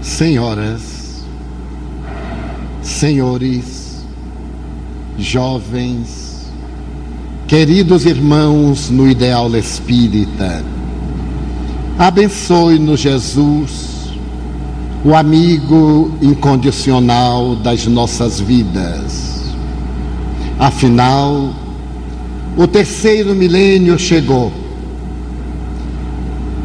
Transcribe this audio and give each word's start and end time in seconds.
Senhoras, 0.00 1.24
senhores, 2.80 4.04
jovens, 5.18 6.50
queridos 7.48 8.06
irmãos 8.06 8.90
no 8.90 9.08
ideal 9.08 9.54
espírita, 9.56 10.64
abençoe-nos 11.98 13.00
Jesus, 13.00 14.12
o 15.04 15.14
amigo 15.14 16.12
incondicional 16.22 17.56
das 17.56 17.86
nossas 17.86 18.38
vidas. 18.38 19.52
Afinal, 20.60 21.52
o 22.56 22.66
terceiro 22.68 23.34
milênio 23.34 23.98
chegou. 23.98 24.52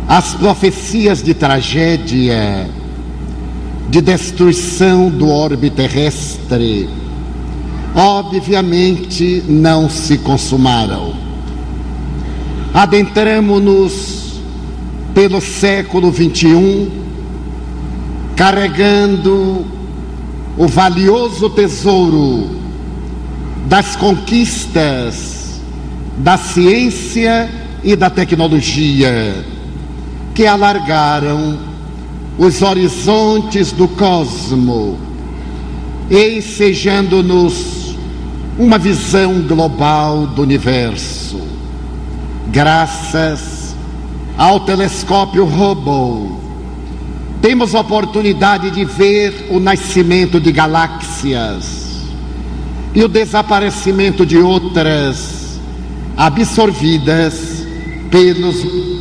As 0.08 0.36
profecias 0.36 1.24
de 1.24 1.34
tragédia 1.34 2.70
de 3.90 4.02
destruição 4.02 5.10
do 5.10 5.30
orbe 5.30 5.70
terrestre, 5.70 6.90
obviamente 7.96 9.44
não 9.48 9.90
se 9.90 10.18
consumaram. 10.18 11.14
Adentramos-nos 12.74 14.42
pelo 15.14 15.40
século 15.40 16.12
21, 16.12 16.90
carregando 18.36 19.66
o 20.58 20.68
valioso 20.68 21.50
tesouro 21.52 22.50
das 23.68 23.96
conquistas 23.96 25.62
da 26.18 26.38
ciência 26.38 27.50
e 27.84 27.96
da 27.96 28.10
tecnologia 28.10 29.44
que 30.34 30.46
alargaram 30.46 31.73
os 32.38 32.62
horizontes 32.62 33.72
do 33.72 33.88
cosmo, 33.88 34.98
ensejando-nos 36.10 37.96
uma 38.58 38.78
visão 38.78 39.42
global 39.42 40.28
do 40.28 40.42
universo. 40.42 41.42
Graças 42.48 43.76
ao 44.38 44.60
telescópio 44.62 45.46
Hubble, 45.46 46.38
temos 47.42 47.76
a 47.76 47.82
oportunidade 47.82 48.72
de 48.72 48.86
ver 48.86 49.48
o 49.52 49.60
nascimento 49.60 50.40
de 50.40 50.52
galáxias 50.52 51.84
e 52.96 53.04
o 53.04 53.08
desaparecimento 53.08 54.26
de 54.26 54.38
outras 54.38 55.60
absorvidas 56.16 57.66
pelos 58.10 58.93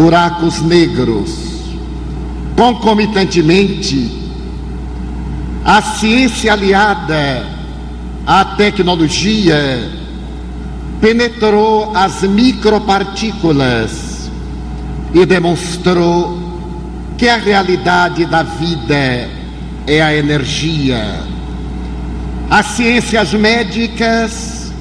buracos 0.00 0.62
negros. 0.62 1.30
Concomitantemente, 2.56 4.18
a 5.62 5.82
ciência 5.82 6.54
aliada 6.54 7.46
à 8.26 8.42
tecnologia 8.56 9.90
penetrou 11.02 11.94
as 11.94 12.22
micropartículas 12.22 14.30
e 15.12 15.26
demonstrou 15.26 16.38
que 17.18 17.28
a 17.28 17.36
realidade 17.36 18.24
da 18.24 18.42
vida 18.42 19.28
é 19.86 20.00
a 20.00 20.16
energia. 20.16 21.24
As 22.48 22.64
ciências 22.68 23.34
médicas 23.34 24.72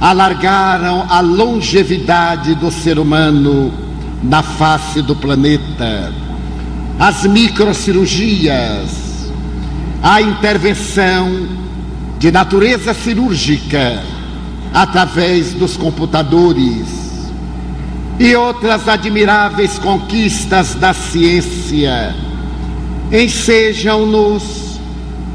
alargaram 0.00 1.04
a 1.06 1.20
longevidade 1.20 2.54
do 2.54 2.70
ser 2.70 2.98
humano 2.98 3.87
na 4.22 4.42
face 4.42 5.02
do 5.02 5.14
planeta, 5.14 6.12
as 6.98 7.24
microcirurgias, 7.24 9.30
a 10.02 10.20
intervenção 10.20 11.46
de 12.18 12.32
natureza 12.32 12.92
cirúrgica 12.94 14.02
através 14.74 15.54
dos 15.54 15.76
computadores 15.76 16.86
e 18.18 18.34
outras 18.34 18.88
admiráveis 18.88 19.78
conquistas 19.78 20.74
da 20.74 20.92
ciência 20.92 22.14
ensejam-nos 23.12 24.78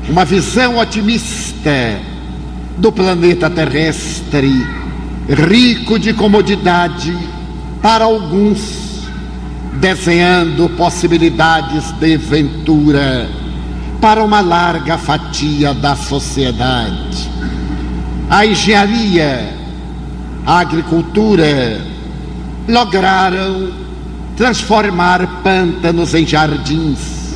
uma 0.07 0.25
visão 0.25 0.77
otimista 0.77 1.99
do 2.77 2.91
planeta 2.91 3.49
terrestre, 3.49 4.51
rico 5.27 5.97
de 5.97 6.13
comodidade 6.13 7.17
para 7.83 8.05
alguns, 8.05 9.03
desenhando 9.73 10.69
possibilidades 10.69 11.91
de 11.99 12.15
ventura 12.15 13.29
para 13.99 14.23
uma 14.23 14.39
larga 14.39 14.97
fatia 14.97 15.73
da 15.73 15.93
sociedade. 15.93 17.29
A 18.29 18.45
engenharia, 18.45 19.53
a 20.45 20.59
agricultura 20.59 21.81
lograram 22.69 23.73
transformar 24.37 25.41
pântanos 25.43 26.13
em 26.13 26.25
jardins, 26.25 27.35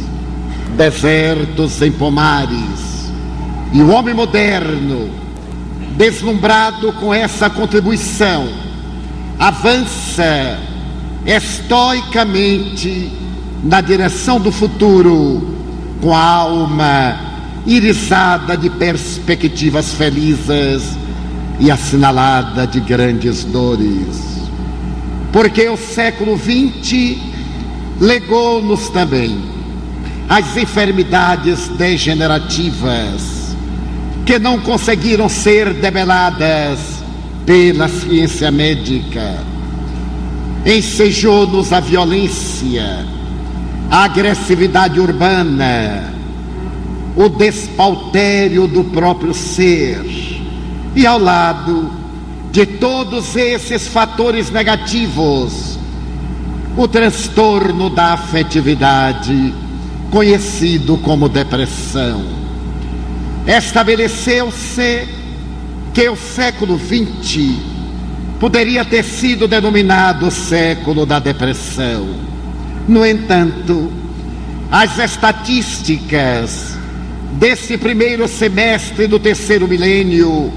desertos 0.78 1.82
em 1.82 1.92
pomares. 1.92 3.12
E 3.74 3.82
o 3.82 3.90
homem 3.90 4.14
moderno, 4.14 5.10
deslumbrado 5.98 6.94
com 6.94 7.14
essa 7.14 7.50
contribuição, 7.50 8.67
avança 9.40 10.60
estoicamente 11.26 13.12
na 13.64 13.82
direção 13.82 14.40
do 14.40 14.52
futuro, 14.52 15.56
com 16.02 16.14
a 16.14 16.20
alma 16.20 17.20
irisada 17.66 18.56
de 18.56 18.70
perspectivas 18.70 19.94
felizes 19.94 20.98
e 21.60 21.70
assinalada 21.70 22.66
de 22.66 22.80
grandes 22.80 23.44
dores. 23.44 24.38
Porque 25.34 25.68
o 25.68 25.76
século 25.76 26.38
XX 26.38 27.18
legou-nos 28.00 28.90
também 28.90 29.38
as 30.30 30.56
enfermidades 30.56 31.68
degenerativas 31.70 33.56
que 34.26 34.38
não 34.40 34.60
conseguiram 34.60 35.30
ser 35.30 35.74
debeladas 35.74 36.97
pela 37.48 37.88
ciência 37.88 38.52
médica. 38.52 39.38
Ensejou-nos 40.66 41.72
a 41.72 41.80
violência, 41.80 43.06
a 43.90 44.04
agressividade 44.04 45.00
urbana, 45.00 46.14
o 47.16 47.30
despautério 47.30 48.68
do 48.68 48.84
próprio 48.84 49.34
ser. 49.34 50.04
E 50.94 51.08
ao 51.08 51.18
lado 51.18 51.90
de 52.52 52.66
todos 52.66 53.38
esses 53.38 53.88
fatores 53.88 54.52
negativos, 54.52 55.80
o 56.76 56.86
transtorno 56.86 57.90
da 57.90 58.12
afetividade, 58.14 59.54
conhecido 60.12 60.98
como 60.98 61.30
depressão. 61.30 62.26
Estabeleceu-se 63.48 65.17
que 65.98 66.08
o 66.08 66.16
século 66.16 66.78
XX 66.78 67.56
poderia 68.40 68.86
ter 68.86 69.04
sido 69.04 69.48
denominado 69.48 70.30
século 70.30 71.08
da 71.08 71.18
depressão. 71.18 72.08
No 72.88 73.04
entanto, 73.04 73.92
as 74.72 75.00
estatísticas 75.00 76.78
desse 77.32 77.80
primeiro 77.80 78.28
semestre 78.28 79.08
do 79.08 79.18
terceiro 79.18 79.68
milênio 79.68 80.54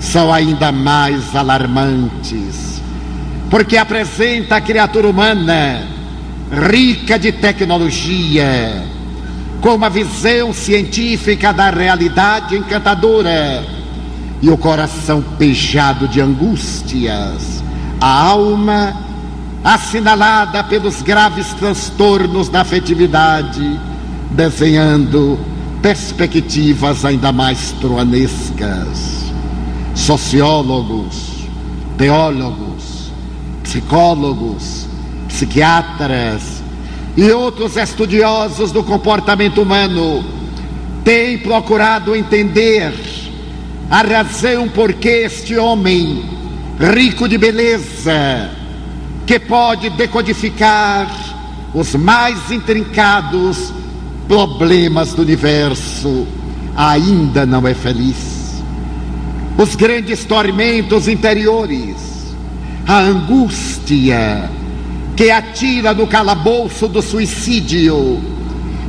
são 0.00 0.32
ainda 0.32 0.72
mais 0.72 1.36
alarmantes, 1.36 2.80
porque 3.50 3.76
apresenta 3.76 4.56
a 4.56 4.60
criatura 4.62 5.06
humana 5.06 5.86
rica 6.70 7.18
de 7.18 7.30
tecnologia, 7.30 8.86
com 9.60 9.74
uma 9.74 9.90
visão 9.90 10.50
científica 10.50 11.52
da 11.52 11.68
realidade 11.68 12.56
encantadora 12.56 13.81
e 14.42 14.50
o 14.50 14.58
coração 14.58 15.22
pejado 15.38 16.08
de 16.08 16.20
angústias, 16.20 17.62
a 18.00 18.24
alma 18.24 18.92
assinalada 19.62 20.64
pelos 20.64 21.00
graves 21.00 21.54
transtornos 21.54 22.48
da 22.48 22.62
afetividade, 22.62 23.80
desenhando 24.32 25.38
perspectivas 25.80 27.04
ainda 27.04 27.30
mais 27.30 27.70
truanescas. 27.80 29.22
Sociólogos, 29.94 31.46
teólogos, 31.96 33.12
psicólogos, 33.62 34.88
psiquiatras 35.28 36.62
e 37.16 37.30
outros 37.30 37.76
estudiosos 37.76 38.72
do 38.72 38.82
comportamento 38.82 39.62
humano 39.62 40.24
têm 41.04 41.38
procurado 41.38 42.16
entender 42.16 42.92
a 43.90 44.02
razão 44.02 44.68
por 44.68 44.92
que 44.94 45.08
este 45.08 45.56
homem, 45.56 46.24
rico 46.78 47.28
de 47.28 47.36
beleza, 47.36 48.50
que 49.26 49.38
pode 49.38 49.90
decodificar 49.90 51.08
os 51.74 51.94
mais 51.94 52.50
intrincados 52.50 53.72
problemas 54.26 55.12
do 55.14 55.22
universo, 55.22 56.26
ainda 56.76 57.44
não 57.46 57.66
é 57.66 57.74
feliz. 57.74 58.62
Os 59.58 59.74
grandes 59.76 60.24
tormentos 60.24 61.08
interiores, 61.08 61.96
a 62.86 62.98
angústia 62.98 64.50
que 65.14 65.30
atira 65.30 65.92
no 65.92 66.06
calabouço 66.06 66.88
do 66.88 67.02
suicídio, 67.02 68.20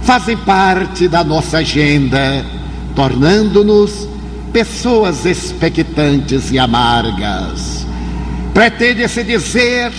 fazem 0.01 0.38
parte 0.38 1.07
da 1.07 1.24
nossa 1.24 1.57
agenda, 1.57 2.46
tornando-nos 2.96 4.07
pessoas 4.53 5.25
expectantes 5.25 6.51
e 6.51 6.59
amargas. 6.59 7.85
Pretende-se 8.53 9.23
dizer 9.23 9.91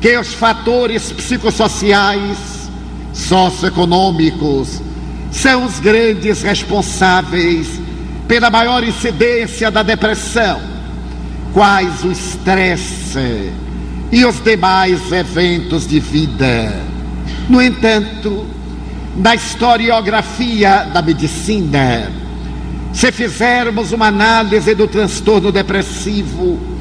que 0.00 0.18
os 0.18 0.34
fatores 0.34 1.10
psicossociais, 1.10 2.68
socioeconômicos, 3.14 4.82
são 5.32 5.64
os 5.64 5.80
grandes 5.80 6.42
responsáveis 6.42 7.80
pela 8.28 8.50
maior 8.50 8.84
incidência 8.84 9.70
da 9.70 9.82
depressão, 9.82 10.60
quais 11.54 12.04
o 12.04 12.12
estresse 12.12 13.50
e 14.12 14.24
os 14.26 14.42
demais 14.44 15.10
eventos 15.10 15.88
de 15.88 16.00
vida. 16.00 16.84
No 17.48 17.62
entanto, 17.62 18.46
na 19.16 19.34
historiografia 19.34 20.90
da 20.92 21.00
medicina, 21.00 22.23
se 22.94 23.10
fizermos 23.12 23.92
uma 23.92 24.06
análise 24.06 24.74
do 24.74 24.86
transtorno 24.86 25.50
depressivo, 25.50 26.74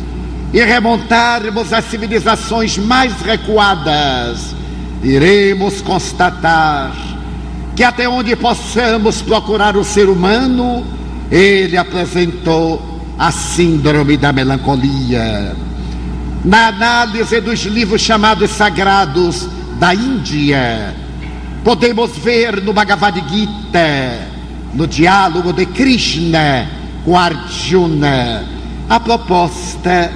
e 0.53 0.63
remontarmos 0.63 1.73
as 1.73 1.85
civilizações 1.85 2.77
mais 2.77 3.19
recuadas, 3.21 4.55
iremos 5.01 5.81
constatar 5.81 6.95
que 7.75 7.83
até 7.83 8.07
onde 8.07 8.35
possamos 8.35 9.19
procurar 9.23 9.75
o 9.75 9.83
ser 9.83 10.07
humano, 10.07 10.85
ele 11.31 11.75
apresentou 11.75 13.01
a 13.17 13.31
síndrome 13.31 14.15
da 14.15 14.31
melancolia. 14.31 15.55
Na 16.45 16.67
análise 16.67 17.41
dos 17.41 17.61
livros 17.63 18.01
chamados 18.01 18.51
sagrados 18.51 19.49
da 19.79 19.95
Índia, 19.95 20.93
podemos 21.63 22.15
ver 22.17 22.61
no 22.61 22.73
Bhagavad 22.73 23.19
Gita, 23.27 24.32
no 24.73 24.87
diálogo 24.87 25.53
de 25.53 25.65
Krishna 25.65 26.69
com 27.05 27.17
Arjuna, 27.17 28.43
a 28.89 28.99
proposta 28.99 30.11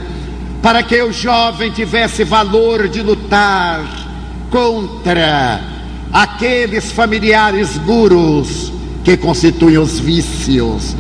para 0.62 0.84
que 0.84 1.02
o 1.02 1.12
jovem 1.12 1.72
tivesse 1.72 2.24
valor 2.24 2.88
de 2.88 3.02
lutar 3.02 3.82
contra 4.50 5.62
aqueles 6.12 6.92
familiares 6.92 7.78
gurus 7.78 8.72
que 9.04 9.16
constituem 9.18 9.78
os 9.78 10.00
vícios, 10.00 10.96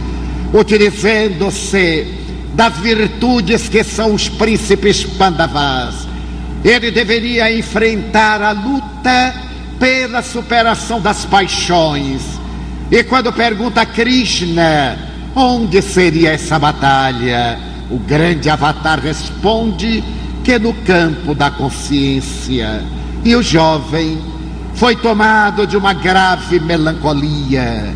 utilizando-se 0.54 2.08
das 2.54 2.78
virtudes 2.78 3.68
que 3.68 3.84
são 3.84 4.14
os 4.14 4.30
príncipes 4.30 5.04
Pandavas. 5.04 6.08
Ele 6.64 6.92
deveria 6.92 7.56
enfrentar 7.56 8.42
a 8.42 8.52
luta 8.52 9.34
pela 9.80 10.22
superação 10.22 11.00
das 11.00 11.26
paixões. 11.26 12.37
E 12.90 13.04
quando 13.04 13.34
pergunta 13.34 13.82
a 13.82 13.86
Krishna 13.86 14.98
onde 15.36 15.82
seria 15.82 16.32
essa 16.32 16.58
batalha, 16.58 17.60
o 17.92 18.00
grande 18.00 18.50
avatar 18.50 19.00
responde 19.00 20.04
que 20.44 20.58
no 20.58 20.74
campo 20.74 21.36
da 21.36 21.52
consciência. 21.52 22.84
E 23.24 23.36
o 23.36 23.44
jovem 23.44 24.20
foi 24.76 24.96
tomado 24.96 25.68
de 25.68 25.76
uma 25.76 25.94
grave 25.94 26.60
melancolia. 26.60 27.94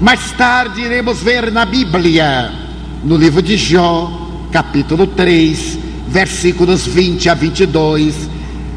Mais 0.00 0.30
tarde 0.32 0.82
iremos 0.82 1.20
ver 1.20 1.50
na 1.50 1.64
Bíblia, 1.64 2.52
no 3.02 3.16
livro 3.16 3.40
de 3.40 3.56
Jó, 3.56 4.28
capítulo 4.52 5.06
3, 5.06 5.78
versículos 6.06 6.86
20 6.86 7.30
a 7.30 7.34
22, 7.34 8.28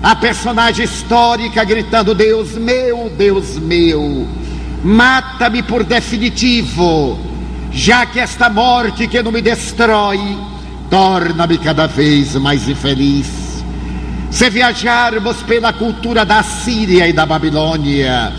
a 0.01 0.15
personagem 0.15 0.85
histórica 0.85 1.63
gritando: 1.63 2.15
Deus 2.15 2.57
meu, 2.57 3.11
Deus 3.17 3.57
meu, 3.59 4.27
mata-me 4.83 5.63
por 5.63 5.83
definitivo 5.83 7.31
já 7.71 8.05
que 8.05 8.19
esta 8.19 8.49
morte 8.49 9.07
que 9.07 9.23
não 9.23 9.31
me 9.31 9.41
destrói 9.41 10.19
torna-me 10.89 11.57
cada 11.57 11.87
vez 11.87 12.35
mais 12.35 12.67
infeliz. 12.67 13.63
Se 14.29 14.49
viajarmos 14.49 15.37
pela 15.43 15.71
cultura 15.73 16.25
da 16.25 16.43
Síria 16.43 17.07
e 17.07 17.13
da 17.13 17.25
Babilônia, 17.25 18.33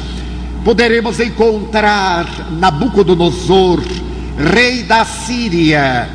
poderemos 0.65 1.19
encontrar 1.19 2.27
Nabucodonosor, 2.51 3.83
rei 4.37 4.83
da 4.83 5.05
Síria, 5.05 6.09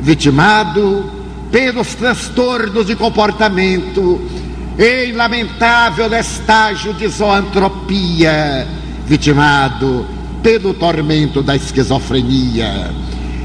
vitimado 0.00 1.12
pelos 1.50 1.94
transtornos 1.94 2.86
de 2.86 2.96
comportamento 2.96 4.20
em 4.78 5.12
lamentável 5.12 6.12
estágio 6.14 6.92
de 6.94 7.06
zoantropia, 7.08 8.66
vitimado 9.06 10.06
pelo 10.42 10.74
tormento 10.74 11.42
da 11.42 11.56
esquizofrenia. 11.56 12.90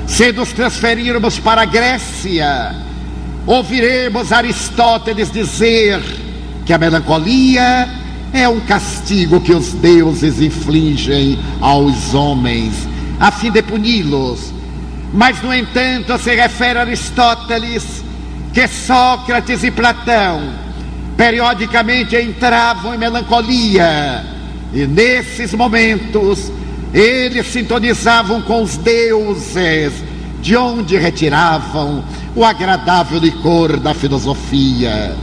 Se 0.07 0.31
nos 0.31 0.51
transferirmos 0.51 1.39
para 1.39 1.61
a 1.61 1.65
Grécia, 1.65 2.75
ouviremos 3.45 4.31
Aristóteles 4.31 5.31
dizer 5.31 6.01
que 6.65 6.73
a 6.73 6.77
melancolia 6.77 7.89
é 8.33 8.47
um 8.47 8.59
castigo 8.61 9.41
que 9.41 9.53
os 9.53 9.73
deuses 9.73 10.41
infligem 10.41 11.39
aos 11.59 12.13
homens, 12.13 12.87
a 13.19 13.31
fim 13.31 13.51
de 13.51 13.61
puni-los. 13.61 14.53
Mas, 15.13 15.41
no 15.41 15.53
entanto, 15.53 16.17
se 16.17 16.33
refere 16.35 16.79
a 16.79 16.83
Aristóteles 16.83 18.03
que 18.53 18.67
Sócrates 18.67 19.63
e 19.63 19.71
Platão 19.71 20.41
periodicamente 21.17 22.15
entravam 22.15 22.95
em 22.95 22.97
melancolia, 22.97 24.23
e 24.73 24.87
nesses 24.87 25.53
momentos 25.53 26.51
eles 26.93 27.47
sintonizavam 27.47 28.41
com 28.41 28.63
os 28.63 28.77
deuses, 28.77 29.93
de 30.41 30.57
onde 30.57 30.97
retiravam 30.97 32.03
o 32.35 32.43
agradável 32.43 33.19
licor 33.19 33.79
da 33.79 33.93
filosofia. 33.93 35.15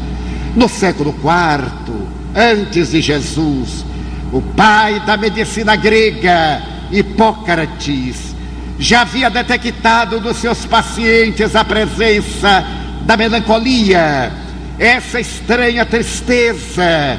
No 0.55 0.69
século 0.69 1.15
IV, 1.15 1.95
antes 2.35 2.93
de 2.93 3.01
Jesus, 3.01 3.85
o 4.33 4.41
pai 4.41 5.01
da 5.01 5.17
medicina 5.17 5.77
grega, 5.77 6.63
Hipócrates, 6.91 8.35
já 8.79 9.03
havia 9.03 9.29
detectado 9.29 10.21
nos 10.21 10.39
seus 10.39 10.65
pacientes 10.65 11.55
a 11.55 11.65
presença 11.65 12.65
da 13.03 13.17
melancolia, 13.17 14.33
essa 14.79 15.21
estranha 15.21 15.85
tristeza 15.85 17.19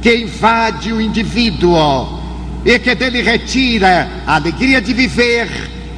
que 0.00 0.14
invade 0.14 0.92
o 0.92 1.00
indivíduo 1.00 2.18
e 2.64 2.78
que 2.78 2.94
dele 2.94 3.22
retira 3.22 4.08
a 4.26 4.36
alegria 4.36 4.80
de 4.80 4.92
viver, 4.92 5.48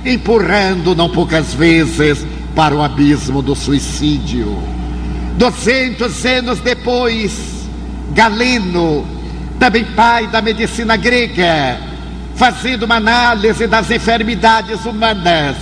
empurrando 0.05 0.95
não 0.95 1.11
poucas 1.11 1.53
vezes 1.55 2.27
para 2.55 2.75
o 2.75 2.83
abismo 2.83 3.43
do 3.43 3.55
suicídio. 3.55 4.57
Duzentos 5.37 6.25
anos 6.25 6.61
depois, 6.61 7.69
Galeno, 8.13 9.07
também 9.59 9.85
pai 9.85 10.27
da 10.27 10.41
medicina 10.43 10.97
grega, 10.97 11.79
fazendo 12.35 12.85
uma 12.85 12.97
análise 12.97 13.67
das 13.67 13.91
enfermidades 13.91 14.85
humanas, 14.85 15.57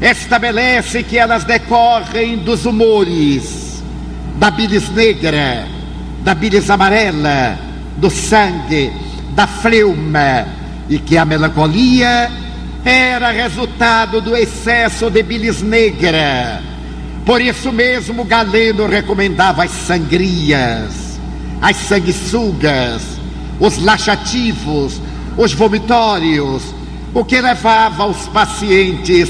estabelece 0.00 1.02
que 1.02 1.16
elas 1.16 1.44
decorrem 1.44 2.38
dos 2.38 2.66
humores, 2.66 3.82
da 4.38 4.50
bilis 4.50 4.88
negra, 4.90 5.66
da 6.22 6.34
bilis 6.34 6.70
amarela, 6.70 7.58
do 7.96 8.10
sangue 8.10 8.92
da 9.34 9.46
fleuma 9.46 10.46
e 10.88 10.98
que 10.98 11.16
a 11.16 11.24
melancolia 11.24 12.30
era 12.84 13.30
resultado 13.30 14.20
do 14.20 14.36
excesso 14.36 15.10
de 15.10 15.22
bilis 15.22 15.62
negra. 15.62 16.62
Por 17.24 17.40
isso 17.40 17.72
mesmo 17.72 18.24
Galeno 18.24 18.86
recomendava 18.86 19.64
as 19.64 19.70
sangrias, 19.70 21.20
as 21.60 21.76
sanguessugas, 21.76 23.02
os 23.60 23.78
laxativos, 23.78 25.00
os 25.36 25.52
vomitórios, 25.52 26.62
o 27.14 27.24
que 27.24 27.40
levava 27.40 28.06
os 28.06 28.28
pacientes 28.28 29.28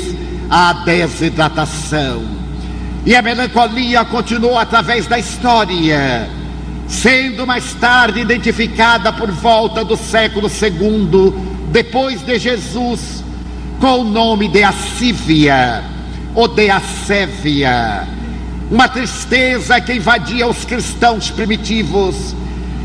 à 0.50 0.72
desidratação. 0.72 2.22
E 3.04 3.14
a 3.14 3.22
melancolia 3.22 4.04
continuou 4.04 4.58
através 4.58 5.06
da 5.06 5.18
história 5.18 6.28
sendo 6.92 7.46
mais 7.46 7.72
tarde 7.74 8.20
identificada 8.20 9.10
por 9.12 9.30
volta 9.30 9.82
do 9.82 9.96
século 9.96 10.48
II 10.48 11.32
depois 11.72 12.20
de 12.24 12.38
Jesus 12.38 13.24
com 13.80 14.00
o 14.00 14.04
nome 14.04 14.46
de 14.46 14.62
Assívia 14.62 15.82
ou 16.34 16.46
de 16.46 16.70
Assévia, 16.70 18.06
uma 18.70 18.88
tristeza 18.88 19.80
que 19.80 19.94
invadia 19.94 20.46
os 20.46 20.64
cristãos 20.64 21.30
primitivos 21.30 22.36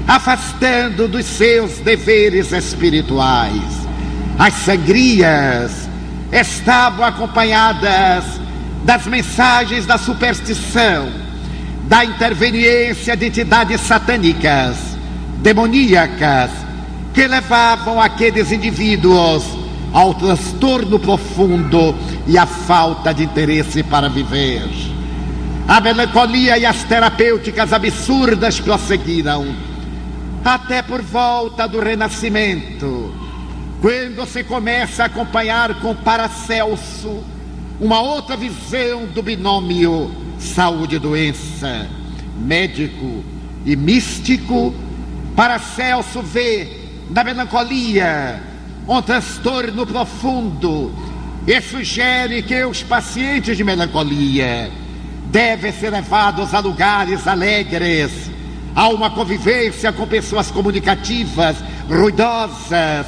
afastando 0.07 1.07
dos 1.07 1.25
seus 1.25 1.79
deveres 1.79 2.53
espirituais. 2.53 3.61
As 4.39 4.53
sangrias 4.53 5.89
estavam 6.31 7.05
acompanhadas 7.05 8.23
das 8.85 9.05
mensagens 9.05 9.85
da 9.85 9.97
superstição, 9.97 11.26
da 11.87 12.03
interveniência 12.03 13.15
de 13.15 13.27
entidades 13.27 13.79
satânicas, 13.81 14.77
demoníacas, 15.37 16.51
que 17.13 17.25
levavam 17.25 17.99
aqueles 17.99 18.51
indivíduos 18.51 19.43
ao 19.93 20.13
transtorno 20.13 20.99
profundo 20.99 21.95
e 22.27 22.37
à 22.37 22.45
falta 22.45 23.13
de 23.13 23.23
interesse 23.23 23.83
para 23.83 24.09
viver. 24.09 24.67
A 25.67 25.79
melancolia 25.79 26.57
e 26.57 26.65
as 26.65 26.83
terapêuticas 26.83 27.71
absurdas 27.71 28.59
prosseguiram 28.59 29.55
até 30.43 30.81
por 30.81 31.01
volta 31.01 31.67
do 31.67 31.79
Renascimento, 31.79 33.13
quando 33.81 34.25
se 34.25 34.43
começa 34.43 35.03
a 35.03 35.05
acompanhar 35.07 35.79
com 35.81 35.95
Paracelso 35.95 37.23
uma 37.79 38.01
outra 38.01 38.35
visão 38.35 39.05
do 39.05 39.21
binômio 39.21 40.26
saúde 40.39 40.95
e 40.95 40.99
doença, 40.99 41.87
médico 42.37 43.23
e 43.65 43.75
místico, 43.75 44.73
Paracelso 45.35 46.21
vê 46.21 46.67
na 47.09 47.23
melancolia 47.23 48.41
um 48.87 49.01
transtorno 49.01 49.85
profundo 49.85 50.91
e 51.45 51.61
sugere 51.61 52.41
que 52.41 52.63
os 52.65 52.81
pacientes 52.81 53.55
de 53.55 53.63
melancolia 53.63 54.71
devem 55.25 55.71
ser 55.71 55.91
levados 55.91 56.53
a 56.53 56.59
lugares 56.59 57.27
alegres, 57.27 58.11
a 58.75 58.89
uma 58.89 59.11
convivência 59.11 59.91
com 59.91 60.07
pessoas 60.07 60.49
comunicativas, 60.49 61.57
ruidosas, 61.87 63.05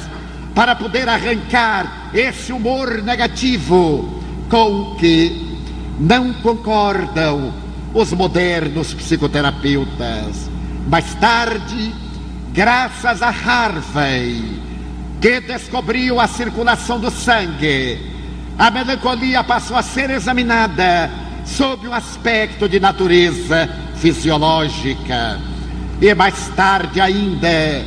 para 0.54 0.76
poder 0.76 1.08
arrancar 1.08 2.10
esse 2.14 2.52
humor 2.52 3.02
negativo 3.02 4.22
com 4.48 4.96
que 4.96 5.49
não 6.00 6.32
concordam 6.32 7.52
os 7.92 8.10
modernos 8.12 8.94
psicoterapeutas. 8.94 10.50
Mais 10.88 11.14
tarde, 11.16 11.94
graças 12.54 13.20
a 13.20 13.28
Harvey, 13.28 14.42
que 15.20 15.40
descobriu 15.40 16.18
a 16.18 16.26
circulação 16.26 16.98
do 16.98 17.10
sangue, 17.10 17.98
a 18.58 18.70
melancolia 18.70 19.44
passou 19.44 19.76
a 19.76 19.82
ser 19.82 20.08
examinada 20.08 21.10
sob 21.44 21.86
um 21.86 21.92
aspecto 21.92 22.66
de 22.66 22.80
natureza 22.80 23.68
fisiológica. 23.96 25.38
E 26.00 26.14
mais 26.14 26.48
tarde 26.56 26.98
ainda, 26.98 27.84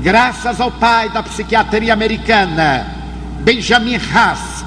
graças 0.00 0.60
ao 0.60 0.70
pai 0.70 1.08
da 1.08 1.22
psiquiatria 1.24 1.92
americana, 1.92 2.86
Benjamin 3.40 3.96
Haas, 3.96 4.64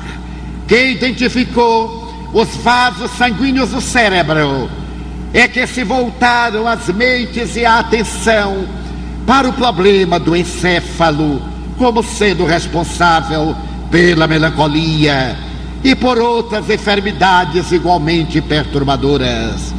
que 0.67 0.91
identificou 0.91 2.08
os 2.33 2.55
vasos 2.57 3.11
sanguíneos 3.11 3.71
do 3.71 3.81
cérebro 3.81 4.69
é 5.33 5.47
que 5.47 5.65
se 5.67 5.83
voltaram 5.83 6.67
as 6.67 6.87
mentes 6.89 7.55
e 7.55 7.65
a 7.65 7.79
atenção 7.79 8.67
para 9.25 9.47
o 9.47 9.53
problema 9.53 10.19
do 10.19 10.35
encéfalo 10.35 11.41
como 11.77 12.03
sendo 12.03 12.45
responsável 12.45 13.55
pela 13.89 14.27
melancolia 14.27 15.37
e 15.83 15.95
por 15.95 16.17
outras 16.17 16.69
enfermidades 16.69 17.71
igualmente 17.71 18.41
perturbadoras. 18.41 19.73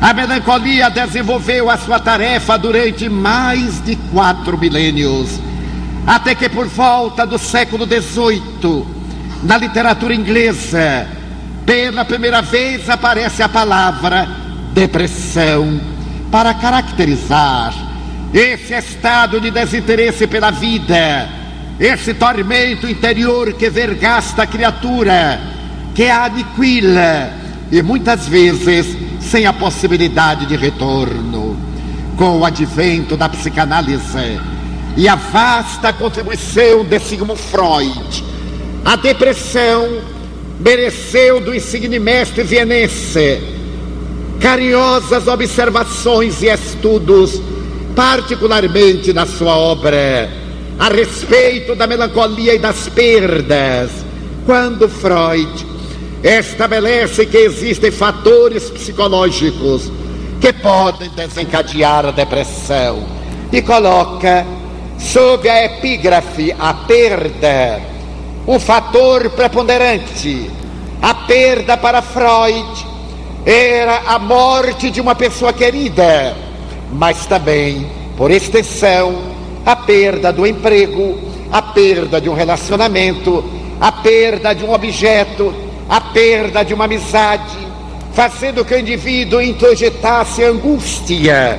A 0.00 0.12
melancolia 0.12 0.90
desenvolveu 0.90 1.70
a 1.70 1.76
sua 1.76 1.98
tarefa 1.98 2.56
durante 2.56 3.08
mais 3.08 3.82
de 3.84 3.96
quatro 4.12 4.58
milênios, 4.58 5.40
até 6.06 6.34
que 6.34 6.48
por 6.48 6.66
volta 6.66 7.26
do 7.26 7.38
século 7.38 7.86
XVIII 7.86 8.84
na 9.42 9.56
literatura 9.56 10.14
inglesa, 10.14 11.06
pela 11.64 12.04
primeira 12.04 12.42
vez 12.42 12.88
aparece 12.88 13.42
a 13.42 13.48
palavra 13.48 14.28
depressão 14.72 15.80
para 16.30 16.54
caracterizar 16.54 17.74
esse 18.32 18.72
estado 18.72 19.40
de 19.40 19.50
desinteresse 19.50 20.26
pela 20.26 20.50
vida, 20.50 21.28
esse 21.78 22.14
tormento 22.14 22.88
interior 22.88 23.52
que 23.52 23.68
vergasta 23.68 24.42
a 24.42 24.46
criatura, 24.46 25.38
que 25.94 26.04
a 26.04 26.24
aniquila 26.24 27.30
e 27.70 27.82
muitas 27.82 28.26
vezes 28.26 28.96
sem 29.20 29.46
a 29.46 29.52
possibilidade 29.52 30.46
de 30.46 30.56
retorno. 30.56 31.60
Com 32.16 32.38
o 32.38 32.44
advento 32.44 33.16
da 33.16 33.28
psicanálise 33.28 34.38
e 34.96 35.08
a 35.08 35.14
vasta 35.14 35.92
contribuição 35.92 36.84
de 36.84 36.98
Sigmund 37.00 37.40
Freud, 37.40 38.24
a 38.84 38.96
depressão 38.96 40.00
mereceu 40.60 41.40
do 41.40 41.54
insigne 41.54 41.98
mestre 41.98 42.42
vienense 42.42 43.40
carinhosas 44.42 45.28
observações 45.28 46.42
e 46.42 46.48
estudos, 46.48 47.40
particularmente 47.94 49.12
na 49.12 49.24
sua 49.24 49.56
obra 49.56 50.28
a 50.78 50.88
respeito 50.88 51.76
da 51.76 51.86
melancolia 51.86 52.54
e 52.54 52.58
das 52.58 52.88
perdas, 52.88 53.90
quando 54.44 54.88
Freud 54.88 55.64
estabelece 56.24 57.24
que 57.26 57.36
existem 57.36 57.92
fatores 57.92 58.68
psicológicos 58.68 59.92
que 60.40 60.52
podem 60.52 61.08
desencadear 61.10 62.06
a 62.06 62.10
depressão 62.10 63.06
e 63.52 63.62
coloca 63.62 64.44
sob 64.98 65.48
a 65.48 65.66
epígrafe 65.66 66.52
a 66.58 66.74
perda 66.74 67.91
um 68.46 68.58
fator 68.58 69.30
preponderante. 69.30 70.50
A 71.00 71.14
perda 71.14 71.76
para 71.76 72.02
Freud 72.02 72.86
era 73.44 74.02
a 74.06 74.18
morte 74.18 74.90
de 74.90 75.00
uma 75.00 75.14
pessoa 75.14 75.52
querida, 75.52 76.36
mas 76.92 77.26
também, 77.26 77.86
por 78.16 78.30
extensão, 78.30 79.20
a 79.66 79.74
perda 79.74 80.32
do 80.32 80.46
emprego, 80.46 81.18
a 81.50 81.60
perda 81.60 82.20
de 82.20 82.28
um 82.28 82.34
relacionamento, 82.34 83.44
a 83.80 83.90
perda 83.90 84.54
de 84.54 84.64
um 84.64 84.72
objeto, 84.72 85.52
a 85.88 86.00
perda 86.00 86.64
de 86.64 86.72
uma 86.72 86.84
amizade, 86.84 87.58
fazendo 88.12 88.64
que 88.64 88.74
o 88.74 88.78
indivíduo 88.78 89.40
introjetasse 89.40 90.44
angústia 90.44 91.58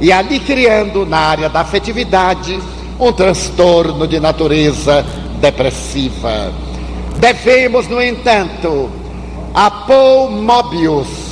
e 0.00 0.12
ali 0.12 0.40
criando 0.40 1.04
na 1.04 1.18
área 1.18 1.48
da 1.48 1.60
afetividade 1.60 2.58
um 2.98 3.12
transtorno 3.12 4.06
de 4.06 4.18
natureza 4.18 5.04
depressiva. 5.40 6.52
Devemos, 7.18 7.88
no 7.88 8.00
entanto, 8.02 8.90
a 9.54 9.70
Paul 9.70 10.30
Mobius 10.30 11.28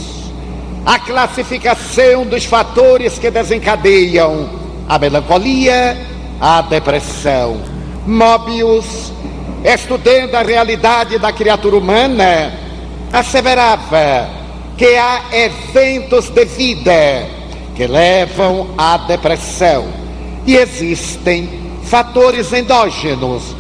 a 0.86 1.00
classificação 1.00 2.24
dos 2.24 2.44
fatores 2.44 3.18
que 3.18 3.28
desencadeiam 3.28 4.48
a 4.88 4.96
melancolia, 5.00 5.98
a 6.40 6.62
depressão. 6.62 7.60
Mobius, 8.06 9.12
estudando 9.64 10.36
a 10.36 10.42
realidade 10.42 11.18
da 11.18 11.32
criatura 11.32 11.76
humana, 11.76 12.52
asseverava 13.12 14.30
que 14.78 14.94
há 14.96 15.22
eventos 15.32 16.28
de 16.28 16.44
vida 16.44 17.26
que 17.74 17.84
levam 17.88 18.68
à 18.78 18.96
depressão 18.96 19.88
e 20.46 20.56
existem 20.56 21.48
fatores 21.82 22.52
endógenos 22.52 23.56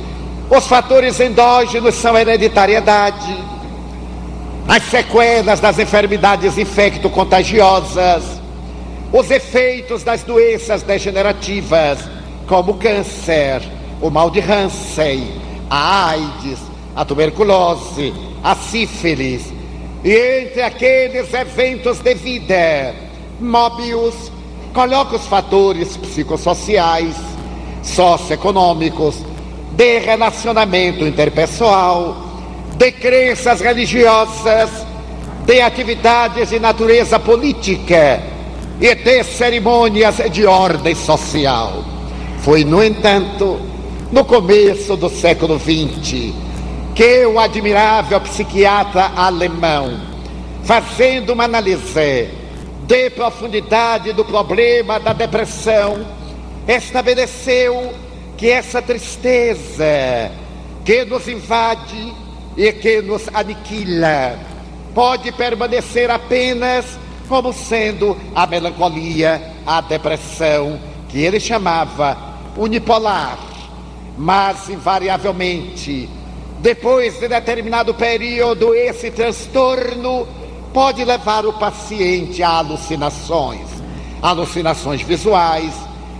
os 0.48 0.66
fatores 0.66 1.18
endógenos 1.18 1.94
são 1.96 2.16
hereditariedade, 2.16 3.36
as 4.68 4.82
sequelas 4.84 5.60
das 5.60 5.78
enfermidades 5.78 6.56
infecto-contagiosas, 6.58 8.22
os 9.12 9.30
efeitos 9.30 10.02
das 10.02 10.22
doenças 10.22 10.82
degenerativas, 10.82 11.98
como 12.46 12.72
o 12.72 12.78
câncer, 12.78 13.62
o 14.00 14.10
mal 14.10 14.30
de 14.30 14.40
Hansen, 14.40 15.40
a 15.68 16.10
AIDS, 16.10 16.58
a 16.94 17.04
tuberculose, 17.04 18.12
a 18.42 18.54
sífilis, 18.54 19.52
e 20.04 20.12
entre 20.12 20.62
aqueles 20.62 21.32
eventos 21.34 21.98
de 21.98 22.14
vida, 22.14 22.94
Mobius 23.40 24.30
coloca 24.72 25.16
os 25.16 25.26
fatores 25.26 25.96
psicossociais, 25.96 27.16
socioeconômicos, 27.82 29.16
de 29.76 29.98
relacionamento 29.98 31.04
interpessoal, 31.04 32.16
de 32.78 32.92
crenças 32.92 33.60
religiosas, 33.60 34.70
de 35.44 35.60
atividades 35.60 36.48
de 36.48 36.58
natureza 36.58 37.20
política 37.20 38.22
e 38.80 38.94
de 38.94 39.22
cerimônias 39.22 40.16
de 40.32 40.46
ordem 40.46 40.94
social. 40.94 41.84
Foi, 42.38 42.64
no 42.64 42.82
entanto, 42.82 43.60
no 44.10 44.24
começo 44.24 44.96
do 44.96 45.10
século 45.10 45.58
XX, 45.58 46.32
que 46.94 47.26
o 47.26 47.38
admirável 47.38 48.20
psiquiatra 48.22 49.12
alemão, 49.14 50.00
fazendo 50.64 51.34
uma 51.34 51.44
análise 51.44 52.30
de 52.86 53.10
profundidade 53.10 54.14
do 54.14 54.24
problema 54.24 54.98
da 54.98 55.12
depressão, 55.12 56.06
estabeleceu 56.66 57.92
que 58.36 58.50
essa 58.50 58.82
tristeza 58.82 60.30
que 60.84 61.04
nos 61.04 61.26
invade 61.26 62.14
e 62.56 62.72
que 62.72 63.02
nos 63.02 63.28
aniquila 63.32 64.38
pode 64.94 65.32
permanecer 65.32 66.10
apenas 66.10 66.98
como 67.28 67.52
sendo 67.52 68.16
a 68.34 68.46
melancolia, 68.46 69.52
a 69.66 69.80
depressão, 69.80 70.78
que 71.08 71.20
ele 71.20 71.40
chamava 71.40 72.16
unipolar, 72.56 73.38
mas 74.16 74.68
invariavelmente, 74.68 76.08
depois 76.60 77.18
de 77.18 77.28
determinado 77.28 77.94
período, 77.94 78.74
esse 78.74 79.10
transtorno 79.10 80.26
pode 80.72 81.04
levar 81.04 81.44
o 81.46 81.52
paciente 81.52 82.42
a 82.42 82.50
alucinações, 82.50 83.66
alucinações 84.22 85.02
visuais, 85.02 85.72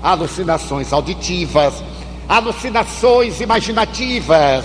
alucinações 0.02 0.92
auditivas, 0.92 1.82
alucinações 2.28 3.40
imaginativas. 3.40 4.64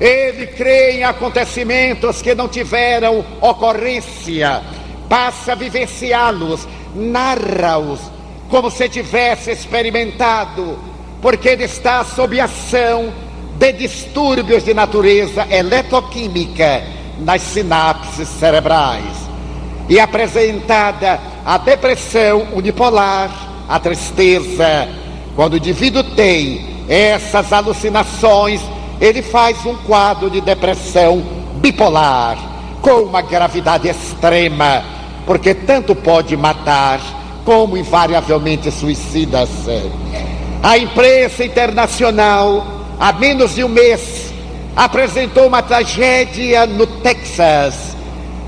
Ele 0.00 0.46
crê 0.48 0.98
em 0.98 1.04
acontecimentos 1.04 2.20
que 2.20 2.34
não 2.34 2.48
tiveram 2.48 3.24
ocorrência, 3.40 4.62
passa 5.08 5.52
a 5.52 5.54
vivenciá-los, 5.54 6.66
narra-os 6.94 8.00
como 8.48 8.70
se 8.70 8.88
tivesse 8.88 9.50
experimentado, 9.50 10.78
porque 11.22 11.48
ele 11.48 11.64
está 11.64 12.04
sob 12.04 12.38
ação 12.40 13.12
de 13.56 13.72
distúrbios 13.72 14.64
de 14.64 14.74
natureza 14.74 15.46
eletroquímica 15.48 16.82
nas 17.20 17.42
sinapses 17.42 18.28
cerebrais. 18.28 19.24
E 19.88 20.00
apresentada 20.00 21.20
a 21.44 21.58
depressão 21.58 22.48
unipolar, 22.54 23.30
a 23.68 23.78
tristeza, 23.78 24.88
quando 25.36 25.54
o 25.54 25.56
indivíduo 25.56 26.02
tem 26.02 26.73
essas 26.88 27.52
alucinações, 27.52 28.60
ele 29.00 29.22
faz 29.22 29.64
um 29.64 29.74
quadro 29.76 30.30
de 30.30 30.40
depressão 30.40 31.22
bipolar, 31.56 32.38
com 32.80 33.02
uma 33.02 33.22
gravidade 33.22 33.88
extrema, 33.88 34.84
porque 35.26 35.54
tanto 35.54 35.94
pode 35.94 36.36
matar 36.36 37.00
como 37.44 37.76
invariavelmente 37.76 38.70
suicida-se. 38.70 39.90
A 40.62 40.78
imprensa 40.78 41.44
internacional, 41.44 42.66
há 42.98 43.12
menos 43.12 43.54
de 43.54 43.64
um 43.64 43.68
mês, 43.68 44.32
apresentou 44.76 45.46
uma 45.46 45.62
tragédia 45.62 46.66
no 46.66 46.86
Texas, 46.86 47.96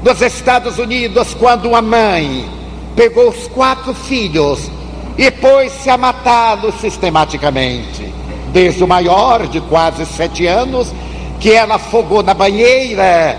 nos 0.02 0.20
Estados 0.20 0.78
Unidos, 0.78 1.34
quando 1.34 1.68
uma 1.68 1.82
mãe 1.82 2.48
pegou 2.94 3.28
os 3.28 3.46
quatro 3.48 3.94
filhos 3.94 4.70
e 5.18 5.30
pôs-se 5.30 5.88
a 5.88 5.96
matá-los 5.96 6.74
sistematicamente. 6.76 8.12
Desde 8.56 8.82
o 8.82 8.88
maior, 8.88 9.46
de 9.48 9.60
quase 9.60 10.06
sete 10.06 10.46
anos, 10.46 10.90
que 11.38 11.52
ela 11.52 11.74
afogou 11.74 12.22
na 12.22 12.32
banheira, 12.32 13.36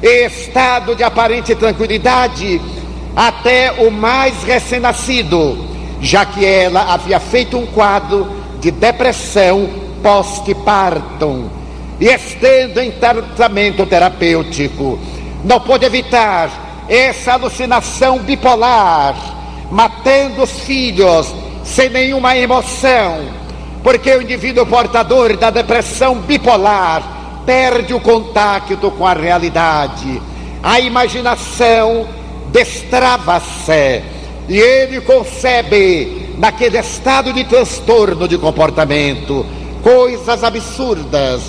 estado 0.00 0.94
de 0.94 1.02
aparente 1.02 1.56
tranquilidade, 1.56 2.60
até 3.16 3.72
o 3.84 3.90
mais 3.90 4.44
recém-nascido, 4.44 5.58
já 6.00 6.24
que 6.24 6.46
ela 6.46 6.94
havia 6.94 7.18
feito 7.18 7.58
um 7.58 7.66
quadro 7.66 8.30
de 8.60 8.70
depressão 8.70 9.68
pós-partum 10.04 11.48
e 11.98 12.06
estando 12.06 12.78
em 12.78 12.92
tratamento 12.92 13.84
terapêutico. 13.86 15.00
Não 15.44 15.58
pôde 15.58 15.84
evitar 15.84 16.86
essa 16.88 17.32
alucinação 17.32 18.20
bipolar, 18.20 19.16
matando 19.68 20.44
os 20.44 20.60
filhos 20.60 21.34
sem 21.64 21.90
nenhuma 21.90 22.36
emoção, 22.36 23.39
porque 23.82 24.10
o 24.10 24.22
indivíduo 24.22 24.66
portador 24.66 25.36
da 25.36 25.50
depressão 25.50 26.16
bipolar 26.16 27.42
perde 27.46 27.94
o 27.94 28.00
contato 28.00 28.90
com 28.90 29.06
a 29.06 29.14
realidade. 29.14 30.20
A 30.62 30.78
imaginação 30.80 32.06
destrava-se 32.52 34.02
e 34.48 34.58
ele 34.58 35.00
concebe, 35.00 36.34
naquele 36.36 36.78
estado 36.78 37.32
de 37.32 37.44
transtorno 37.44 38.26
de 38.26 38.36
comportamento, 38.36 39.46
coisas 39.82 40.44
absurdas. 40.44 41.42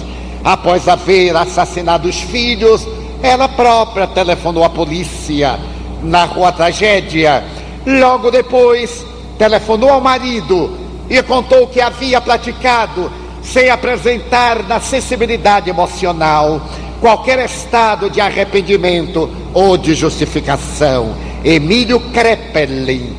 Após 0.44 0.88
haver 0.88 1.36
assassinado 1.36 2.08
os 2.08 2.20
filhos, 2.20 2.88
ela 3.22 3.48
própria 3.48 4.08
telefonou 4.08 4.64
à 4.64 4.70
polícia, 4.70 5.60
narrou 6.02 6.46
a 6.46 6.52
tragédia. 6.52 7.44
Logo 7.86 8.32
depois, 8.32 9.06
telefonou 9.38 9.90
ao 9.90 10.02
marido 10.02 10.81
e 11.12 11.22
contou 11.22 11.68
que 11.68 11.82
havia 11.82 12.22
praticado 12.22 13.12
sem 13.44 13.70
apresentar 13.70 14.64
na 14.64 14.80
sensibilidade 14.80 15.70
emocional 15.70 16.62
qualquer 17.02 17.44
estado 17.44 18.10
de 18.10 18.22
arrependimento 18.22 19.30
ou 19.54 19.78
de 19.78 19.94
justificação. 19.94 21.14
Emílio 21.44 22.00
Kreppelin, 22.00 23.14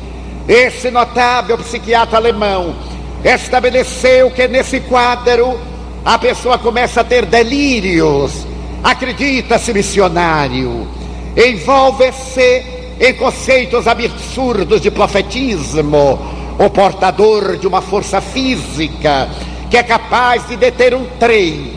esse 0.47 0.89
notável 0.89 1.55
psiquiatra 1.59 2.17
alemão, 2.17 2.73
estabeleceu 3.23 4.31
que 4.31 4.47
nesse 4.47 4.79
quadro 4.79 5.59
a 6.03 6.17
pessoa 6.17 6.57
começa 6.57 7.01
a 7.01 7.03
ter 7.03 7.27
delírios, 7.27 8.47
acredita-se 8.83 9.71
missionário, 9.71 10.87
envolve-se 11.37 12.63
em 12.99 13.13
conceitos 13.13 13.87
absurdos 13.87 14.81
de 14.81 14.89
profetismo, 14.89 16.42
o 16.59 16.69
portador 16.69 17.57
de 17.57 17.67
uma 17.67 17.81
força 17.81 18.21
física 18.21 19.29
que 19.69 19.77
é 19.77 19.83
capaz 19.83 20.47
de 20.47 20.55
deter 20.55 20.93
um 20.93 21.05
trem 21.19 21.73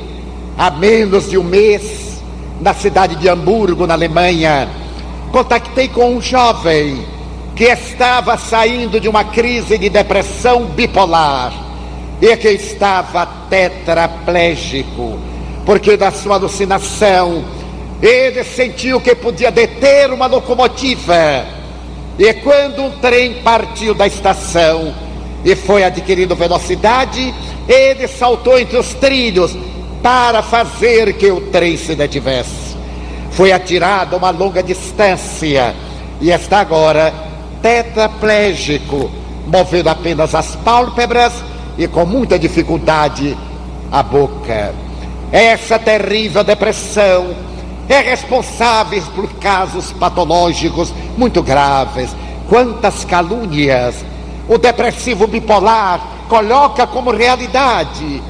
há 0.59 0.71
menos 0.71 1.31
de 1.31 1.39
um 1.39 1.43
mês, 1.43 2.23
na 2.61 2.73
cidade 2.75 3.17
de 3.17 3.29
Hamburgo, 3.29 3.87
na 3.87 3.95
Alemanha, 3.95 4.69
contactei 5.31 5.89
com 5.89 6.17
um 6.17 6.21
jovem 6.21 7.05
que 7.55 7.65
estava 7.65 8.37
saindo 8.37 9.01
de 9.01 9.09
uma 9.09 9.25
crise 9.25 9.79
de 9.79 9.89
depressão 9.89 10.67
bipolar 10.67 11.53
e 12.21 12.37
que 12.37 12.49
estava 12.49 13.27
tetraplégico, 13.49 15.19
porque 15.65 15.97
da 15.97 16.11
sua 16.11 16.37
alucinação 16.37 17.45
ele 18.03 18.45
sentiu 18.45 19.01
que 19.01 19.15
podia 19.15 19.51
deter 19.51 20.13
uma 20.13 20.27
locomotiva. 20.27 21.47
E 22.19 22.33
quando 22.35 22.83
um 22.83 22.91
trem 22.99 23.43
partiu 23.43 23.95
da 23.95 24.07
estação 24.07 24.95
e 25.45 25.55
foi 25.55 25.85
adquirindo 25.85 26.35
velocidade, 26.35 27.35
ele 27.69 28.09
saltou 28.09 28.59
entre 28.59 28.79
os 28.79 28.95
trilhos 28.95 29.57
para 30.03 30.43
fazer 30.43 31.13
que 31.15 31.31
o 31.31 31.41
trem 31.51 31.77
se 31.77 31.95
detivesse. 31.95 32.77
Foi 33.31 33.53
atirado 33.53 34.17
uma 34.17 34.31
longa 34.31 34.63
distância 34.63 35.75
e 36.21 36.31
está 36.31 36.61
agora 36.61 37.13
tetraplégico, 37.61 39.11
movendo 39.47 39.89
apenas 39.89 40.35
as 40.35 40.57
pálpebras 40.57 41.33
e 41.77 41.87
com 41.87 42.07
muita 42.07 42.39
dificuldade 42.39 43.37
a 43.93 44.03
boca. 44.03 44.75
Essa 45.31 45.79
terrível 45.79 46.43
depressão 46.43 47.35
é 47.89 48.01
responsável 48.01 49.03
por 49.15 49.29
casos 49.35 49.93
patológicos 49.93 50.93
muito 51.17 51.43
graves. 51.43 52.15
Quantas 52.49 53.05
calúnias 53.05 54.05
o 54.49 54.59
depressivo 54.59 55.27
bipolar 55.27 56.01
coloca 56.29 56.87
como 56.87 57.11
realidade 57.11 58.23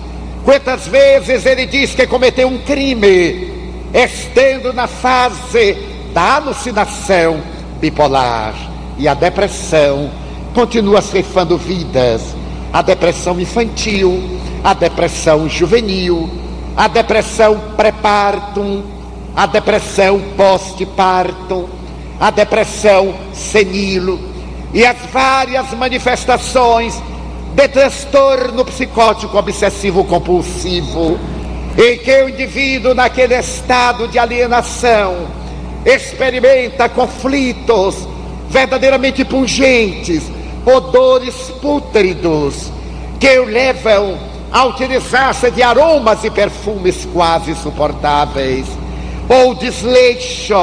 Quantas 0.46 0.86
vezes 0.86 1.44
ele 1.44 1.66
diz 1.66 1.92
que 1.92 2.06
cometeu 2.06 2.46
um 2.46 2.58
crime, 2.58 3.50
estando 3.92 4.72
na 4.72 4.86
fase 4.86 5.76
da 6.14 6.36
alucinação 6.36 7.42
bipolar. 7.80 8.54
E 8.96 9.08
a 9.08 9.14
depressão 9.14 10.08
continua 10.54 11.02
ceifando 11.02 11.58
vidas. 11.58 12.22
A 12.72 12.80
depressão 12.80 13.40
infantil, 13.40 14.22
a 14.62 14.72
depressão 14.72 15.48
juvenil, 15.48 16.30
a 16.76 16.86
depressão 16.86 17.60
pré-partum, 17.76 18.84
a 19.36 19.44
depressão 19.44 20.18
pós-partum, 20.34 21.68
a 22.18 22.30
depressão 22.30 23.14
senil 23.34 24.18
e 24.72 24.84
as 24.84 24.96
várias 25.12 25.70
manifestações 25.72 27.00
de 27.54 27.68
transtorno 27.68 28.64
psicótico 28.64 29.36
obsessivo 29.36 30.04
compulsivo, 30.04 31.18
em 31.76 31.98
que 31.98 32.22
o 32.22 32.28
indivíduo, 32.30 32.94
naquele 32.94 33.34
estado 33.34 34.08
de 34.08 34.18
alienação, 34.18 35.28
experimenta 35.84 36.88
conflitos 36.88 38.08
verdadeiramente 38.48 39.24
pungentes, 39.24 40.22
odores 40.64 41.34
pútridos, 41.60 42.72
que 43.20 43.38
o 43.38 43.44
levam 43.44 44.18
a 44.50 44.64
utilizar-se 44.64 45.50
de 45.50 45.62
aromas 45.62 46.24
e 46.24 46.30
perfumes 46.30 47.06
quase 47.12 47.50
insuportáveis, 47.50 48.66
ou 49.28 49.54
desleixo, 49.54 50.54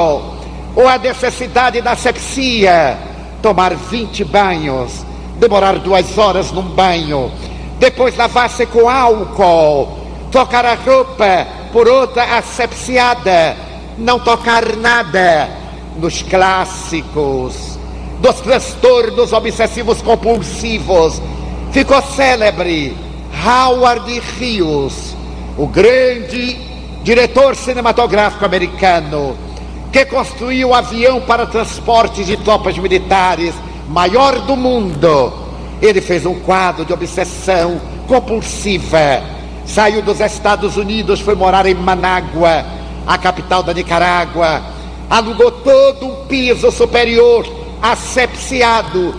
ou 0.74 0.88
a 0.88 0.98
necessidade 0.98 1.80
da 1.80 1.92
asepsia, 1.92 2.98
tomar 3.42 3.74
20 3.74 4.24
banhos 4.24 5.04
demorar 5.38 5.78
duas 5.78 6.16
horas 6.16 6.52
num 6.52 6.62
banho, 6.62 7.30
depois 7.78 8.16
lavar-se 8.16 8.66
com 8.66 8.88
álcool, 8.88 9.98
trocar 10.30 10.64
a 10.64 10.74
roupa 10.74 11.46
por 11.72 11.88
outra 11.88 12.38
asepsiada, 12.38 13.56
não 13.98 14.18
tocar 14.18 14.76
nada 14.76 15.48
nos 15.96 16.22
clássicos 16.22 17.78
dos 18.20 18.40
transtornos 18.40 19.32
obsessivos 19.32 20.00
compulsivos. 20.00 21.20
Ficou 21.72 22.00
célebre 22.00 22.96
Howard 23.44 24.22
Hughes, 24.38 25.16
o 25.58 25.66
grande 25.66 26.73
diretor 27.04 27.54
cinematográfico 27.54 28.46
americano, 28.46 29.36
que 29.92 30.06
construiu 30.06 30.70
o 30.70 30.74
avião 30.74 31.20
para 31.20 31.46
transporte 31.46 32.24
de 32.24 32.36
tropas 32.38 32.78
militares 32.78 33.54
maior 33.88 34.40
do 34.40 34.56
mundo. 34.56 35.32
Ele 35.82 36.00
fez 36.00 36.24
um 36.24 36.40
quadro 36.40 36.82
de 36.84 36.94
obsessão 36.94 37.78
compulsiva. 38.08 39.22
Saiu 39.66 40.00
dos 40.00 40.18
Estados 40.18 40.78
Unidos, 40.78 41.20
foi 41.20 41.34
morar 41.34 41.66
em 41.66 41.74
Manágua, 41.74 42.64
a 43.06 43.18
capital 43.18 43.62
da 43.62 43.74
Nicarágua. 43.74 44.62
Alugou 45.10 45.50
todo 45.50 46.06
um 46.06 46.24
piso 46.24 46.72
superior, 46.72 47.46
asepsiado, 47.82 49.14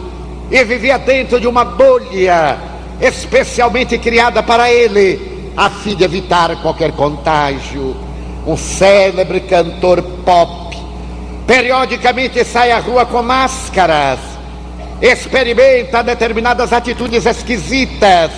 e 0.50 0.64
vivia 0.64 0.98
dentro 0.98 1.40
de 1.40 1.48
uma 1.48 1.64
bolha 1.64 2.58
especialmente 3.00 3.98
criada 4.00 4.42
para 4.42 4.72
ele, 4.72 5.35
a 5.56 5.70
fim 5.70 5.96
de 5.96 6.04
evitar 6.04 6.56
qualquer 6.62 6.92
contágio. 6.92 7.96
Um 8.46 8.58
célebre 8.58 9.42
cantor 9.42 10.02
pop. 10.26 10.78
Periodicamente 11.48 12.44
sai 12.44 12.72
à 12.72 12.80
rua 12.80 13.06
com 13.06 13.22
máscaras, 13.22 14.20
experimenta 15.02 16.02
determinadas 16.02 16.74
atitudes 16.74 17.26
esquisitas 17.26 18.32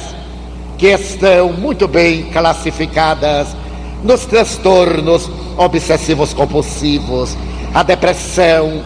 que 0.78 0.88
estão 0.88 1.54
muito 1.54 1.88
bem 1.88 2.24
classificadas 2.26 3.56
nos 4.04 4.26
transtornos 4.26 5.30
obsessivos 5.58 6.34
compulsivos, 6.34 7.36
a 7.74 7.82
depressão 7.84 8.84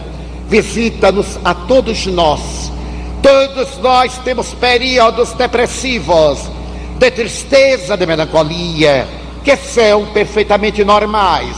visita-nos 0.48 1.38
a 1.44 1.54
todos 1.54 2.06
nós. 2.06 2.72
Todos 3.22 3.78
nós 3.78 4.18
temos 4.18 4.52
períodos 4.54 5.32
depressivos, 5.32 6.50
de 7.02 7.10
tristeza, 7.10 7.96
de 7.96 8.06
melancolia, 8.06 9.08
que 9.42 9.56
são 9.56 10.06
perfeitamente 10.12 10.84
normais. 10.84 11.56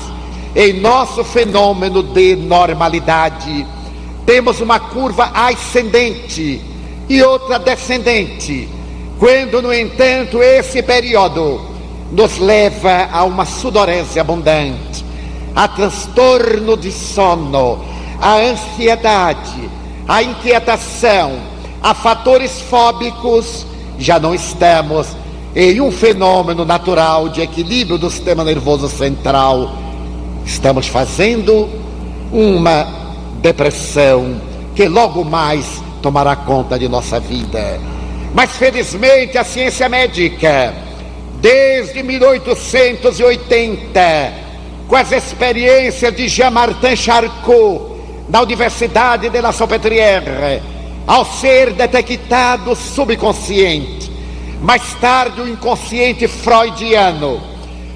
Em 0.57 0.73
nosso 0.81 1.23
fenômeno 1.23 2.03
de 2.03 2.35
normalidade, 2.35 3.67
temos 4.25 4.63
uma 4.63 4.81
curva 4.81 5.31
ascendente 5.35 6.63
e 7.11 7.23
outra 7.23 7.59
descendente. 7.59 8.67
Quando, 9.19 9.61
no 9.61 9.75
entanto, 9.75 10.43
esse 10.43 10.83
período 10.83 11.61
nos 12.11 12.39
leva 12.39 13.11
a 13.13 13.25
uma 13.25 13.45
sudorese 13.45 14.19
abundante, 14.19 15.05
a 15.55 15.69
transtorno 15.69 16.75
de 16.75 16.91
sono, 16.91 17.85
a 18.19 18.37
ansiedade, 18.37 19.71
a 20.09 20.23
inquietação, 20.23 21.39
a 21.83 21.93
fatores 21.93 22.63
fóbicos, 22.63 23.67
já 23.99 24.19
não 24.19 24.35
estamos 24.35 25.24
em 25.55 25.81
um 25.81 25.93
fenômeno 25.93 26.65
natural 26.65 27.29
de 27.29 27.41
equilíbrio 27.41 27.97
do 27.97 28.11
sistema 28.11 28.43
nervoso 28.43 28.89
central. 28.89 29.73
Estamos 30.45 30.89
fazendo 30.89 31.69
uma 32.33 32.89
depressão 33.41 34.41
que 34.75 34.89
logo 34.89 35.25
mais 35.25 35.81
tomará 36.03 36.35
conta 36.35 36.77
de 36.79 36.89
nossa 36.89 37.21
vida. 37.21 37.79
Mas 38.35 38.51
felizmente 38.51 39.39
a 39.39 39.45
ciência 39.45 39.89
médica, 39.89 40.75
desde 41.41 42.03
1880, 42.03 44.33
com 44.89 44.97
as 44.97 45.13
experiências 45.13 46.13
de 46.15 46.27
Jean-Martin 46.27 46.97
Charcot, 46.97 47.95
na 48.29 48.43
Universidade 48.43 49.29
de 49.29 49.41
La 49.41 49.53
Salpêtrière, 49.53 50.61
ao 51.07 51.25
ser 51.25 51.75
detectado 51.75 52.75
subconsciente, 52.75 54.04
mais 54.65 54.95
tarde 54.95 55.43
o 55.43 55.49
inconsciente 55.49 56.27
freudiano, 56.27 57.39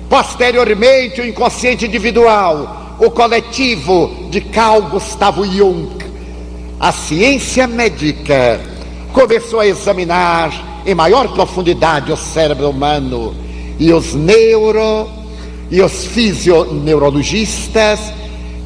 posteriormente 0.07 1.23
o 1.23 1.27
inconsciente 1.27 1.87
individual, 1.87 2.97
o 2.99 3.11
coletivo 3.11 4.29
de 4.29 4.43
Carl 4.43 4.83
Gustavo 4.83 5.47
Jung. 5.47 5.89
A 6.79 6.93
ciência 6.93 7.67
médica 7.67 8.61
começou 9.15 9.61
a 9.61 9.67
examinar 9.67 10.83
em 10.85 10.95
maior 10.95 11.29
profundidade 11.29 12.13
o 12.13 12.17
cérebro 12.19 12.69
humano 12.69 13.35
e 13.79 13.91
os 13.91 14.13
neuro 14.13 15.09
e 15.71 15.81
os 15.81 16.05
fisioneurologistas 16.05 17.99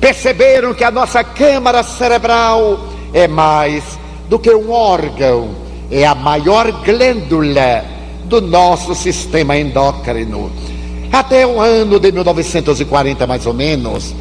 perceberam 0.00 0.74
que 0.74 0.82
a 0.82 0.90
nossa 0.90 1.22
câmara 1.22 1.84
cerebral 1.84 2.80
é 3.14 3.28
mais 3.28 3.84
do 4.28 4.40
que 4.40 4.50
um 4.52 4.72
órgão, 4.72 5.61
é 5.92 6.06
a 6.06 6.14
maior 6.14 6.72
glândula 6.82 7.84
do 8.24 8.40
nosso 8.40 8.94
sistema 8.94 9.58
endócrino. 9.58 10.50
Até 11.12 11.46
o 11.46 11.60
ano 11.60 12.00
de 12.00 12.10
1940, 12.10 13.26
mais 13.26 13.44
ou 13.44 13.52
menos, 13.52 14.14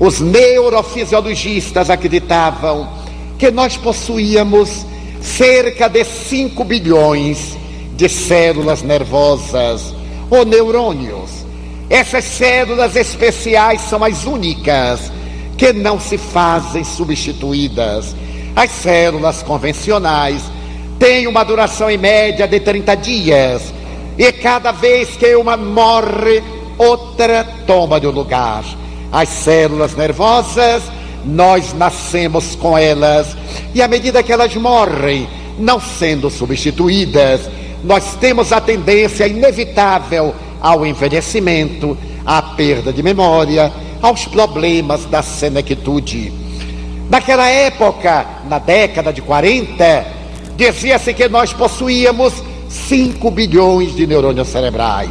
os 0.00 0.20
neurofisiologistas 0.20 1.90
acreditavam 1.90 2.88
que 3.38 3.50
nós 3.50 3.76
possuíamos 3.76 4.86
cerca 5.20 5.86
de 5.86 6.02
5 6.02 6.64
bilhões 6.64 7.58
de 7.94 8.08
células 8.08 8.82
nervosas 8.82 9.94
ou 10.30 10.46
neurônios. 10.46 11.44
Essas 11.90 12.24
células 12.24 12.96
especiais 12.96 13.82
são 13.82 14.02
as 14.02 14.24
únicas 14.24 15.12
que 15.58 15.74
não 15.74 16.00
se 16.00 16.16
fazem 16.16 16.84
substituídas 16.84 18.14
as 18.58 18.70
células 18.72 19.40
convencionais 19.42 20.42
têm 20.98 21.26
uma 21.26 21.44
duração 21.44 21.90
em 21.90 21.98
média 21.98 22.46
de 22.46 22.60
30 22.60 22.94
dias. 22.96 23.74
E 24.16 24.32
cada 24.32 24.72
vez 24.72 25.10
que 25.10 25.34
uma 25.36 25.56
morre, 25.56 26.42
outra 26.76 27.46
toma 27.66 28.00
de 28.00 28.06
lugar. 28.06 28.64
As 29.12 29.28
células 29.28 29.94
nervosas, 29.94 30.82
nós 31.24 31.72
nascemos 31.72 32.54
com 32.56 32.76
elas. 32.76 33.36
E 33.74 33.80
à 33.80 33.88
medida 33.88 34.22
que 34.22 34.32
elas 34.32 34.54
morrem, 34.56 35.28
não 35.58 35.80
sendo 35.80 36.28
substituídas, 36.30 37.48
nós 37.84 38.14
temos 38.16 38.52
a 38.52 38.60
tendência 38.60 39.26
inevitável 39.26 40.34
ao 40.60 40.84
envelhecimento, 40.84 41.96
à 42.26 42.42
perda 42.42 42.92
de 42.92 43.02
memória, 43.02 43.72
aos 44.02 44.24
problemas 44.24 45.04
da 45.04 45.22
senectude. 45.22 46.32
Naquela 47.08 47.48
época, 47.48 48.26
na 48.48 48.58
década 48.58 49.12
de 49.12 49.22
40, 49.22 50.17
dizia-se 50.58 51.14
que 51.14 51.28
nós 51.28 51.52
possuíamos 51.52 52.34
5 52.68 53.30
bilhões 53.30 53.94
de 53.94 54.08
neurônios 54.08 54.48
cerebrais. 54.48 55.10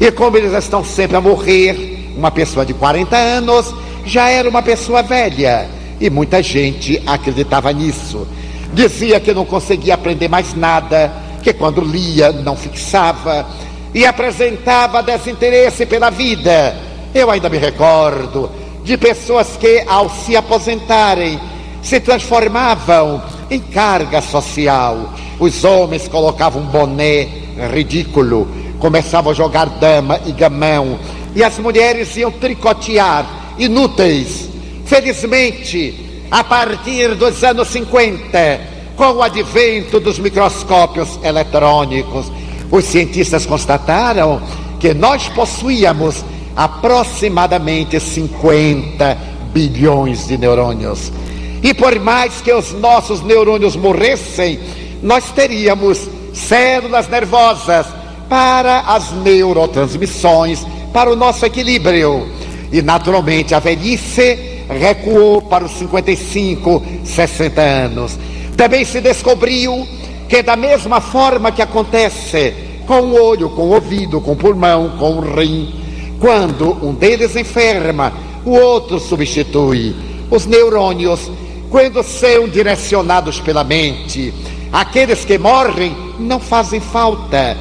E 0.00 0.10
como 0.10 0.36
eles 0.36 0.52
estão 0.52 0.84
sempre 0.84 1.16
a 1.16 1.20
morrer, 1.20 2.12
uma 2.16 2.32
pessoa 2.32 2.66
de 2.66 2.74
40 2.74 3.16
anos 3.16 3.72
já 4.04 4.28
era 4.28 4.48
uma 4.48 4.62
pessoa 4.62 5.00
velha. 5.00 5.68
E 6.00 6.10
muita 6.10 6.42
gente 6.42 7.00
acreditava 7.06 7.72
nisso. 7.72 8.26
Dizia 8.74 9.20
que 9.20 9.32
não 9.32 9.44
conseguia 9.44 9.94
aprender 9.94 10.28
mais 10.28 10.54
nada, 10.54 11.12
que 11.40 11.52
quando 11.52 11.80
lia 11.80 12.32
não 12.32 12.56
fixava 12.56 13.46
e 13.94 14.04
apresentava 14.04 15.04
desinteresse 15.04 15.86
pela 15.86 16.10
vida. 16.10 16.76
Eu 17.14 17.30
ainda 17.30 17.48
me 17.48 17.58
recordo 17.58 18.50
de 18.82 18.96
pessoas 18.96 19.56
que, 19.56 19.84
ao 19.86 20.10
se 20.10 20.34
aposentarem, 20.36 21.38
se 21.80 22.00
transformavam 22.00 23.22
em 23.50 23.58
carga 23.58 24.22
social. 24.22 25.12
Os 25.38 25.64
homens 25.64 26.06
colocavam 26.06 26.62
um 26.62 26.66
boné 26.66 27.28
ridículo, 27.72 28.48
começavam 28.78 29.32
a 29.32 29.34
jogar 29.34 29.66
dama 29.66 30.20
e 30.26 30.32
gamão, 30.32 30.98
e 31.34 31.42
as 31.42 31.58
mulheres 31.58 32.16
iam 32.16 32.30
tricotear, 32.30 33.54
inúteis. 33.58 34.48
Felizmente, 34.84 36.26
a 36.30 36.42
partir 36.44 37.14
dos 37.14 37.42
anos 37.42 37.68
50, 37.68 38.60
com 38.96 39.12
o 39.12 39.22
advento 39.22 39.98
dos 40.00 40.18
microscópios 40.18 41.18
eletrônicos, 41.22 42.30
os 42.70 42.84
cientistas 42.84 43.46
constataram 43.46 44.40
que 44.78 44.94
nós 44.94 45.28
possuíamos 45.28 46.24
aproximadamente 46.56 47.98
50 47.98 49.16
bilhões 49.52 50.26
de 50.26 50.36
neurônios. 50.38 51.12
E 51.62 51.74
por 51.74 51.98
mais 52.00 52.40
que 52.40 52.52
os 52.52 52.72
nossos 52.72 53.22
neurônios 53.22 53.76
morressem, 53.76 54.58
nós 55.02 55.30
teríamos 55.32 56.08
células 56.32 57.08
nervosas 57.08 57.86
para 58.28 58.80
as 58.80 59.12
neurotransmissões, 59.12 60.64
para 60.92 61.10
o 61.10 61.16
nosso 61.16 61.44
equilíbrio. 61.44 62.28
E 62.72 62.80
naturalmente 62.80 63.54
a 63.54 63.58
velhice 63.58 64.64
recuou 64.68 65.42
para 65.42 65.64
os 65.64 65.72
55, 65.72 66.82
60 67.04 67.60
anos. 67.60 68.18
Também 68.56 68.84
se 68.84 69.00
descobriu 69.00 69.86
que, 70.28 70.42
da 70.42 70.54
mesma 70.54 71.00
forma 71.00 71.50
que 71.50 71.60
acontece 71.60 72.54
com 72.86 73.00
o 73.00 73.22
olho, 73.22 73.50
com 73.50 73.62
o 73.62 73.74
ouvido, 73.74 74.20
com 74.20 74.32
o 74.32 74.36
pulmão, 74.36 74.96
com 74.98 75.16
o 75.16 75.20
rim. 75.20 75.74
Quando 76.20 76.72
um 76.86 76.94
deles 76.94 77.34
enferma, 77.34 78.12
o 78.44 78.50
outro 78.50 79.00
substitui. 79.00 79.94
Os 80.30 80.46
neurônios, 80.46 81.30
quando 81.70 82.02
são 82.02 82.48
direcionados 82.48 83.40
pela 83.40 83.62
mente, 83.62 84.34
aqueles 84.72 85.24
que 85.24 85.38
morrem 85.38 85.96
não 86.18 86.40
fazem 86.40 86.80
falta, 86.80 87.56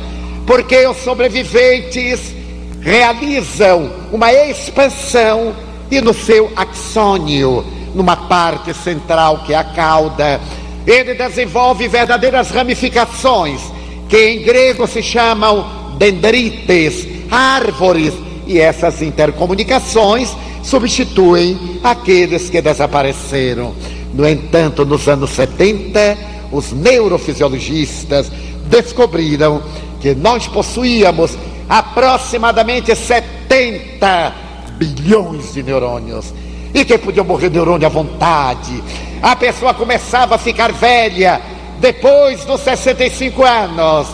porque 0.47 0.87
os 0.87 0.97
sobreviventes 0.97 2.33
realizam 2.81 3.91
uma 4.11 4.33
expansão 4.33 5.55
e 5.91 6.01
no 6.01 6.13
seu 6.13 6.51
axônio, 6.55 7.63
numa 7.93 8.15
parte 8.15 8.73
central 8.73 9.43
que 9.45 9.53
é 9.53 9.57
a 9.57 9.63
cauda, 9.63 10.41
ele 10.87 11.13
desenvolve 11.13 11.87
verdadeiras 11.87 12.49
ramificações, 12.49 13.61
que 14.07 14.17
em 14.17 14.41
grego 14.41 14.87
se 14.87 15.03
chamam 15.03 15.95
dendrites, 15.97 17.07
árvores, 17.29 18.13
e 18.47 18.57
essas 18.57 19.03
intercomunicações 19.03 20.35
substituem 20.63 21.79
aqueles 21.83 22.49
que 22.49 22.59
desapareceram. 22.59 23.75
No 24.13 24.27
entanto, 24.27 24.85
nos 24.85 25.07
anos 25.07 25.31
70, 25.31 26.17
os 26.51 26.71
neurofisiologistas 26.71 28.31
descobriram 28.65 29.61
que 30.01 30.15
nós 30.15 30.47
possuíamos 30.47 31.37
aproximadamente 31.67 32.95
70 32.95 34.33
bilhões 34.77 35.53
de 35.53 35.61
neurônios 35.61 36.33
e 36.73 36.85
que 36.85 36.97
podia 36.97 37.23
morrer 37.23 37.49
neurônio 37.49 37.85
à 37.85 37.89
vontade. 37.89 38.83
A 39.21 39.35
pessoa 39.35 39.73
começava 39.73 40.35
a 40.35 40.37
ficar 40.37 40.71
velha 40.71 41.41
depois 41.79 42.45
dos 42.45 42.61
65 42.61 43.43
anos. 43.43 44.07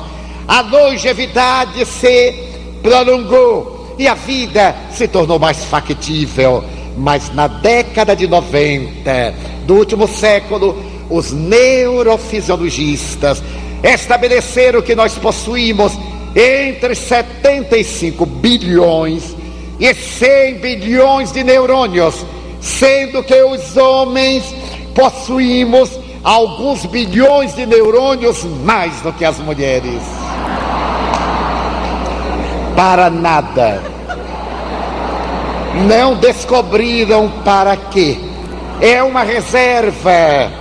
A 0.47 0.61
longevidade 0.61 1.85
se 1.85 2.33
prolongou 2.81 3.95
e 3.97 4.07
a 4.07 4.13
vida 4.13 4.75
se 4.91 5.07
tornou 5.07 5.39
mais 5.39 5.63
factível. 5.65 6.63
Mas 6.97 7.33
na 7.33 7.47
década 7.47 8.15
de 8.15 8.27
90 8.27 9.33
do 9.65 9.75
último 9.75 10.07
século, 10.07 10.83
os 11.09 11.31
neurofisiologistas 11.31 13.41
estabeleceram 13.83 14.81
que 14.81 14.95
nós 14.95 15.17
possuímos 15.17 15.93
entre 16.35 16.95
75 16.95 18.25
bilhões 18.25 19.35
e 19.79 19.93
100 19.93 20.55
bilhões 20.55 21.31
de 21.31 21.43
neurônios, 21.43 22.25
sendo 22.61 23.23
que 23.23 23.41
os 23.43 23.77
homens 23.77 24.43
possuímos 24.93 25.97
alguns 26.23 26.85
bilhões 26.85 27.55
de 27.55 27.65
neurônios 27.65 28.43
mais 28.63 28.99
do 29.01 29.13
que 29.13 29.23
as 29.23 29.39
mulheres. 29.39 30.01
Para 32.75 33.09
nada. 33.09 33.94
Não 35.87 36.15
descobriram 36.15 37.29
para 37.43 37.75
quê. 37.75 38.17
É 38.79 39.03
uma 39.03 39.23
reserva 39.23 40.51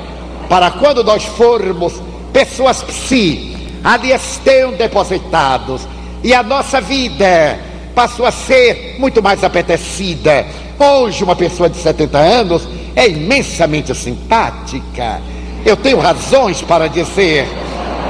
para 0.48 0.70
quando 0.72 1.02
nós 1.02 1.24
formos 1.24 1.94
pessoas 2.32 2.82
psi, 2.82 3.56
ali 3.82 4.12
estão 4.12 4.72
depositados. 4.72 5.86
E 6.22 6.34
a 6.34 6.42
nossa 6.42 6.80
vida 6.80 7.58
passou 7.94 8.26
a 8.26 8.32
ser 8.32 8.96
muito 8.98 9.22
mais 9.22 9.44
apetecida. 9.44 10.46
Hoje, 10.78 11.22
uma 11.22 11.36
pessoa 11.36 11.68
de 11.68 11.76
70 11.76 12.18
anos 12.18 12.68
é 12.96 13.08
imensamente 13.08 13.94
simpática. 13.94 15.20
Eu 15.64 15.76
tenho 15.76 15.98
razões 15.98 16.60
para 16.62 16.88
dizer. 16.88 17.46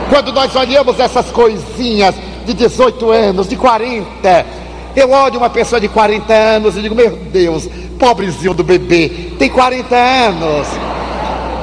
Quando 0.08 0.32
nós 0.32 0.54
olhamos 0.56 0.98
essas 0.98 1.26
coisinhas 1.26 2.14
de 2.46 2.54
18 2.54 3.10
anos, 3.10 3.48
de 3.48 3.56
40, 3.56 4.46
eu 4.96 5.10
olho 5.10 5.38
uma 5.38 5.50
pessoa 5.50 5.80
de 5.80 5.88
40 5.88 6.32
anos 6.32 6.76
e 6.76 6.82
digo: 6.82 6.94
Meu 6.94 7.10
Deus, 7.10 7.68
pobrezinho 7.98 8.54
do 8.54 8.64
bebê, 8.64 9.32
tem 9.38 9.48
40 9.48 9.94
anos. 9.94 10.68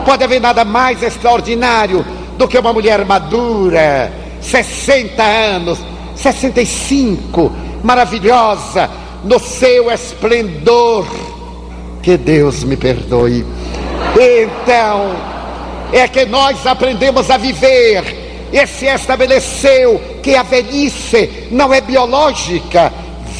Pode 0.06 0.24
haver 0.24 0.42
nada 0.42 0.66
mais 0.66 1.04
extraordinário 1.04 2.06
do 2.38 2.48
que 2.48 2.58
uma 2.58 2.74
mulher 2.74 3.06
madura, 3.06 4.12
60 4.42 5.22
anos, 5.22 5.80
65 6.16 7.52
maravilhosa, 7.84 8.90
no 9.24 9.40
seu 9.40 9.92
esplendor. 9.92 11.06
Que 12.02 12.18
Deus 12.18 12.64
me 12.64 12.76
perdoe. 12.76 13.46
Então, 14.16 15.16
é 15.94 16.08
que 16.08 16.26
nós 16.26 16.66
aprendemos 16.66 17.30
a 17.30 17.38
viver 17.38 18.50
e 18.52 18.68
se 18.68 18.86
estabeleceu 18.86 20.02
que 20.22 20.36
a 20.36 20.44
velhice 20.44 21.48
não 21.52 21.74
é 21.74 21.80
biológica, 21.80 22.92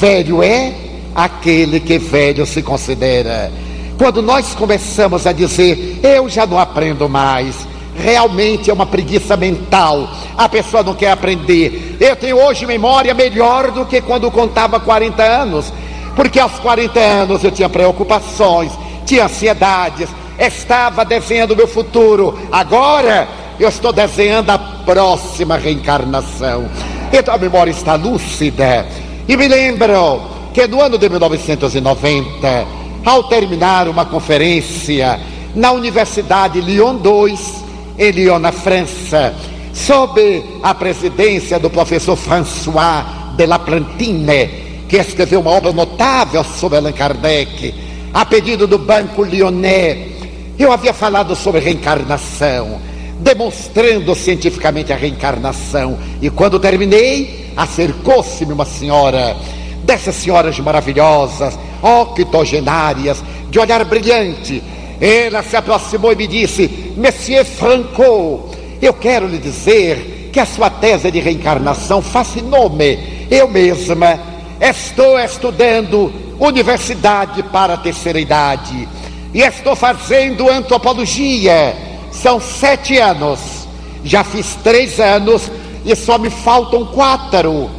velho 0.02 0.42
é 0.42 0.74
aquele 1.14 1.80
que 1.80 2.00
velho 2.00 2.44
se 2.44 2.64
considera. 2.64 3.52
Quando 4.00 4.20
nós 4.24 4.56
começamos 4.56 5.28
a 5.28 5.32
dizer, 5.32 6.00
eu 6.02 6.28
já 6.28 6.48
não 6.48 6.58
aprendo 6.58 7.08
mais, 7.08 7.56
realmente 7.96 8.72
é 8.72 8.74
uma 8.74 8.88
preguiça 8.88 9.38
mental. 9.38 10.10
A 10.36 10.50
pessoa 10.50 10.82
não 10.82 10.96
quer 10.96 11.12
aprender. 11.12 11.98
Eu 12.00 12.16
tenho 12.16 12.44
hoje 12.44 12.66
memória 12.66 13.14
melhor 13.14 13.70
do 13.70 13.86
que 13.86 14.02
quando 14.02 14.32
contava 14.32 14.80
40 14.80 15.22
anos, 15.22 15.72
porque 16.16 16.40
aos 16.40 16.54
40 16.54 17.00
anos 17.00 17.44
eu 17.44 17.52
tinha 17.52 17.70
preocupações, 17.70 18.72
tinha 19.06 19.26
ansiedades, 19.26 20.10
estava 20.40 21.06
desenhando 21.06 21.52
o 21.52 21.56
meu 21.56 21.68
futuro. 21.68 22.40
Agora 22.52 23.28
eu 23.60 23.70
estou 23.70 23.94
desenhando 23.94 24.50
a 24.50 24.58
próxima 24.58 25.58
reencarnação. 25.58 26.66
Então 27.14 27.36
a 27.36 27.38
memória 27.38 27.70
está 27.70 27.94
lúcida. 27.94 28.88
E 29.32 29.38
me 29.38 29.48
lembro 29.48 30.22
que 30.54 30.68
no 30.68 30.82
ano 30.82 30.98
de 30.98 31.08
1990, 31.08 32.68
ao 33.06 33.24
terminar 33.30 33.88
uma 33.88 34.04
conferência 34.04 35.18
na 35.56 35.72
Universidade 35.72 36.60
Lyon 36.60 36.98
2, 36.98 37.64
em 37.98 38.12
Lyon, 38.12 38.40
na 38.40 38.52
França, 38.52 39.34
sob 39.74 40.44
a 40.62 40.76
presidência 40.76 41.58
do 41.58 41.70
professor 41.70 42.18
François 42.18 43.06
de 43.38 43.46
La 43.46 43.60
Plantine, 43.60 44.84
que 44.90 44.98
escreveu 44.98 45.40
uma 45.40 45.52
obra 45.52 45.72
notável 45.72 46.44
sobre 46.44 46.80
Allan 46.80 46.92
Kardec, 46.92 47.74
a 48.14 48.26
pedido 48.26 48.68
do 48.68 48.80
Banco 48.80 49.24
Lyonnais. 49.24 50.12
Eu 50.60 50.74
havia 50.74 50.94
falado 50.94 51.38
sobre 51.38 51.62
reencarnação, 51.62 52.82
demonstrando 53.22 54.14
cientificamente 54.16 54.92
a 54.92 54.96
reencarnação, 54.96 55.98
e 56.22 56.30
quando 56.30 56.60
terminei, 56.60 57.54
acercou-se-me 57.56 58.52
uma 58.52 58.66
senhora, 58.66 59.38
dessas 59.84 60.16
senhoras 60.16 60.60
maravilhosas, 60.60 61.58
octogenárias, 61.82 63.24
de 63.50 63.60
olhar 63.60 63.84
brilhante, 63.86 64.62
ela 65.00 65.44
se 65.44 65.56
aproximou 65.56 66.12
e 66.12 66.16
me 66.16 66.28
disse: 66.28 66.94
Monsieur 66.96 67.46
Franco, 67.46 68.50
eu 68.82 68.94
quero 68.94 69.28
lhe 69.28 69.38
dizer 69.38 70.30
que 70.32 70.40
a 70.40 70.46
sua 70.46 70.70
tese 70.70 71.12
de 71.12 71.20
reencarnação 71.20 72.02
fascinou-me. 72.02 73.28
Eu 73.30 73.48
mesma 73.48 74.20
estou 74.60 75.20
estudando 75.20 76.12
universidade 76.40 77.44
para 77.44 77.74
a 77.74 77.78
terceira 77.78 78.20
idade 78.20 78.88
e 79.34 79.42
estou 79.42 79.76
fazendo 79.76 80.50
antropologia. 80.50 81.91
São 82.12 82.40
sete 82.40 82.98
anos. 82.98 83.68
Já 84.04 84.24
fiz 84.24 84.56
três 84.64 85.00
anos 85.00 85.52
e 85.86 85.96
só 85.96 86.18
me 86.18 86.30
faltam 86.30 86.86
quatro. 86.86 87.70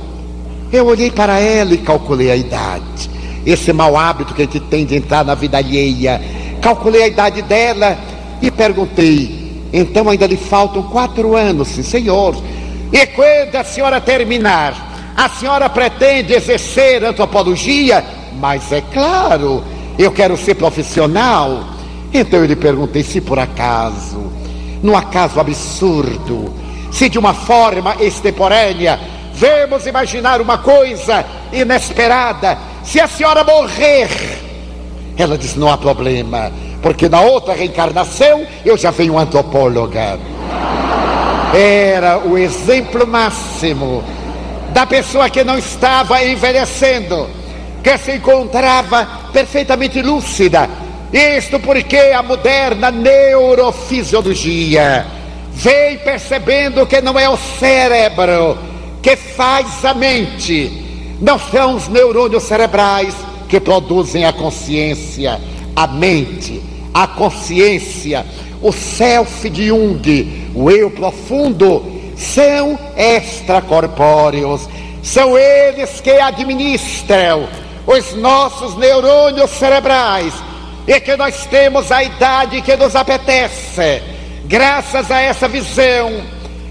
Eu 0.72 0.86
olhei 0.86 1.10
para 1.10 1.38
ela 1.38 1.74
e 1.74 1.78
calculei 1.78 2.30
a 2.30 2.36
idade. 2.36 3.10
Esse 3.44 3.72
mau 3.72 3.96
hábito 3.96 4.34
que 4.34 4.42
a 4.42 4.44
gente 4.44 4.60
tem 4.60 4.86
de 4.86 4.96
entrar 4.96 5.24
na 5.24 5.34
vida 5.34 5.58
alheia 5.58 6.20
calculei 6.62 7.02
a 7.02 7.08
idade 7.08 7.42
dela 7.42 7.98
e 8.40 8.50
perguntei: 8.50 9.68
então 9.72 10.08
ainda 10.08 10.26
lhe 10.26 10.36
faltam 10.36 10.84
quatro 10.84 11.36
anos, 11.36 11.68
sim, 11.68 11.82
senhor. 11.82 12.34
E 12.92 13.06
quando 13.08 13.56
a 13.56 13.64
senhora 13.64 14.00
terminar, 14.00 15.12
a 15.16 15.28
senhora 15.28 15.68
pretende 15.68 16.32
exercer 16.32 17.04
antropologia? 17.04 18.04
Mas 18.38 18.70
é 18.72 18.80
claro, 18.80 19.62
eu 19.98 20.10
quero 20.12 20.36
ser 20.36 20.54
profissional. 20.54 21.64
Então 22.12 22.40
eu 22.40 22.46
lhe 22.46 22.57
perguntei 22.57 23.03
se 23.03 23.20
por 23.20 23.38
acaso, 23.38 24.33
num 24.83 24.96
acaso 24.96 25.40
absurdo, 25.40 26.53
se 26.90 27.09
de 27.09 27.18
uma 27.18 27.33
forma 27.33 27.96
extemporânea, 28.01 29.01
vamos 29.35 29.87
imaginar 29.87 30.40
uma 30.40 30.59
coisa 30.59 31.25
inesperada, 31.53 32.59
se 32.85 33.01
a 33.01 33.09
senhora 33.09 33.42
morrer 33.44 34.42
ela 35.16 35.37
disse: 35.37 35.59
não 35.59 35.70
há 35.70 35.77
problema, 35.77 36.51
porque 36.81 37.09
na 37.09 37.20
outra 37.20 37.55
reencarnação 37.55 38.46
eu 38.64 38.77
já 38.77 38.90
venho 38.90 39.18
antropóloga. 39.18 40.18
Era 41.55 42.18
o 42.18 42.38
exemplo 42.38 43.07
máximo 43.07 44.03
da 44.72 44.87
pessoa 44.87 45.29
que 45.29 45.44
não 45.44 45.59
estava 45.59 46.25
envelhecendo, 46.25 47.29
que 47.83 47.98
se 47.98 48.12
encontrava 48.12 49.07
perfeitamente 49.33 50.01
lúcida. 50.01 50.68
Isto 51.12 51.61
porque 51.61 51.98
a 51.98 52.22
moderna 52.22 52.90
neurofisiologia 52.90 55.07
vem 55.53 55.98
percebendo 55.98 56.87
que 56.87 57.03
não 57.03 57.18
é 57.18 57.29
o 57.29 57.37
cérebro 57.37 58.57
que 59.03 59.14
faz 59.14 59.85
a 59.85 59.92
mente. 59.92 61.18
Não 61.20 61.38
são 61.38 61.77
os 61.77 61.88
neurônios 61.88 62.44
cerebrais 62.44 63.14
que 63.46 63.61
produzem 63.61 64.25
a 64.25 64.33
consciência, 64.33 65.38
a 65.77 65.87
mente, 65.87 66.62
a 66.94 67.07
consciência, 67.07 68.25
o 68.62 68.72
self 68.72 69.51
de 69.51 69.66
Jung, 69.66 70.51
o 70.55 70.70
eu 70.70 70.90
profundo, 70.90 71.85
são 72.16 72.79
extracorpóreos. 72.96 74.66
São 75.03 75.37
eles 75.37 76.01
que 76.01 76.12
administram 76.12 77.46
os 77.87 78.14
nossos 78.14 78.79
neurônios 78.79 79.51
cerebrais 79.51 80.33
e 80.86 81.00
que 81.00 81.16
nós 81.16 81.46
temos 81.46 81.92
a 81.92 82.02
idade 82.02 82.60
que 82.62 82.76
nos 82.76 82.96
apetece. 82.96 84.02
Graças 84.44 85.10
a 85.10 85.20
essa 85.20 85.48
visão, 85.48 86.22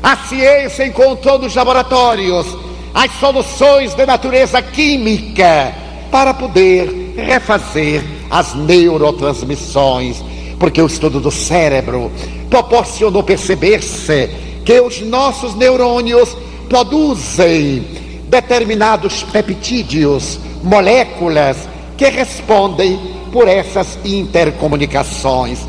a 0.04 0.18
ciência 0.18 0.86
encontrou 0.86 1.40
nos 1.40 1.56
laboratórios 1.56 2.46
as 2.94 3.12
soluções 3.20 3.94
de 3.94 4.06
natureza 4.06 4.62
química 4.62 5.74
para 6.12 6.34
poder 6.34 7.14
refazer 7.16 8.04
as 8.30 8.54
neurotransmissões, 8.54 10.22
porque 10.60 10.82
o 10.82 10.88
estudo 10.88 11.20
do 11.20 11.32
cérebro 11.32 12.12
proporcionou 12.50 13.24
perceber-se 13.24 14.30
que 14.66 14.80
os 14.80 15.02
nossos 15.02 15.56
neurônios 15.56 16.36
produzem 16.68 17.86
determinados 18.28 19.24
peptídeos, 19.24 20.40
moléculas 20.64 21.58
que 21.98 22.10
respondem 22.10 23.21
por 23.32 23.48
essas 23.48 23.98
intercomunicações. 24.04 25.60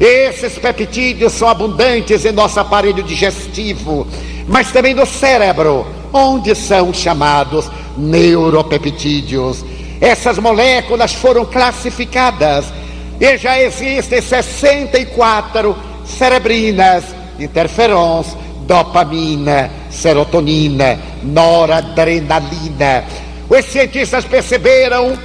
Esses 0.00 0.58
peptídeos 0.58 1.32
são 1.32 1.48
abundantes 1.48 2.24
em 2.24 2.32
nosso 2.32 2.58
aparelho 2.58 3.02
digestivo, 3.02 4.06
mas 4.48 4.72
também 4.72 4.94
no 4.94 5.06
cérebro, 5.06 5.86
onde 6.12 6.54
são 6.54 6.92
chamados 6.92 7.70
neuropeptídeos. 7.96 9.64
Essas 10.00 10.38
moléculas 10.38 11.12
foram 11.12 11.44
classificadas 11.44 12.66
e 13.20 13.38
já 13.38 13.60
existem 13.60 14.20
64 14.20 15.76
cerebrinas, 16.04 17.04
interferons, 17.38 18.36
dopamina, 18.66 19.70
serotonina, 19.90 20.98
noradrenalina. 21.22 23.04
Os 23.48 23.64
cientistas 23.66 24.24
perceberam 24.24 25.16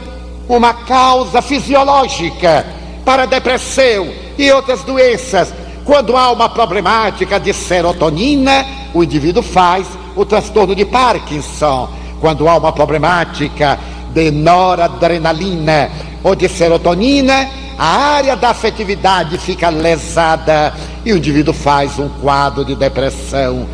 uma 0.48 0.74
causa 0.74 1.42
fisiológica 1.42 2.66
para 3.04 3.26
depressão 3.26 4.10
e 4.38 4.52
outras 4.52 4.84
doenças. 4.84 5.54
Quando 5.84 6.18
há 6.18 6.32
uma 6.32 6.50
problemática 6.50 7.40
de 7.40 7.54
serotonina, 7.54 8.66
o 8.94 9.04
indivíduo 9.04 9.44
faz 9.44 9.88
o 10.16 10.26
transtorno 10.26 10.76
de 10.76 10.86
Parkinson. 10.86 11.90
Quando 12.20 12.48
há 12.48 12.58
uma 12.58 12.72
problemática 12.72 13.80
de 14.14 14.32
noradrenalina 14.32 15.90
ou 16.24 16.36
de 16.36 16.50
serotonina, 16.50 17.50
a 17.78 17.86
área 17.86 18.36
da 18.36 18.50
afetividade 18.50 19.38
fica 19.38 19.70
lesada 19.70 20.74
e 21.06 21.14
o 21.14 21.18
indivíduo 21.18 21.54
faz 21.54 22.00
um 22.00 22.10
quadro 22.10 22.66
de 22.66 22.76
depressão. 22.76 23.68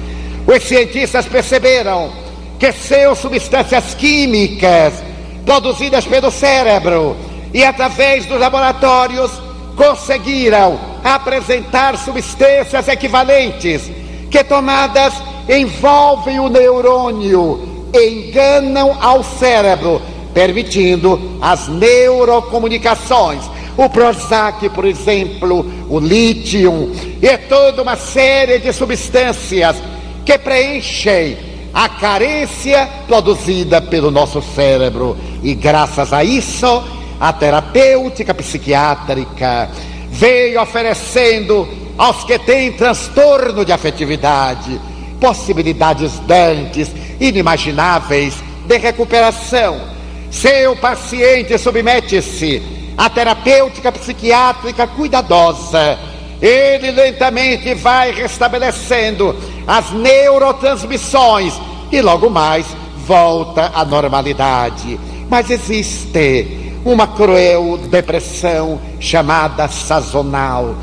Os 0.46 0.64
cientistas 0.64 1.26
perceberam 1.26 2.12
que 2.60 2.72
são 2.74 3.16
substâncias 3.16 3.94
químicas 3.94 4.94
produzidas 5.46 6.06
pelo 6.06 6.32
cérebro 6.32 7.16
e 7.54 7.64
através 7.64 8.26
dos 8.26 8.40
laboratórios 8.40 9.32
conseguiram 9.76 10.80
apresentar 11.04 11.98
substâncias 11.98 12.88
equivalentes 12.88 13.92
que 14.30 14.44
tomadas 14.44 15.14
envolvem 15.48 16.40
o 16.40 16.50
neurônio, 16.50 17.88
enganam 17.94 18.98
ao 19.02 19.24
cérebro, 19.24 20.02
permitindo 20.34 21.38
as 21.42 21.68
neurocomunicações. 21.68 23.44
O 23.76 23.90
Prozac, 23.90 24.70
por 24.70 24.86
exemplo, 24.86 25.66
o 25.90 26.00
lítio 26.00 26.92
e 27.22 27.38
toda 27.50 27.82
uma 27.82 27.96
série 27.96 28.60
de 28.60 28.72
substâncias 28.72 29.76
que 30.26 30.38
preenchem 30.38 31.53
a 31.74 31.90
carência 31.90 32.88
produzida 33.08 33.82
pelo 33.82 34.12
nosso 34.12 34.42
cérebro. 34.42 35.18
E 35.42 35.56
graças 35.56 36.14
a 36.14 36.24
isso, 36.24 36.84
a 37.20 37.34
terapêutica 37.34 38.34
psiquiátrica 38.34 39.70
veio 40.10 40.62
oferecendo 40.62 41.68
aos 41.98 42.24
que 42.24 42.38
têm 42.40 42.72
transtorno 42.74 43.66
de 43.66 43.72
afetividade 43.72 44.80
possibilidades 45.24 46.20
dantes, 46.20 46.92
inimagináveis 47.18 48.34
de 48.68 48.78
recuperação. 48.78 49.80
Seu 50.30 50.76
paciente 50.76 51.58
submete-se 51.58 52.62
à 52.98 53.10
terapêutica 53.10 53.90
psiquiátrica 53.90 54.86
cuidadosa. 54.86 55.98
Ele 56.42 56.92
lentamente 56.92 57.74
vai 57.74 58.12
restabelecendo 58.12 59.34
as 59.68 59.92
neurotransmissões 59.92 61.54
e 61.92 62.02
logo 62.02 62.30
mais 62.30 62.66
volta 63.06 63.72
à 63.74 63.86
normalidade. 63.86 65.00
Mas 65.30 65.50
existe 65.50 66.80
uma 66.86 67.08
cruel 67.08 67.78
depressão 67.90 68.80
chamada 69.00 69.68
sazonal, 69.68 70.76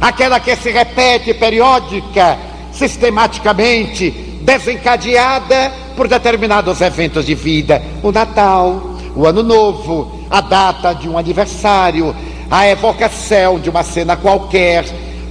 aquela 0.00 0.38
que 0.38 0.54
se 0.56 0.70
repete 0.70 1.34
periódica, 1.34 2.38
sistematicamente, 2.72 4.10
desencadeada 4.42 5.72
por 5.96 6.06
determinados 6.06 6.80
eventos 6.80 7.26
de 7.26 7.34
vida, 7.34 7.82
o 8.02 8.12
Natal, 8.12 8.96
o 9.16 9.26
Ano 9.26 9.42
Novo, 9.42 10.12
a 10.30 10.40
data 10.40 10.92
de 10.92 11.08
um 11.08 11.18
aniversário, 11.18 12.14
a 12.50 12.68
evocação 12.68 13.58
de 13.58 13.68
uma 13.68 13.82
cena 13.82 14.16
qualquer, 14.16 14.84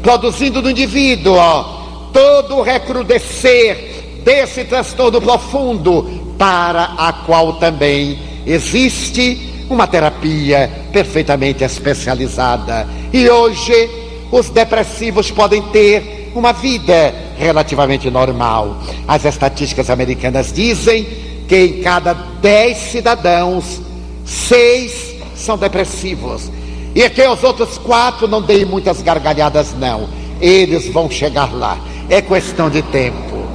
produzindo 0.04 0.62
no 0.62 0.70
indivíduo 0.70 1.36
ó, 1.36 1.77
todo 2.14 2.58
o 2.58 2.62
recrudescer 2.62 4.22
desse 4.24 4.66
transtorno 4.66 5.22
profundo, 5.22 6.36
para 6.38 6.96
a 6.98 7.14
qual 7.26 7.54
também 7.54 8.20
existe 8.46 9.66
uma 9.70 9.88
terapia 9.88 10.70
perfeitamente 10.92 11.64
especializada. 11.64 12.88
E 13.12 13.30
hoje 13.30 13.90
os 14.32 14.50
depressivos 14.50 15.32
podem 15.32 15.62
ter 15.64 16.32
uma 16.36 16.54
vida 16.54 17.14
relativamente 17.38 18.10
normal. 18.10 18.78
As 19.08 19.26
estatísticas 19.26 19.90
americanas 19.90 20.52
dizem 20.54 21.06
que 21.48 21.58
em 21.58 21.82
cada 21.82 22.14
dez 22.14 22.78
cidadãos, 22.78 23.82
seis 24.26 25.16
são 25.36 25.58
depressivos. 25.58 26.52
E 26.94 27.10
que 27.10 27.22
os 27.28 27.44
outros 27.44 27.78
quatro 27.78 28.28
não 28.28 28.42
deem 28.42 28.66
muitas 28.66 29.02
gargalhadas, 29.02 29.74
não. 29.78 30.10
Eles 30.42 30.88
vão 30.88 31.10
chegar 31.10 31.54
lá. 31.54 31.78
É 32.10 32.22
questão 32.22 32.70
de 32.70 32.82
tempo. 32.84 33.46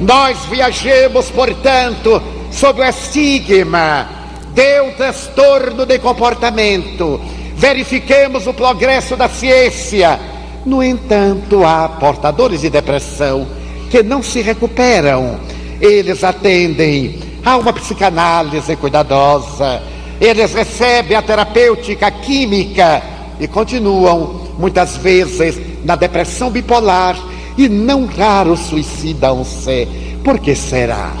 Nós 0.00 0.38
viajemos, 0.46 1.30
portanto, 1.30 2.22
sob 2.50 2.80
o 2.80 2.84
estigma 2.84 4.08
de 4.54 4.80
um 4.80 4.92
transtorno 4.92 5.84
de 5.84 5.98
comportamento. 5.98 7.20
Verifiquemos 7.54 8.46
o 8.46 8.54
progresso 8.54 9.16
da 9.16 9.28
ciência. 9.28 10.18
No 10.64 10.82
entanto, 10.82 11.64
há 11.64 11.88
portadores 11.88 12.60
de 12.60 12.70
depressão 12.70 13.46
que 13.90 14.02
não 14.02 14.22
se 14.22 14.42
recuperam. 14.42 15.40
Eles 15.80 16.22
atendem 16.22 17.20
a 17.44 17.56
uma 17.56 17.72
psicanálise 17.72 18.76
cuidadosa, 18.76 19.80
eles 20.20 20.52
recebem 20.52 21.16
a 21.16 21.22
terapêutica 21.22 22.10
química 22.10 23.02
e 23.40 23.46
continuam, 23.46 24.47
muitas 24.58 24.96
vezes, 24.96 25.58
na 25.84 25.96
depressão 25.96 26.50
bipolar 26.50 27.16
e 27.56 27.68
não 27.68 28.06
raro 28.06 28.56
suicidam-se. 28.56 29.88
Por 30.24 30.38
que 30.38 30.54
será? 30.54 31.12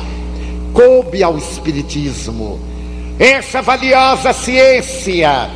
Coube 0.72 1.22
ao 1.22 1.38
Espiritismo 1.38 2.68
essa 3.18 3.60
valiosa 3.60 4.32
ciência 4.32 5.50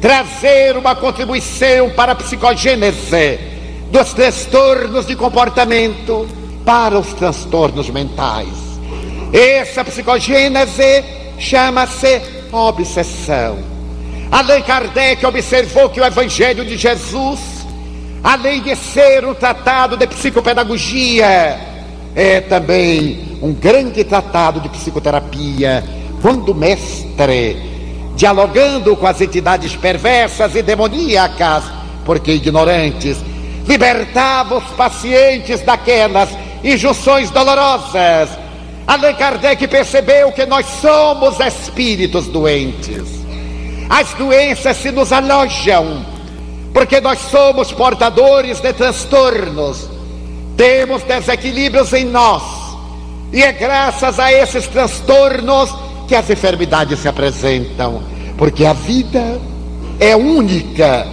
trazer 0.00 0.76
uma 0.76 0.96
contribuição 0.96 1.90
para 1.90 2.12
a 2.12 2.16
psicogênese 2.16 3.38
dos 3.90 4.12
transtornos 4.12 5.06
de 5.06 5.14
comportamento 5.14 6.26
para 6.64 6.98
os 6.98 7.14
transtornos 7.14 7.88
mentais. 7.88 8.48
Essa 9.32 9.84
psicogênese 9.84 11.04
chama-se 11.38 12.20
obsessão. 12.52 13.58
Além 14.34 14.62
Kardec 14.62 15.24
observou 15.24 15.88
que 15.88 16.00
o 16.00 16.04
Evangelho 16.04 16.64
de 16.64 16.76
Jesus, 16.76 17.38
além 18.20 18.60
de 18.60 18.74
ser 18.74 19.24
um 19.24 19.32
tratado 19.32 19.96
de 19.96 20.08
psicopedagogia, 20.08 21.56
é 22.16 22.40
também 22.40 23.38
um 23.40 23.52
grande 23.52 24.02
tratado 24.02 24.58
de 24.58 24.68
psicoterapia 24.68 25.84
quando 26.20 26.48
o 26.48 26.54
mestre, 26.54 27.56
dialogando 28.16 28.96
com 28.96 29.06
as 29.06 29.20
entidades 29.20 29.76
perversas 29.76 30.56
e 30.56 30.62
demoníacas, 30.62 31.62
porque 32.04 32.32
ignorantes, 32.32 33.18
libertava 33.68 34.56
os 34.56 34.64
pacientes 34.70 35.60
daquelas 35.60 36.28
injunções 36.64 37.30
dolorosas, 37.30 38.30
Allan 38.84 39.14
Kardec 39.14 39.68
percebeu 39.68 40.32
que 40.32 40.44
nós 40.44 40.66
somos 40.80 41.38
espíritos 41.38 42.26
doentes. 42.26 43.23
As 43.88 44.14
doenças 44.14 44.76
se 44.78 44.90
nos 44.90 45.12
alojam, 45.12 46.04
porque 46.72 47.00
nós 47.00 47.18
somos 47.30 47.70
portadores 47.72 48.60
de 48.60 48.72
transtornos, 48.72 49.88
temos 50.56 51.02
desequilíbrios 51.02 51.92
em 51.92 52.04
nós, 52.04 52.42
e 53.32 53.42
é 53.42 53.52
graças 53.52 54.18
a 54.18 54.32
esses 54.32 54.66
transtornos 54.66 55.74
que 56.08 56.14
as 56.14 56.28
enfermidades 56.30 56.98
se 56.98 57.08
apresentam, 57.08 58.02
porque 58.36 58.64
a 58.64 58.72
vida 58.72 59.40
é 60.00 60.16
única, 60.16 61.06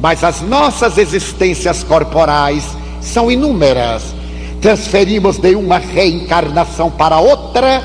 mas 0.00 0.24
as 0.24 0.40
nossas 0.40 0.98
existências 0.98 1.82
corporais 1.82 2.64
são 3.00 3.30
inúmeras. 3.30 4.14
Transferimos 4.60 5.38
de 5.38 5.54
uma 5.56 5.78
reencarnação 5.78 6.90
para 6.90 7.18
outra 7.18 7.82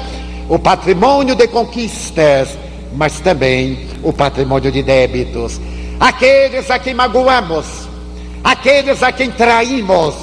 o 0.49 0.57
patrimônio 0.57 1.35
de 1.35 1.47
conquistas, 1.47 2.49
mas 2.93 3.19
também 3.19 3.87
o 4.03 4.11
patrimônio 4.13 4.71
de 4.71 4.83
débitos. 4.83 5.59
Aqueles 5.99 6.69
a 6.69 6.79
quem 6.79 6.93
magoamos, 6.93 7.87
aqueles 8.43 9.01
a 9.01 9.11
quem 9.11 9.31
traímos, 9.31 10.15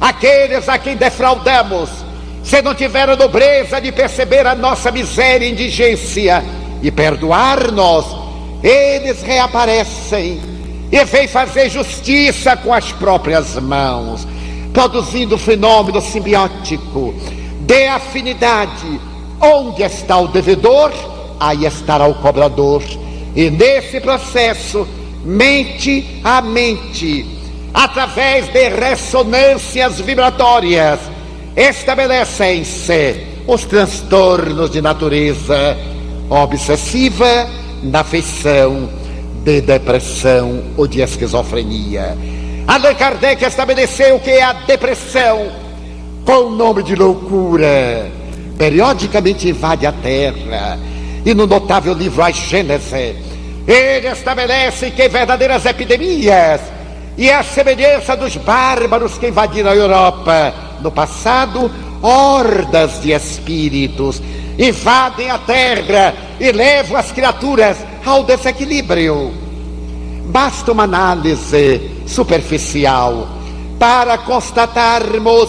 aqueles 0.00 0.68
a 0.68 0.78
quem 0.78 0.96
defraudamos, 0.96 1.90
se 2.42 2.62
não 2.62 2.74
tiveram 2.74 3.16
nobreza 3.16 3.80
de 3.80 3.92
perceber 3.92 4.46
a 4.46 4.54
nossa 4.54 4.90
miséria 4.90 5.46
e 5.46 5.52
indigência 5.52 6.42
e 6.82 6.90
perdoar-nos, 6.90 8.06
eles 8.62 9.22
reaparecem 9.22 10.40
e 10.90 11.04
vêm 11.04 11.28
fazer 11.28 11.68
justiça 11.68 12.56
com 12.56 12.72
as 12.72 12.90
próprias 12.92 13.56
mãos, 13.56 14.26
produzindo 14.72 15.34
o 15.34 15.38
fenômeno 15.38 16.00
simbiótico 16.00 17.14
de 17.60 17.86
afinidade. 17.86 19.00
Onde 19.40 19.82
está 19.82 20.18
o 20.18 20.28
devedor, 20.28 20.90
aí 21.38 21.64
estará 21.64 22.06
o 22.06 22.14
cobrador. 22.14 22.82
E 23.34 23.50
nesse 23.50 24.00
processo, 24.00 24.86
mente 25.24 26.20
a 26.24 26.40
mente, 26.40 27.26
através 27.72 28.48
de 28.48 28.68
ressonâncias 28.68 30.00
vibratórias, 30.00 30.98
estabelecem-se 31.56 33.26
os 33.46 33.64
transtornos 33.64 34.70
de 34.70 34.80
natureza 34.80 35.76
obsessiva, 36.28 37.48
na 37.82 38.00
afeição 38.00 38.88
de 39.44 39.60
depressão 39.60 40.62
ou 40.76 40.86
de 40.86 41.00
esquizofrenia. 41.00 42.16
Allan 42.66 42.94
Kardec 42.94 43.42
estabeleceu 43.44 44.18
que 44.20 44.38
a 44.40 44.52
depressão, 44.52 45.50
com 46.24 46.48
o 46.48 46.50
nome 46.50 46.82
de 46.82 46.94
loucura, 46.94 48.10
periodicamente 48.58 49.48
invade 49.48 49.86
a 49.86 49.92
Terra. 49.92 50.78
E 51.24 51.34
no 51.34 51.46
notável 51.46 51.94
livro 51.94 52.22
A 52.22 52.30
Gênese, 52.30 53.16
ele 53.66 54.08
estabelece 54.08 54.90
que 54.90 55.08
verdadeiras 55.08 55.66
epidemias 55.66 56.60
e 57.16 57.30
a 57.30 57.42
semelhança 57.42 58.16
dos 58.16 58.36
bárbaros 58.36 59.18
que 59.18 59.28
invadiram 59.28 59.70
a 59.70 59.76
Europa 59.76 60.54
no 60.80 60.90
passado, 60.90 61.70
hordas 62.00 63.02
de 63.02 63.12
espíritos 63.12 64.22
invadem 64.58 65.30
a 65.30 65.38
terra 65.38 66.14
e 66.40 66.50
levam 66.50 66.96
as 66.96 67.12
criaturas 67.12 67.76
ao 68.04 68.24
desequilíbrio. 68.24 69.32
Basta 70.26 70.72
uma 70.72 70.84
análise 70.84 72.02
superficial 72.06 73.28
para 73.78 74.18
constatarmos 74.18 75.48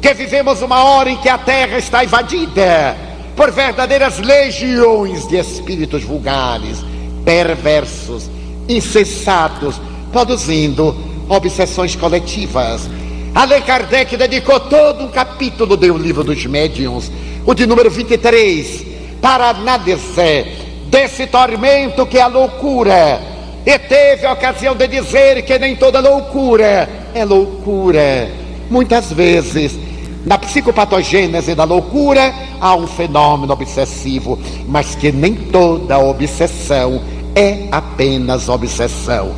que 0.00 0.14
vivemos 0.14 0.62
uma 0.62 0.84
hora 0.84 1.10
em 1.10 1.16
que 1.16 1.28
a 1.28 1.38
terra 1.38 1.78
está 1.78 2.04
invadida 2.04 3.03
por 3.36 3.50
verdadeiras 3.50 4.18
legiões 4.18 5.26
de 5.26 5.36
espíritos 5.36 6.04
vulgares, 6.04 6.78
perversos, 7.24 8.30
insensatos, 8.68 9.80
produzindo 10.12 10.96
obsessões 11.28 11.96
coletivas. 11.96 12.88
Allan 13.34 13.60
Kardec 13.62 14.16
dedicou 14.16 14.60
todo 14.60 15.04
um 15.04 15.08
capítulo 15.08 15.76
do 15.76 15.96
livro 15.98 16.22
dos 16.22 16.46
médiuns 16.46 17.10
o 17.46 17.52
de 17.52 17.66
número 17.66 17.90
23, 17.90 18.86
para 19.20 19.50
análise 19.50 20.46
desse 20.86 21.26
tormento 21.26 22.06
que 22.06 22.18
é 22.18 22.22
a 22.22 22.26
loucura. 22.26 23.20
E 23.66 23.78
teve 23.78 24.26
a 24.26 24.32
ocasião 24.32 24.74
de 24.74 24.86
dizer 24.86 25.42
que 25.42 25.58
nem 25.58 25.76
toda 25.76 26.00
loucura 26.00 26.88
é 27.14 27.24
loucura. 27.24 28.30
Muitas 28.70 29.12
vezes, 29.12 29.78
na 30.24 30.38
psicopatogênese 30.38 31.54
da 31.54 31.64
loucura, 31.64 32.34
há 32.60 32.74
um 32.74 32.86
fenômeno 32.86 33.52
obsessivo, 33.52 34.38
mas 34.66 34.94
que 34.94 35.12
nem 35.12 35.34
toda 35.34 35.98
obsessão 35.98 37.02
é 37.34 37.68
apenas 37.70 38.48
obsessão. 38.48 39.32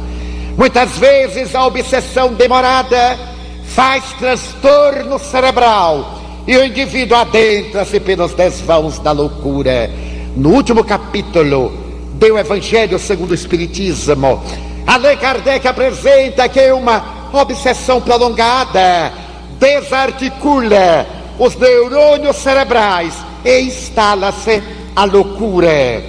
Muitas 0.57 0.97
vezes 0.99 1.55
a 1.55 1.67
obsessão 1.67 2.33
demorada 2.35 3.19
faz 3.65 4.05
transtorno 4.19 5.19
cerebral 5.19 6.21
e 6.47 6.57
o 6.57 6.65
indivíduo 6.65 7.19
adentra-se 7.19 7.99
pelos 7.99 8.33
desvãos 8.33 8.99
da 9.01 9.13
loucura. 9.13 9.91
No 10.37 10.51
último 10.51 10.85
capítulo 10.85 11.73
do 12.15 12.39
Evangelho 12.39 12.99
segundo 12.99 13.33
o 13.33 13.35
Espiritismo, 13.35 14.43
Allan 14.87 15.17
Kardec 15.17 15.67
apresenta 15.67 16.49
que 16.49 16.71
uma 16.71 17.29
obsessão 17.33 18.01
prolongada 18.01 19.13
desarticula 19.59 21.07
os 21.39 21.57
neurônios 21.57 22.37
cerebrais 22.37 23.15
e 23.45 23.61
instala-se 23.61 24.63
a 24.95 25.05
loucura. 25.05 26.03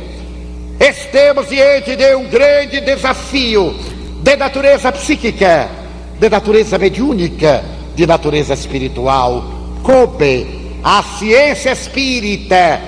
Estamos 0.79 1.49
diante 1.49 1.95
de 1.95 2.15
um 2.15 2.25
grande 2.29 2.81
desafio 2.81 3.75
de 4.21 4.35
natureza 4.35 4.91
psíquica, 4.91 5.69
de 6.19 6.29
natureza 6.29 6.77
mediúnica, 6.77 7.63
de 7.95 8.05
natureza 8.05 8.53
espiritual 8.53 9.57
coube 9.87 10.79
à 10.83 11.01
ciência 11.17 11.71
espírita 11.71 12.81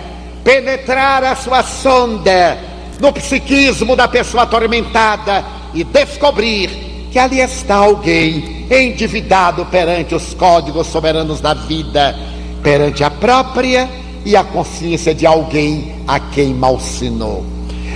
penetrar 0.44 1.24
a 1.24 1.34
sua 1.34 1.64
sonda 1.64 2.58
no 3.00 3.14
psiquismo 3.14 3.96
da 3.96 4.08
pessoa 4.08 4.44
atormentada 4.44 5.46
e 5.74 5.86
descobrir 5.86 6.89
que 7.12 7.18
ali 7.18 7.40
está 7.40 7.76
alguém 7.76 8.66
endividado 8.70 9.66
perante 9.66 10.14
os 10.14 10.34
códigos 10.34 10.88
soberanos 10.88 11.42
da 11.42 11.54
vida, 11.54 12.16
perante 12.62 13.04
a 13.04 13.10
própria 13.10 13.90
e 14.26 14.36
a 14.36 14.44
consciência 14.44 15.14
de 15.14 15.26
alguém 15.26 15.96
a 16.08 16.20
quem 16.20 16.54
malsinou. 16.54 17.44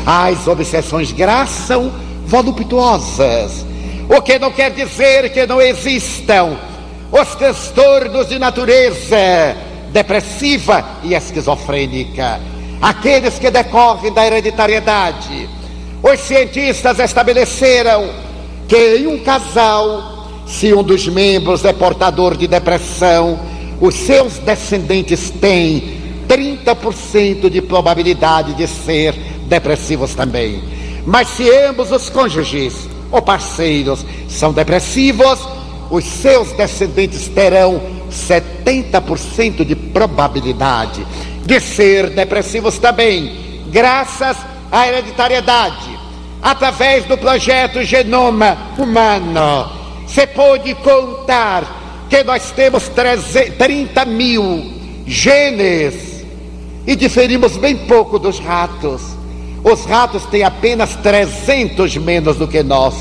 As 0.06 0.48
obsessões 0.48 1.12
graçam 1.12 1.92
voluptuosas, 2.26 3.66
o 4.10 4.22
que 4.22 4.40
não 4.40 4.52
quer 4.52 4.72
dizer 4.72 5.32
que 5.32 5.46
não 5.46 5.62
existam 5.62 6.58
os 7.12 7.36
transtornos 7.36 8.28
de 8.28 8.40
natureza 8.40 9.56
depressiva 9.92 10.84
e 11.04 11.14
esquizofrênica, 11.14 12.40
aqueles 12.82 13.38
que 13.38 13.52
decorrem 13.52 14.12
da 14.12 14.26
hereditariedade. 14.26 15.48
Os 16.02 16.20
cientistas 16.20 16.98
estabeleceram 17.00 18.10
que 18.74 18.96
em 18.98 19.06
um 19.06 19.20
casal, 19.20 20.26
se 20.48 20.74
um 20.74 20.82
dos 20.82 21.08
membros 21.08 21.64
é 21.64 21.72
portador 21.72 22.36
de 22.36 22.48
depressão, 22.48 23.40
os 23.80 23.94
seus 23.94 24.40
descendentes 24.40 25.30
têm 25.30 26.02
30% 26.28 27.52
de 27.52 27.62
probabilidade 27.62 28.56
de 28.56 28.66
ser 28.66 29.14
depressivos 29.46 30.16
também. 30.16 30.64
Mas 31.06 31.28
se 31.28 31.48
ambos 31.56 31.92
os 31.92 32.10
cônjuges 32.10 32.90
ou 33.12 33.22
parceiros 33.22 34.04
são 34.28 34.52
depressivos, 34.52 35.48
os 35.92 36.04
seus 36.04 36.52
descendentes 36.54 37.28
terão 37.28 37.80
70% 38.10 39.64
de 39.64 39.76
probabilidade 39.76 41.06
de 41.46 41.60
ser 41.60 42.10
depressivos 42.10 42.80
também, 42.80 43.62
graças 43.72 44.36
à 44.72 44.88
hereditariedade, 44.88 46.03
através 46.44 47.06
do 47.06 47.18
projeto 47.18 47.84
Genoma 47.84 48.58
Humano. 48.78 49.72
Você 50.06 50.28
pode 50.28 50.76
contar 50.76 52.06
que 52.10 52.22
nós 52.24 52.52
temos 52.52 52.92
30 53.58 54.06
mil 54.06 54.72
genes 55.08 56.26
e 56.86 56.96
diferimos 56.98 57.56
bem 57.56 57.78
pouco 57.88 58.20
dos 58.20 58.40
ratos. 58.40 59.02
Os 59.64 59.86
ratos 59.86 60.26
têm 60.26 60.44
apenas 60.44 60.98
300 60.98 61.96
menos 61.98 62.36
do 62.36 62.48
que 62.48 62.62
nós. 62.62 62.94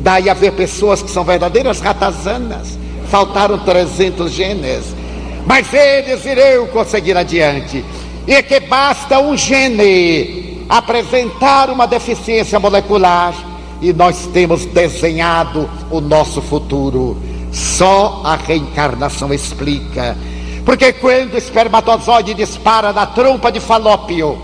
Daí 0.00 0.28
haver 0.28 0.52
pessoas 0.52 1.00
que 1.00 1.10
são 1.10 1.24
verdadeiras 1.24 1.80
ratazanas, 1.80 2.78
faltaram 3.10 3.58
300 3.58 4.30
genes, 4.30 4.94
mas 5.46 5.72
eles 5.72 6.24
irão 6.26 6.66
conseguir 6.66 7.16
adiante. 7.16 7.82
E 8.26 8.42
que 8.42 8.60
basta 8.60 9.18
um 9.18 9.34
gene 9.36 10.45
apresentar 10.68 11.70
uma 11.70 11.86
deficiência 11.86 12.58
molecular 12.58 13.34
e 13.80 13.92
nós 13.92 14.26
temos 14.32 14.64
desenhado 14.66 15.68
o 15.90 16.00
nosso 16.00 16.40
futuro. 16.40 17.16
Só 17.52 18.22
a 18.24 18.36
reencarnação 18.36 19.32
explica. 19.32 20.16
Porque 20.64 20.92
quando 20.94 21.34
o 21.34 21.38
espermatozoide 21.38 22.34
dispara 22.34 22.92
da 22.92 23.06
trompa 23.06 23.52
de 23.52 23.60
Falópio 23.60 24.38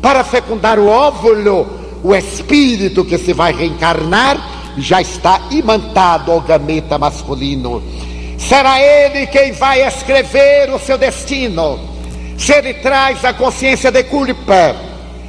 para 0.00 0.24
fecundar 0.24 0.78
o 0.78 0.88
óvulo, 0.88 1.66
o 2.02 2.14
espírito 2.14 3.04
que 3.04 3.18
se 3.18 3.32
vai 3.32 3.52
reencarnar 3.52 4.38
já 4.78 5.00
está 5.00 5.40
imantado 5.50 6.32
ao 6.32 6.40
gameta 6.40 6.98
masculino. 6.98 7.82
Será 8.38 8.80
ele 8.80 9.26
quem 9.26 9.52
vai 9.52 9.86
escrever 9.86 10.72
o 10.72 10.78
seu 10.78 10.96
destino. 10.96 11.78
Se 12.38 12.52
ele 12.52 12.74
traz 12.74 13.24
a 13.24 13.32
consciência 13.32 13.90
de 13.90 14.04
culpa, 14.04 14.76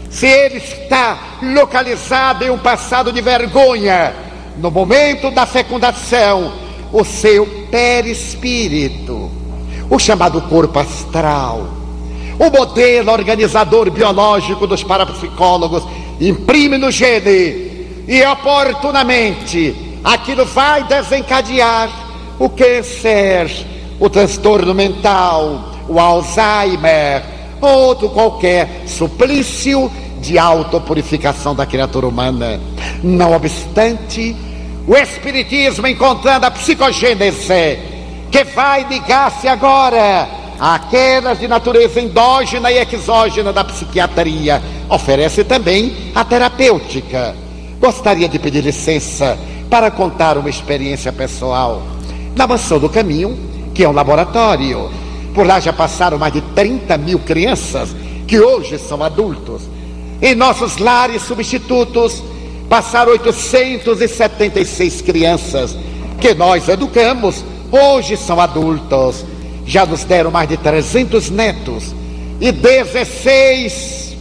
se 0.09 0.25
ele 0.25 0.57
está 0.57 1.37
localizado 1.41 2.43
em 2.43 2.49
um 2.49 2.57
passado 2.57 3.11
de 3.11 3.21
vergonha, 3.21 4.13
no 4.57 4.71
momento 4.71 5.29
da 5.31 5.45
fecundação, 5.45 6.53
o 6.91 7.03
seu 7.03 7.45
perispírito 7.69 9.37
o 9.89 9.97
chamado 9.97 10.41
corpo 10.41 10.79
astral. 10.79 11.67
O 12.39 12.49
modelo 12.49 13.11
organizador 13.11 13.89
biológico 13.89 14.67
dos 14.67 14.83
parapsicólogos 14.83 15.83
imprime 16.19 16.77
no 16.77 16.91
gene 16.91 17.87
e 18.07 18.23
oportunamente 18.23 19.99
aquilo 20.03 20.45
vai 20.45 20.83
desencadear 20.83 21.89
o 22.37 22.49
câncer, 22.49 23.49
o 23.99 24.09
transtorno 24.09 24.73
mental, 24.73 25.73
o 25.89 25.99
Alzheimer, 25.99 27.23
outro 27.65 28.09
qualquer 28.09 28.83
suplício 28.85 29.91
de 30.21 30.37
autopurificação 30.37 31.55
da 31.55 31.65
criatura 31.65 32.07
humana. 32.07 32.59
Não 33.03 33.33
obstante, 33.33 34.35
o 34.87 34.95
Espiritismo, 34.95 35.87
encontrando 35.87 36.45
a 36.45 36.51
psicogênese, 36.51 37.79
que 38.31 38.43
vai 38.55 38.83
ligar-se 38.83 39.47
agora 39.47 40.27
àquelas 40.59 41.39
de 41.39 41.47
natureza 41.47 41.99
endógena 42.01 42.71
e 42.71 42.79
exógena 42.79 43.53
da 43.53 43.63
psiquiatria. 43.63 44.61
Oferece 44.89 45.43
também 45.43 46.11
a 46.15 46.23
terapêutica. 46.23 47.35
Gostaria 47.79 48.27
de 48.27 48.39
pedir 48.39 48.63
licença 48.63 49.37
para 49.69 49.91
contar 49.91 50.37
uma 50.37 50.49
experiência 50.49 51.11
pessoal. 51.11 51.83
Na 52.35 52.47
Mansão 52.47 52.79
do 52.79 52.89
Caminho, 52.89 53.37
que 53.73 53.83
é 53.83 53.89
um 53.89 53.93
laboratório, 53.93 54.89
por 55.37 55.45
lá 55.45 55.59
já 55.59 55.71
passaram 55.71 56.17
mais 56.17 56.33
de 56.33 56.41
30 56.41 56.97
mil 56.97 57.19
crianças 57.19 57.95
que 58.25 58.39
hoje 58.39 58.79
são 58.79 59.03
adultos. 59.03 59.61
Em 60.19 60.33
nossos 60.33 60.77
lares 60.77 61.21
substitutos, 61.21 62.23
passaram 62.67 63.11
876 63.11 65.01
crianças 65.01 65.77
que 66.19 66.33
nós 66.33 66.67
educamos 66.67 67.45
Hoje 67.71 68.15
são 68.15 68.39
adultos, 68.39 69.25
já 69.65 69.85
nos 69.85 70.05
deram 70.05 70.31
mais 70.31 70.47
de 70.47 70.55
300 70.55 71.29
netos 71.29 71.93
e 72.39 72.49
16 72.51 74.15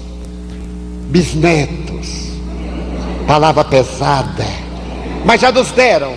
bisnetos. 1.08 2.32
Palavra 3.24 3.62
pesada, 3.62 4.44
mas 5.24 5.40
já 5.40 5.52
nos 5.52 5.70
deram. 5.70 6.14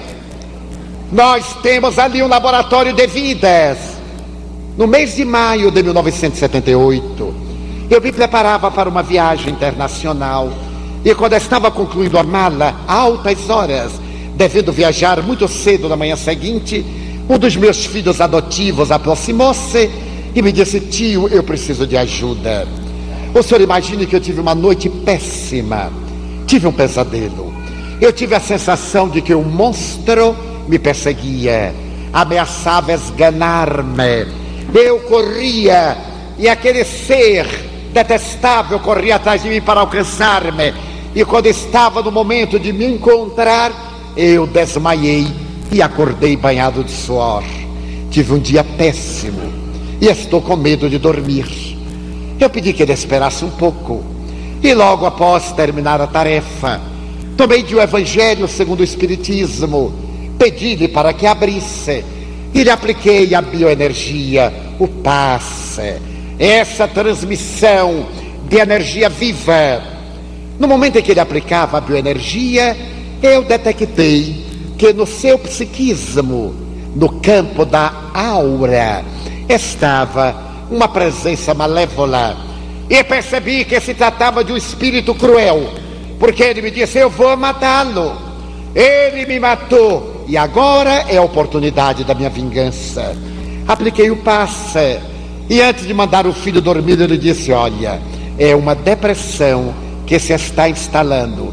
Nós 1.11 1.53
temos 1.61 1.99
ali 1.99 2.23
um 2.23 2.27
laboratório 2.27 2.93
de 2.93 3.05
vidas. 3.05 3.98
No 4.79 4.87
mês 4.87 5.17
de 5.17 5.25
maio 5.25 5.69
de 5.71 5.83
1978, 5.83 7.33
eu 7.89 7.99
me 7.99 8.13
preparava 8.13 8.71
para 8.71 8.87
uma 8.87 9.03
viagem 9.03 9.51
internacional. 9.51 10.49
E 11.03 11.13
quando 11.13 11.33
estava 11.33 11.69
concluindo 11.69 12.17
a 12.17 12.23
mala, 12.23 12.73
altas 12.87 13.49
horas, 13.49 13.91
devendo 14.37 14.71
viajar 14.71 15.21
muito 15.21 15.49
cedo 15.49 15.89
na 15.89 15.97
manhã 15.97 16.15
seguinte, 16.15 16.85
um 17.29 17.37
dos 17.37 17.57
meus 17.57 17.85
filhos 17.85 18.21
adotivos 18.21 18.89
aproximou-se 18.89 19.89
e 20.33 20.41
me 20.41 20.49
disse: 20.49 20.79
Tio, 20.79 21.27
eu 21.27 21.43
preciso 21.43 21.85
de 21.85 21.97
ajuda. 21.97 22.65
O 23.35 23.43
senhor 23.43 23.59
imagine 23.59 24.05
que 24.05 24.15
eu 24.15 24.21
tive 24.21 24.39
uma 24.39 24.55
noite 24.55 24.87
péssima, 24.87 25.91
tive 26.47 26.67
um 26.67 26.71
pesadelo. 26.71 27.53
Eu 27.99 28.13
tive 28.13 28.33
a 28.33 28.39
sensação 28.39 29.09
de 29.09 29.21
que 29.21 29.35
um 29.35 29.43
monstro 29.43 30.33
me 30.69 30.79
perseguia, 30.79 31.75
ameaçava 32.13 32.93
esganar-me. 32.93 34.47
Eu 34.73 34.99
corria 35.01 35.97
e 36.37 36.47
aquele 36.47 36.83
ser 36.83 37.47
detestável 37.91 38.79
corria 38.79 39.15
atrás 39.15 39.43
de 39.43 39.49
mim 39.49 39.61
para 39.61 39.79
alcançar-me. 39.79 40.73
E 41.15 41.25
quando 41.25 41.47
estava 41.47 42.01
no 42.01 42.11
momento 42.11 42.59
de 42.59 42.71
me 42.71 42.85
encontrar, 42.85 43.71
eu 44.15 44.45
desmaiei 44.45 45.27
e 45.71 45.81
acordei 45.81 46.35
banhado 46.35 46.83
de 46.83 46.91
suor. 46.91 47.43
Tive 48.11 48.33
um 48.33 48.39
dia 48.39 48.63
péssimo 48.63 49.51
e 49.99 50.07
estou 50.07 50.41
com 50.41 50.55
medo 50.55 50.89
de 50.89 50.97
dormir. 50.97 51.45
Eu 52.39 52.49
pedi 52.49 52.71
que 52.71 52.83
ele 52.83 52.93
esperasse 52.93 53.43
um 53.43 53.49
pouco 53.49 54.03
e 54.63 54.73
logo 54.73 55.05
após 55.05 55.51
terminar 55.53 55.99
a 56.01 56.07
tarefa, 56.07 56.81
tomei 57.37 57.63
de 57.63 57.75
o 57.75 57.81
Evangelho 57.81 58.47
segundo 58.47 58.81
o 58.81 58.83
Espiritismo, 58.83 59.93
pedi-lhe 60.37 60.87
para 60.87 61.13
que 61.13 61.25
abrisse 61.25 62.03
e 62.53 62.63
lhe 62.63 62.69
apliquei 62.69 63.33
a 63.35 63.41
bioenergia, 63.41 64.51
o 64.79 64.87
passe, 64.87 65.95
essa 66.37 66.87
transmissão 66.87 68.07
de 68.47 68.57
energia 68.57 69.09
viva. 69.09 69.81
No 70.57 70.67
momento 70.67 70.97
em 70.97 71.01
que 71.01 71.11
ele 71.11 71.19
aplicava 71.19 71.77
a 71.77 71.81
bioenergia, 71.81 72.75
eu 73.21 73.43
detectei 73.43 74.45
que 74.77 74.93
no 74.93 75.05
seu 75.05 75.37
psiquismo, 75.37 76.55
no 76.95 77.09
campo 77.21 77.65
da 77.65 77.93
aura, 78.13 79.03
estava 79.47 80.35
uma 80.71 80.87
presença 80.87 81.53
malévola. 81.53 82.37
E 82.89 83.03
percebi 83.03 83.65
que 83.65 83.79
se 83.79 83.93
tratava 83.93 84.43
de 84.43 84.51
um 84.51 84.57
espírito 84.57 85.13
cruel, 85.13 85.69
porque 86.19 86.41
ele 86.41 86.61
me 86.61 86.71
disse: 86.71 86.97
Eu 86.97 87.09
vou 87.09 87.35
matá-lo. 87.37 88.17
Ele 88.73 89.25
me 89.25 89.39
matou 89.39 90.18
e 90.29 90.37
agora 90.37 91.05
é 91.09 91.17
a 91.17 91.23
oportunidade 91.23 92.03
da 92.03 92.13
minha 92.13 92.29
vingança. 92.29 93.15
Apliquei 93.67 94.11
o 94.11 94.17
passe 94.17 94.99
e 95.49 95.59
antes 95.59 95.87
de 95.87 95.93
mandar 95.93 96.27
o 96.27 96.33
filho 96.33 96.61
dormir, 96.61 97.01
ele 97.01 97.17
disse: 97.17 97.51
Olha, 97.51 97.99
é 98.37 98.55
uma 98.55 98.75
depressão 98.75 99.73
que 100.05 100.19
se 100.19 100.31
está 100.31 100.69
instalando. 100.69 101.51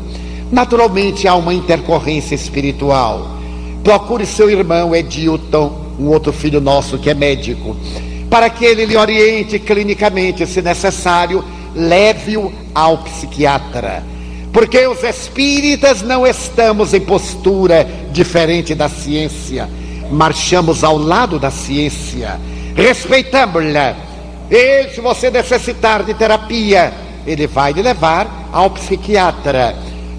Naturalmente 0.53 1.27
há 1.27 1.35
uma 1.35 1.55
intercorrência 1.55 2.35
espiritual. 2.35 3.27
Procure 3.83 4.27
seu 4.27 4.51
irmão 4.51 4.95
Edilton, 4.95 5.95
um 5.99 6.09
outro 6.09 6.31
filho 6.31 6.61
nosso 6.61 6.99
que 6.99 7.09
é 7.09 7.15
médico, 7.15 7.75
para 8.29 8.51
que 8.51 8.67
ele 8.67 8.85
lhe 8.85 8.97
oriente 8.97 9.59
clinicamente, 9.59 10.47
se 10.47 10.61
necessário, 10.61 11.43
leve-o 11.75 12.53
ao 12.75 12.99
psiquiatra. 12.99 14.05
Porque 14.57 14.87
os 14.87 15.03
espíritas 15.05 16.01
não 16.01 16.27
estamos 16.27 16.95
em 16.95 17.01
postura 17.01 17.87
diferente 18.11 18.75
da 18.75 18.89
ciência, 18.89 19.69
marchamos 20.11 20.83
ao 20.83 20.97
lado 20.97 21.39
da 21.39 21.51
ciência, 21.51 22.41
respeitamos-la. 22.75 23.95
E 24.51 24.89
se 24.95 25.03
você 25.03 25.31
necessitar 25.31 26.05
de 26.05 26.15
terapia, 26.15 26.91
ele 27.27 27.47
vai 27.47 27.75
lhe 27.75 27.83
levar 27.83 28.49
ao 28.51 28.71
psiquiatra 28.71 29.77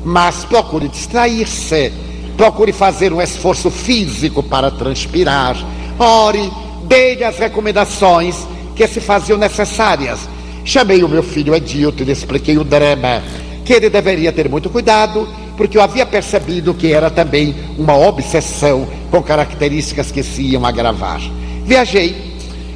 mas 0.08 0.46
procure 0.46 0.88
distrair-se, 0.88 1.92
procure 2.38 2.72
fazer 2.72 3.12
um 3.12 3.22
esforço 3.22 3.70
físico 3.70 4.42
para 4.42 4.72
transpirar. 4.72 5.58
Ore, 6.00 6.50
dê-lhe 6.86 7.26
as 7.26 7.38
recomendações 7.38 8.48
que 8.74 8.88
se 8.88 9.02
faziam 9.02 9.38
necessárias. 9.38 10.20
Chamei 10.64 11.04
o 11.04 11.10
meu 11.10 11.22
filho 11.24 11.54
Edilton 11.54 12.04
e 12.04 12.06
lhe 12.06 12.12
expliquei 12.14 12.58
o 12.58 12.64
drama, 12.64 13.22
que 13.68 13.74
ele 13.74 13.90
deveria 13.90 14.32
ter 14.32 14.50
muito 14.50 14.70
cuidado, 14.70 15.28
porque 15.58 15.78
eu 15.78 15.82
havia 15.82 16.06
percebido 16.06 16.74
que 16.74 16.94
era 16.94 17.10
também 17.10 17.54
uma 17.78 17.98
obsessão 17.98 18.88
com 19.12 19.22
características 19.22 20.10
que 20.10 20.24
se 20.24 20.42
iam 20.42 20.66
agravar. 20.66 21.20
Viajei 21.66 22.16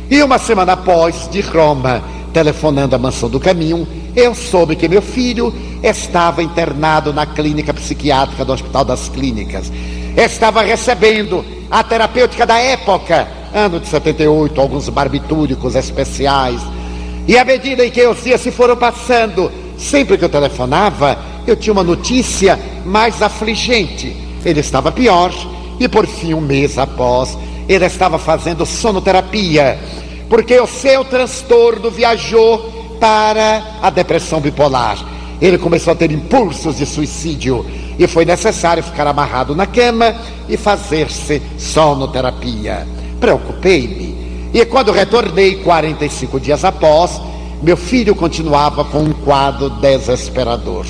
e 0.09 0.21
uma 0.21 0.37
semana 0.37 0.73
após, 0.73 1.29
de 1.31 1.39
Roma, 1.39 2.03
telefonando 2.33 2.93
à 2.93 2.99
mansão 2.99 3.29
do 3.29 3.39
caminho, 3.39 3.87
eu 4.13 4.35
soube 4.35 4.75
que 4.75 4.89
meu 4.89 5.01
filho 5.01 5.53
estava 5.81 6.43
internado 6.43 7.13
na 7.13 7.25
clínica 7.25 7.73
psiquiátrica 7.73 8.43
do 8.43 8.51
Hospital 8.51 8.83
das 8.83 9.07
Clínicas. 9.07 9.71
Estava 10.17 10.61
recebendo 10.61 11.45
a 11.71 11.81
terapêutica 11.85 12.45
da 12.45 12.57
época, 12.57 13.29
ano 13.53 13.79
de 13.79 13.87
78, 13.87 14.59
alguns 14.59 14.89
barbitúricos 14.89 15.73
especiais. 15.73 16.59
E 17.25 17.37
à 17.37 17.45
medida 17.45 17.85
em 17.85 17.89
que 17.89 18.05
os 18.05 18.21
dias 18.21 18.41
se 18.41 18.51
foram 18.51 18.75
passando, 18.75 19.49
sempre 19.81 20.17
que 20.17 20.23
eu 20.23 20.29
telefonava, 20.29 21.17
eu 21.45 21.55
tinha 21.55 21.73
uma 21.73 21.83
notícia 21.83 22.59
mais 22.85 23.21
afligente. 23.21 24.15
Ele 24.45 24.59
estava 24.59 24.91
pior 24.91 25.33
e 25.79 25.87
por 25.87 26.05
fim, 26.05 26.33
um 26.33 26.41
mês 26.41 26.77
após, 26.77 27.37
ele 27.67 27.85
estava 27.85 28.19
fazendo 28.19 28.65
sonoterapia, 28.65 29.79
porque 30.29 30.59
o 30.59 30.67
seu 30.67 31.03
transtorno 31.03 31.89
viajou 31.89 32.97
para 32.99 33.79
a 33.81 33.89
depressão 33.89 34.39
bipolar. 34.39 34.97
Ele 35.41 35.57
começou 35.57 35.93
a 35.93 35.95
ter 35.95 36.11
impulsos 36.11 36.77
de 36.77 36.85
suicídio 36.85 37.65
e 37.97 38.05
foi 38.07 38.25
necessário 38.25 38.83
ficar 38.83 39.07
amarrado 39.07 39.55
na 39.55 39.65
cama 39.65 40.15
e 40.47 40.55
fazer-se 40.55 41.41
sonoterapia. 41.57 42.87
Preocupei-me. 43.19 44.21
E 44.53 44.63
quando 44.65 44.91
retornei, 44.91 45.55
45 45.55 46.39
dias 46.39 46.63
após, 46.63 47.19
meu 47.61 47.77
filho 47.77 48.15
continuava 48.15 48.83
com 48.85 48.99
um 48.99 49.13
quadro 49.13 49.69
desesperador. 49.69 50.85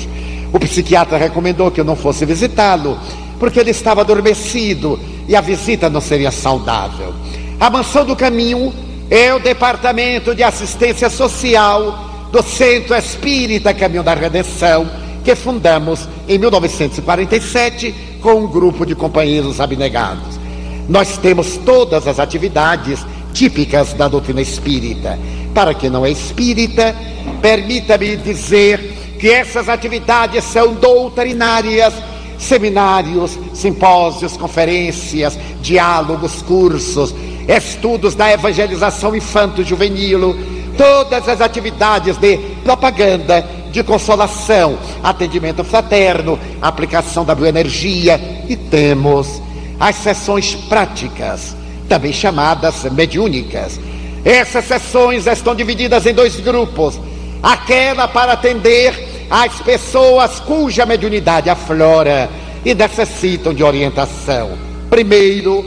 O 0.52 0.58
psiquiatra 0.58 1.18
recomendou 1.18 1.70
que 1.70 1.80
eu 1.80 1.84
não 1.84 1.96
fosse 1.96 2.24
visitá-lo, 2.24 2.98
porque 3.38 3.58
ele 3.58 3.70
estava 3.70 4.02
adormecido 4.02 4.98
e 5.26 5.34
a 5.34 5.40
visita 5.40 5.90
não 5.90 6.00
seria 6.00 6.30
saudável. 6.30 7.14
A 7.58 7.70
Mansão 7.70 8.04
do 8.04 8.16
Caminho 8.16 8.72
é 9.10 9.32
o 9.34 9.38
departamento 9.38 10.34
de 10.34 10.42
assistência 10.42 11.08
social 11.10 12.28
do 12.32 12.42
Centro 12.42 12.94
Espírita 12.94 13.74
Caminho 13.74 14.02
da 14.02 14.14
Redenção, 14.14 14.88
que 15.22 15.34
fundamos 15.34 16.08
em 16.26 16.38
1947 16.38 17.94
com 18.20 18.34
um 18.34 18.46
grupo 18.46 18.86
de 18.86 18.94
companheiros 18.94 19.60
abnegados. 19.60 20.40
Nós 20.88 21.16
temos 21.18 21.56
todas 21.58 22.08
as 22.08 22.18
atividades 22.18 23.04
típicas 23.32 23.92
da 23.92 24.08
doutrina 24.08 24.40
espírita. 24.40 25.18
Para 25.54 25.74
quem 25.74 25.90
não 25.90 26.04
é 26.06 26.10
espírita, 26.10 26.94
permita-me 27.40 28.16
dizer 28.16 28.78
que 29.20 29.30
essas 29.30 29.68
atividades 29.68 30.44
são 30.44 30.74
doutrinárias, 30.74 31.94
seminários, 32.38 33.38
simpósios, 33.54 34.36
conferências, 34.36 35.38
diálogos, 35.60 36.42
cursos, 36.42 37.14
estudos 37.46 38.14
da 38.14 38.32
evangelização 38.32 39.14
infanto-juvenil, 39.14 40.36
todas 40.76 41.28
as 41.28 41.40
atividades 41.40 42.16
de 42.16 42.38
propaganda, 42.64 43.46
de 43.70 43.82
consolação, 43.82 44.78
atendimento 45.02 45.62
fraterno, 45.62 46.38
aplicação 46.60 47.24
da 47.24 47.34
bioenergia 47.34 48.20
e 48.48 48.56
temos 48.56 49.40
as 49.78 49.96
sessões 49.96 50.54
práticas, 50.54 51.56
também 51.88 52.12
chamadas 52.12 52.84
mediúnicas. 52.92 53.80
Essas 54.24 54.64
sessões 54.66 55.26
estão 55.26 55.54
divididas 55.54 56.06
em 56.06 56.14
dois 56.14 56.38
grupos: 56.40 57.00
aquela 57.42 58.06
para 58.06 58.32
atender 58.32 59.26
as 59.30 59.60
pessoas 59.60 60.40
cuja 60.40 60.86
mediunidade 60.86 61.48
aflora 61.48 62.30
e 62.64 62.74
necessitam 62.74 63.52
de 63.52 63.64
orientação. 63.64 64.50
Primeiro, 64.88 65.64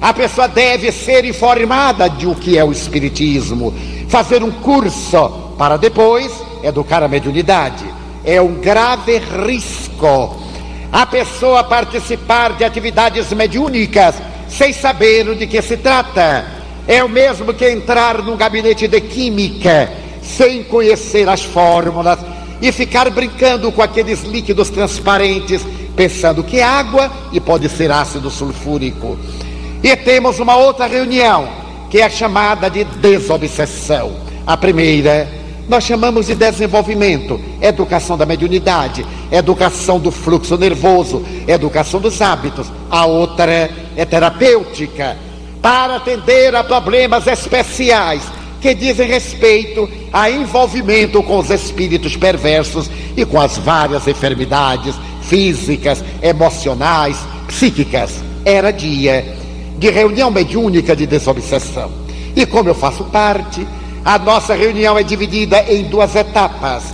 a 0.00 0.14
pessoa 0.14 0.46
deve 0.46 0.92
ser 0.92 1.24
informada 1.24 2.08
de 2.08 2.26
o 2.26 2.34
que 2.34 2.56
é 2.56 2.64
o 2.64 2.72
Espiritismo, 2.72 3.74
fazer 4.08 4.42
um 4.42 4.50
curso 4.50 5.28
para 5.58 5.76
depois 5.76 6.32
educar 6.62 7.02
a 7.02 7.08
mediunidade. 7.08 7.84
É 8.24 8.40
um 8.40 8.54
grave 8.54 9.18
risco 9.18 10.48
a 10.90 11.04
pessoa 11.04 11.62
participar 11.64 12.54
de 12.54 12.64
atividades 12.64 13.30
mediúnicas 13.32 14.14
sem 14.48 14.72
saber 14.72 15.34
de 15.34 15.46
que 15.46 15.60
se 15.60 15.76
trata. 15.76 16.57
É 16.88 17.04
o 17.04 17.08
mesmo 17.08 17.52
que 17.52 17.70
entrar 17.70 18.22
num 18.22 18.34
gabinete 18.34 18.88
de 18.88 18.98
química 18.98 19.92
sem 20.22 20.64
conhecer 20.64 21.28
as 21.28 21.44
fórmulas 21.44 22.18
e 22.62 22.72
ficar 22.72 23.10
brincando 23.10 23.70
com 23.70 23.82
aqueles 23.82 24.22
líquidos 24.22 24.70
transparentes, 24.70 25.66
pensando 25.94 26.42
que 26.42 26.58
é 26.58 26.64
água 26.64 27.12
e 27.30 27.38
pode 27.38 27.68
ser 27.68 27.90
ácido 27.90 28.30
sulfúrico. 28.30 29.18
E 29.82 29.94
temos 29.96 30.40
uma 30.40 30.56
outra 30.56 30.86
reunião, 30.86 31.46
que 31.90 32.00
é 32.00 32.08
chamada 32.08 32.70
de 32.70 32.84
desobsessão. 32.84 34.16
A 34.46 34.56
primeira 34.56 35.28
nós 35.68 35.84
chamamos 35.84 36.28
de 36.28 36.34
desenvolvimento, 36.34 37.38
educação 37.60 38.16
da 38.16 38.24
mediunidade, 38.24 39.04
educação 39.30 40.00
do 40.00 40.10
fluxo 40.10 40.56
nervoso, 40.56 41.22
educação 41.46 42.00
dos 42.00 42.22
hábitos. 42.22 42.72
A 42.90 43.04
outra 43.04 43.70
é 43.94 44.04
terapêutica, 44.06 45.18
para 45.62 45.96
atender 45.96 46.54
a 46.54 46.62
problemas 46.62 47.26
especiais 47.26 48.22
que 48.60 48.74
dizem 48.74 49.08
respeito 49.08 49.88
a 50.12 50.30
envolvimento 50.30 51.22
com 51.22 51.38
os 51.38 51.50
espíritos 51.50 52.16
perversos 52.16 52.90
e 53.16 53.24
com 53.24 53.40
as 53.40 53.56
várias 53.58 54.06
enfermidades 54.06 54.94
físicas, 55.22 56.02
emocionais, 56.22 57.18
psíquicas. 57.46 58.22
Era 58.44 58.72
dia 58.72 59.36
de 59.78 59.90
reunião 59.90 60.30
mediúnica 60.30 60.96
de 60.96 61.06
desobsessão. 61.06 61.90
E 62.34 62.44
como 62.46 62.68
eu 62.68 62.74
faço 62.74 63.04
parte, 63.04 63.66
a 64.04 64.18
nossa 64.18 64.54
reunião 64.54 64.98
é 64.98 65.02
dividida 65.02 65.64
em 65.68 65.84
duas 65.84 66.14
etapas. 66.16 66.84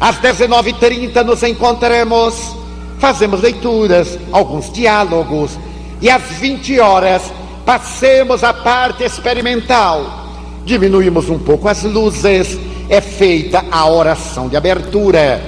Às 0.00 0.16
19h30 0.20 1.24
nos 1.24 1.42
encontramos, 1.42 2.54
fazemos 2.98 3.40
leituras, 3.40 4.18
alguns 4.30 4.72
diálogos, 4.72 5.58
e 6.00 6.08
às 6.08 6.22
20 6.22 6.78
horas 6.78 7.22
passemos 7.68 8.42
a 8.42 8.54
parte 8.54 9.04
experimental. 9.04 10.24
Diminuímos 10.64 11.28
um 11.28 11.38
pouco 11.38 11.68
as 11.68 11.82
luzes, 11.82 12.58
é 12.88 12.98
feita 12.98 13.62
a 13.70 13.86
oração 13.90 14.48
de 14.48 14.56
abertura. 14.56 15.38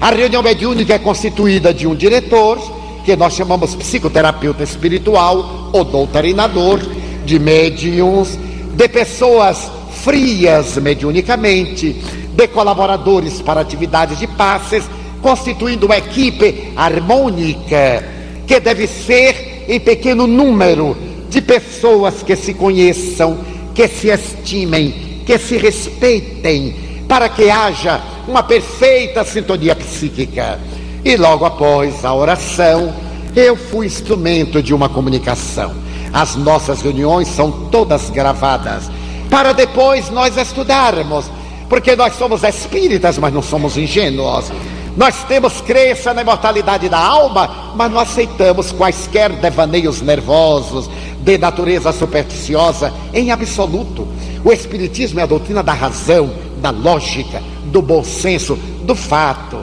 A 0.00 0.10
reunião 0.10 0.42
mediúnica 0.42 0.94
é 0.94 0.98
constituída 0.98 1.72
de 1.72 1.86
um 1.86 1.94
diretor, 1.94 2.58
que 3.04 3.14
nós 3.14 3.34
chamamos 3.34 3.76
psicoterapeuta 3.76 4.64
espiritual 4.64 5.70
ou 5.72 5.84
doutrinador, 5.84 6.80
de 7.24 7.38
médiums, 7.38 8.36
de 8.74 8.88
pessoas 8.88 9.70
frias 10.02 10.76
mediunicamente, 10.76 11.92
de 12.34 12.48
colaboradores 12.48 13.40
para 13.40 13.60
atividades 13.60 14.18
de 14.18 14.26
passes, 14.26 14.82
constituindo 15.22 15.86
uma 15.86 15.98
equipe 15.98 16.72
harmônica, 16.74 18.04
que 18.44 18.58
deve 18.58 18.88
ser 18.88 19.66
em 19.68 19.78
pequeno 19.78 20.26
número 20.26 21.09
de 21.30 21.40
pessoas 21.40 22.22
que 22.22 22.34
se 22.34 22.52
conheçam, 22.52 23.38
que 23.74 23.86
se 23.86 24.08
estimem, 24.08 25.22
que 25.24 25.38
se 25.38 25.56
respeitem, 25.56 26.74
para 27.08 27.28
que 27.28 27.48
haja 27.48 28.02
uma 28.26 28.42
perfeita 28.42 29.24
sintonia 29.24 29.76
psíquica. 29.76 30.58
E 31.04 31.16
logo 31.16 31.44
após 31.44 32.04
a 32.04 32.12
oração, 32.12 32.92
eu 33.34 33.56
fui 33.56 33.86
instrumento 33.86 34.60
de 34.62 34.74
uma 34.74 34.88
comunicação. 34.88 35.72
As 36.12 36.34
nossas 36.34 36.82
reuniões 36.82 37.28
são 37.28 37.68
todas 37.70 38.10
gravadas, 38.10 38.90
para 39.30 39.52
depois 39.52 40.10
nós 40.10 40.36
estudarmos, 40.36 41.30
porque 41.68 41.94
nós 41.94 42.16
somos 42.16 42.42
espíritas, 42.42 43.16
mas 43.18 43.32
não 43.32 43.40
somos 43.40 43.76
ingênuos. 43.76 44.50
Nós 44.96 45.24
temos 45.24 45.60
crença 45.60 46.12
na 46.12 46.22
imortalidade 46.22 46.88
da 46.88 46.98
alma, 46.98 47.72
mas 47.76 47.90
não 47.90 48.00
aceitamos 48.00 48.72
quaisquer 48.72 49.30
devaneios 49.32 50.00
nervosos 50.00 50.90
de 51.20 51.38
natureza 51.38 51.92
supersticiosa 51.92 52.92
em 53.14 53.30
absoluto. 53.30 54.08
O 54.44 54.52
Espiritismo 54.52 55.20
é 55.20 55.22
a 55.22 55.26
doutrina 55.26 55.62
da 55.62 55.72
razão, 55.72 56.30
da 56.58 56.70
lógica, 56.70 57.42
do 57.66 57.80
bom 57.80 58.02
senso, 58.02 58.56
do 58.82 58.94
fato. 58.94 59.58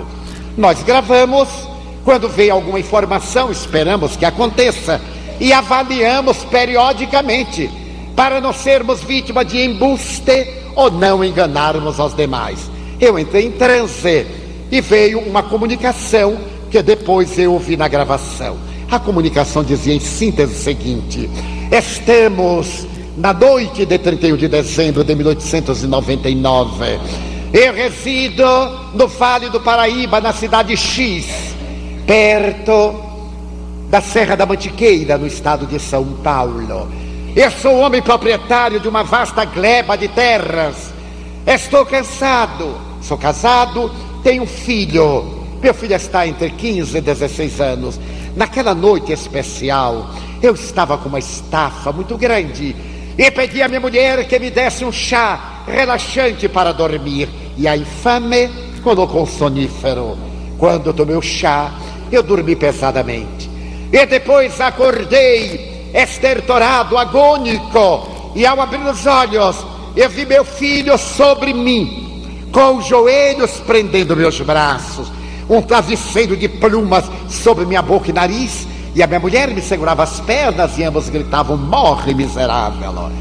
Nós 0.58 0.82
gravamos, 0.82 1.50
quando 2.06 2.30
vem 2.30 2.50
alguma 2.50 2.80
informação, 2.80 3.52
esperamos 3.52 4.16
que 4.16 4.26
aconteça 4.26 5.02
e 5.40 5.52
avaliamos 5.52 6.38
periodicamente 6.46 7.70
para 8.16 8.42
não 8.42 8.54
sermos 8.54 9.04
vítima 9.04 9.44
de 9.44 9.64
embuste 9.64 10.48
ou 10.76 10.90
não 10.90 11.24
enganarmos 11.24 12.00
aos 12.00 12.16
demais. 12.16 12.72
Eu 13.00 13.20
entrei 13.20 13.46
em 13.46 13.52
transe 13.52 14.26
e 14.72 14.82
veio 14.82 15.20
uma 15.20 15.44
comunicação 15.44 16.38
que 16.70 16.82
depois 16.82 17.38
eu 17.40 17.54
ouvi 17.54 17.78
na 17.78 17.88
gravação. 17.88 18.58
A 18.90 19.00
comunicação 19.00 19.64
dizia 19.64 19.94
em 19.94 20.00
síntese 20.00 20.54
o 20.54 20.58
seguinte: 20.58 21.30
Estamos 21.72 22.88
na 23.18 23.34
noite 23.34 23.86
de 23.86 23.98
31 23.98 24.38
de 24.38 24.48
dezembro 24.48 25.04
de 25.04 25.16
1899 25.16 27.00
eu 27.54 27.74
resido 27.74 28.44
no 28.94 29.08
Vale 29.08 29.50
do 29.50 29.62
Paraíba, 29.62 30.20
na 30.20 30.34
cidade 30.34 30.76
X, 30.76 31.26
perto 32.06 33.04
da 33.90 34.02
Serra 34.02 34.36
da 34.36 34.46
Mantiqueira, 34.46 35.18
no 35.18 35.26
estado 35.26 35.66
de 35.66 35.80
São 35.80 36.04
Paulo. 36.24 36.92
Eu 37.36 37.50
sou 37.52 37.78
homem 37.78 38.02
proprietário 38.02 38.80
de 38.80 38.88
uma 38.90 39.04
vasta 39.04 39.46
gleba 39.46 39.98
de 39.98 40.10
terras. 40.10 40.94
Estou 41.46 41.86
cansado. 41.86 42.76
Sou 43.02 43.18
casado, 43.18 43.90
tenho 44.24 44.44
um 44.44 44.48
filho. 44.48 45.46
Meu 45.62 45.74
filho 45.74 45.96
está 45.96 46.28
entre 46.28 46.50
15 46.52 46.98
e 46.98 47.02
16 47.02 47.62
anos. 47.62 48.00
Naquela 48.36 48.76
noite 48.76 49.12
especial, 49.12 50.10
eu 50.42 50.54
estava 50.54 50.98
com 50.98 51.10
uma 51.10 51.20
estafa 51.20 51.92
muito 51.92 52.18
grande 52.18 52.76
e 53.18 53.32
pedi 53.32 53.64
à 53.64 53.68
minha 53.68 53.80
mulher 53.80 54.28
que 54.28 54.38
me 54.38 54.52
desse 54.52 54.86
um 54.86 54.92
chá 54.92 55.64
relaxante 55.66 56.48
para 56.48 56.72
dormir. 56.72 57.28
E 57.58 57.68
a 57.68 57.76
infame 57.76 58.50
colocou 58.84 59.24
um 59.24 59.26
sonífero. 59.26 60.18
Quando 60.60 60.94
tomei 60.94 61.16
o 61.16 61.22
chá, 61.22 61.72
eu 62.12 62.22
dormi 62.22 62.56
pesadamente. 62.56 63.50
E 63.92 64.06
depois 64.06 64.62
acordei, 64.62 65.92
estertorado, 65.94 66.98
agônico. 66.98 68.32
E 68.36 68.46
ao 68.46 68.62
abrir 68.62 68.86
os 68.86 69.06
olhos, 69.08 69.66
eu 69.96 70.10
vi 70.10 70.26
meu 70.26 70.46
filho 70.46 70.96
sobre 70.98 71.54
mim, 71.54 72.07
com 72.52 72.78
os 72.78 72.86
joelhos 72.86 73.52
prendendo 73.66 74.16
meus 74.16 74.40
braços, 74.42 75.12
um 75.50 75.62
travesseiro 75.62 76.36
de 76.36 76.48
plumas 76.48 77.06
sobre 77.30 77.66
minha 77.66 77.82
boca 77.82 78.10
e 78.10 78.14
nariz, 78.14 78.68
e 78.96 79.04
a 79.04 79.08
minha 79.08 79.20
mulher 79.20 79.50
me 79.50 79.62
segurava 79.62 80.04
as 80.04 80.20
pernas 80.20 80.78
e 80.78 80.84
ambos 80.84 81.10
gritavam: 81.10 81.56
Morre, 81.56 82.14
miserável! 82.14 83.12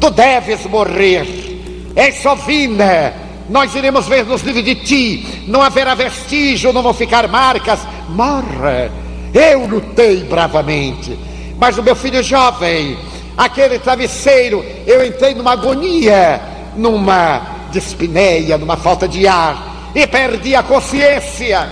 Tu 0.00 0.10
deves 0.10 0.66
morrer. 0.66 1.92
És 1.94 2.22
sovina. 2.22 3.12
Nós 3.48 3.74
iremos 3.74 4.06
ver 4.06 4.24
nos 4.24 4.42
livros 4.42 4.64
de 4.64 4.74
ti. 4.76 5.44
Não 5.46 5.60
haverá 5.60 5.94
vestígio, 5.94 6.72
não 6.72 6.82
vão 6.82 6.94
ficar 6.94 7.28
marcas. 7.28 7.80
Morre. 8.08 8.90
Eu 9.34 9.66
lutei 9.66 10.24
bravamente. 10.24 11.18
Mas 11.58 11.76
o 11.76 11.82
meu 11.82 11.94
filho 11.94 12.22
jovem, 12.22 12.96
aquele 13.36 13.78
travesseiro, 13.78 14.64
eu 14.86 15.04
entrei 15.04 15.34
numa 15.34 15.52
agonia, 15.52 16.40
numa 16.76 17.59
dispneia, 17.70 18.58
numa 18.58 18.76
falta 18.76 19.08
de 19.08 19.26
ar, 19.26 19.90
e 19.94 20.06
perdi 20.06 20.54
a 20.54 20.62
consciência. 20.62 21.68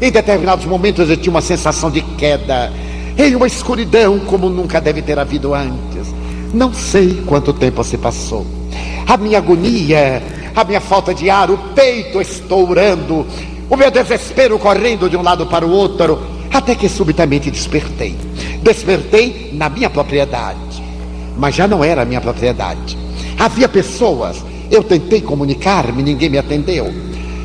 Em 0.00 0.10
determinados 0.10 0.66
momentos 0.66 1.08
eu 1.08 1.16
tinha 1.16 1.30
uma 1.30 1.40
sensação 1.40 1.90
de 1.90 2.02
queda, 2.02 2.72
em 3.16 3.34
uma 3.34 3.46
escuridão 3.46 4.18
como 4.20 4.50
nunca 4.50 4.80
deve 4.80 5.00
ter 5.02 5.18
havido 5.18 5.54
antes. 5.54 6.14
Não 6.52 6.72
sei 6.72 7.22
quanto 7.26 7.52
tempo 7.52 7.82
se 7.82 7.96
passou. 7.96 8.46
A 9.06 9.16
minha 9.16 9.38
agonia, 9.38 10.22
a 10.54 10.64
minha 10.64 10.80
falta 10.80 11.14
de 11.14 11.30
ar, 11.30 11.50
o 11.50 11.58
peito 11.74 12.20
estourando, 12.20 13.26
o 13.68 13.76
meu 13.76 13.90
desespero 13.90 14.58
correndo 14.58 15.08
de 15.08 15.16
um 15.16 15.22
lado 15.22 15.46
para 15.46 15.66
o 15.66 15.70
outro, 15.70 16.20
até 16.52 16.74
que 16.74 16.88
subitamente 16.88 17.50
despertei. 17.50 18.16
Despertei 18.62 19.50
na 19.52 19.68
minha 19.68 19.90
propriedade, 19.90 20.82
mas 21.36 21.54
já 21.54 21.66
não 21.66 21.82
era 21.82 22.02
a 22.02 22.04
minha 22.04 22.20
propriedade. 22.20 22.96
Havia 23.38 23.68
pessoas, 23.68 24.42
eu 24.70 24.82
tentei 24.82 25.20
comunicar-me, 25.20 26.02
ninguém 26.02 26.28
me 26.28 26.38
atendeu. 26.38 26.92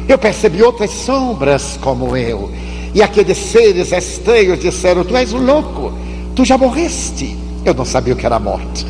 Eu 0.08 0.18
percebi 0.18 0.62
outras 0.62 0.92
sombras 0.92 1.78
como 1.82 2.16
eu, 2.18 2.52
e 2.94 3.02
aqueles 3.02 3.38
seres 3.38 3.92
estranhos 3.92 4.60
disseram: 4.60 5.04
Tu 5.04 5.16
és 5.16 5.34
um 5.34 5.44
louco, 5.44 5.94
tu 6.36 6.44
já 6.44 6.58
morreste. 6.58 7.38
Eu 7.64 7.74
não 7.74 7.86
sabia 7.86 8.14
o 8.14 8.18
que 8.18 8.26
era 8.26 8.40
morte. 8.40 8.86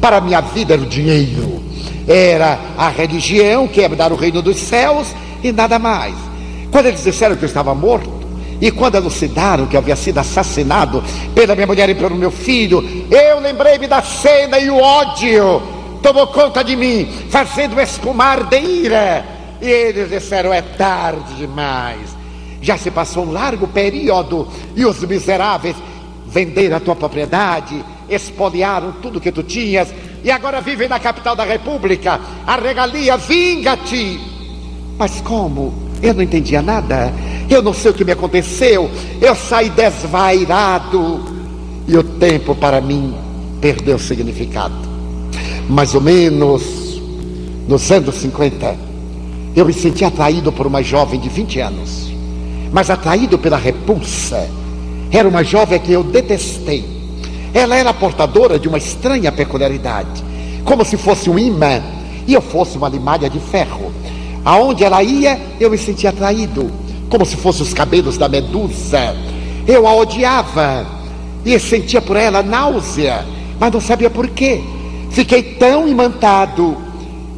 Para 0.00 0.20
minha 0.20 0.40
vida 0.40 0.74
era 0.74 0.82
o 0.82 0.86
dinheiro, 0.86 1.62
era 2.06 2.58
a 2.76 2.88
religião 2.88 3.68
que 3.68 3.80
ia 3.80 3.88
me 3.88 3.96
dar 3.96 4.12
o 4.12 4.16
reino 4.16 4.42
dos 4.42 4.58
céus 4.58 5.14
e 5.42 5.52
nada 5.52 5.78
mais. 5.78 6.14
Quando 6.70 6.86
eles 6.86 7.02
disseram 7.02 7.36
que 7.36 7.44
eu 7.44 7.48
estava 7.48 7.74
morto, 7.74 8.16
e 8.60 8.70
quando 8.70 8.96
elucidaram 8.96 9.66
que 9.66 9.76
eu 9.76 9.80
havia 9.80 9.96
sido 9.96 10.18
assassinado 10.18 11.02
pela 11.34 11.54
minha 11.54 11.66
mulher 11.66 11.88
e 11.88 11.94
pelo 11.94 12.16
meu 12.16 12.30
filho, 12.30 12.82
eu 13.10 13.40
lembrei-me 13.40 13.86
da 13.86 14.02
cena 14.02 14.58
e 14.58 14.70
o 14.70 14.78
ódio 14.78 15.75
tomou 16.06 16.28
conta 16.28 16.62
de 16.62 16.76
mim, 16.76 17.08
fazendo 17.30 17.80
espumar 17.80 18.44
de 18.44 18.60
ira. 18.60 19.24
E 19.60 19.66
eles 19.66 20.08
disseram: 20.08 20.52
é 20.52 20.62
tarde 20.62 21.34
demais. 21.34 22.16
Já 22.62 22.78
se 22.78 22.92
passou 22.92 23.24
um 23.24 23.32
largo 23.32 23.66
período 23.66 24.46
e 24.76 24.84
os 24.84 25.00
miseráveis 25.00 25.74
venderam 26.28 26.76
a 26.76 26.80
tua 26.80 26.94
propriedade, 26.94 27.84
espoliaram 28.08 28.92
tudo 29.02 29.20
que 29.20 29.32
tu 29.32 29.42
tinhas 29.42 29.92
e 30.22 30.30
agora 30.30 30.60
vivem 30.60 30.88
na 30.88 31.00
capital 31.00 31.34
da 31.34 31.44
república. 31.44 32.20
A 32.46 32.56
regalia, 32.56 33.16
vinga-te. 33.16 34.20
Mas 34.96 35.20
como? 35.20 35.74
Eu 36.00 36.14
não 36.14 36.22
entendia 36.22 36.62
nada. 36.62 37.12
Eu 37.50 37.62
não 37.62 37.72
sei 37.72 37.90
o 37.90 37.94
que 37.94 38.04
me 38.04 38.12
aconteceu. 38.12 38.88
Eu 39.20 39.34
saí 39.34 39.70
desvairado. 39.70 41.24
E 41.88 41.96
o 41.96 42.02
tempo 42.02 42.54
para 42.54 42.80
mim 42.80 43.14
perdeu 43.60 43.98
significado. 43.98 44.85
Mais 45.68 45.94
ou 45.94 46.00
menos 46.00 47.00
nos 47.66 47.90
anos 47.90 48.14
50, 48.14 48.76
eu 49.56 49.64
me 49.64 49.72
senti 49.72 50.04
atraído 50.04 50.52
por 50.52 50.66
uma 50.66 50.82
jovem 50.82 51.18
de 51.18 51.28
20 51.28 51.60
anos. 51.60 52.12
Mas 52.72 52.88
atraído 52.90 53.36
pela 53.38 53.56
repulsa. 53.56 54.48
Era 55.10 55.28
uma 55.28 55.42
jovem 55.42 55.78
que 55.80 55.92
eu 55.92 56.04
detestei. 56.04 56.84
Ela 57.52 57.76
era 57.76 57.92
portadora 57.92 58.58
de 58.58 58.68
uma 58.68 58.78
estranha 58.78 59.32
peculiaridade, 59.32 60.22
como 60.64 60.84
se 60.84 60.96
fosse 60.96 61.30
um 61.30 61.38
imã 61.38 61.82
e 62.26 62.34
eu 62.34 62.40
fosse 62.40 62.76
uma 62.76 62.88
limalha 62.88 63.30
de 63.30 63.40
ferro. 63.40 63.92
Aonde 64.44 64.84
ela 64.84 65.02
ia, 65.02 65.40
eu 65.58 65.70
me 65.70 65.78
sentia 65.78 66.10
atraído, 66.10 66.70
como 67.08 67.24
se 67.24 67.36
fossem 67.36 67.62
os 67.62 67.72
cabelos 67.72 68.16
da 68.16 68.28
medusa. 68.28 69.16
Eu 69.66 69.86
a 69.86 69.94
odiava 69.94 70.86
e 71.44 71.58
sentia 71.58 72.00
por 72.00 72.16
ela 72.16 72.42
náusea, 72.42 73.24
mas 73.58 73.72
não 73.72 73.80
sabia 73.80 74.10
por 74.10 74.28
quê. 74.28 74.62
Fiquei 75.16 75.42
tão 75.42 75.88
imantado 75.88 76.76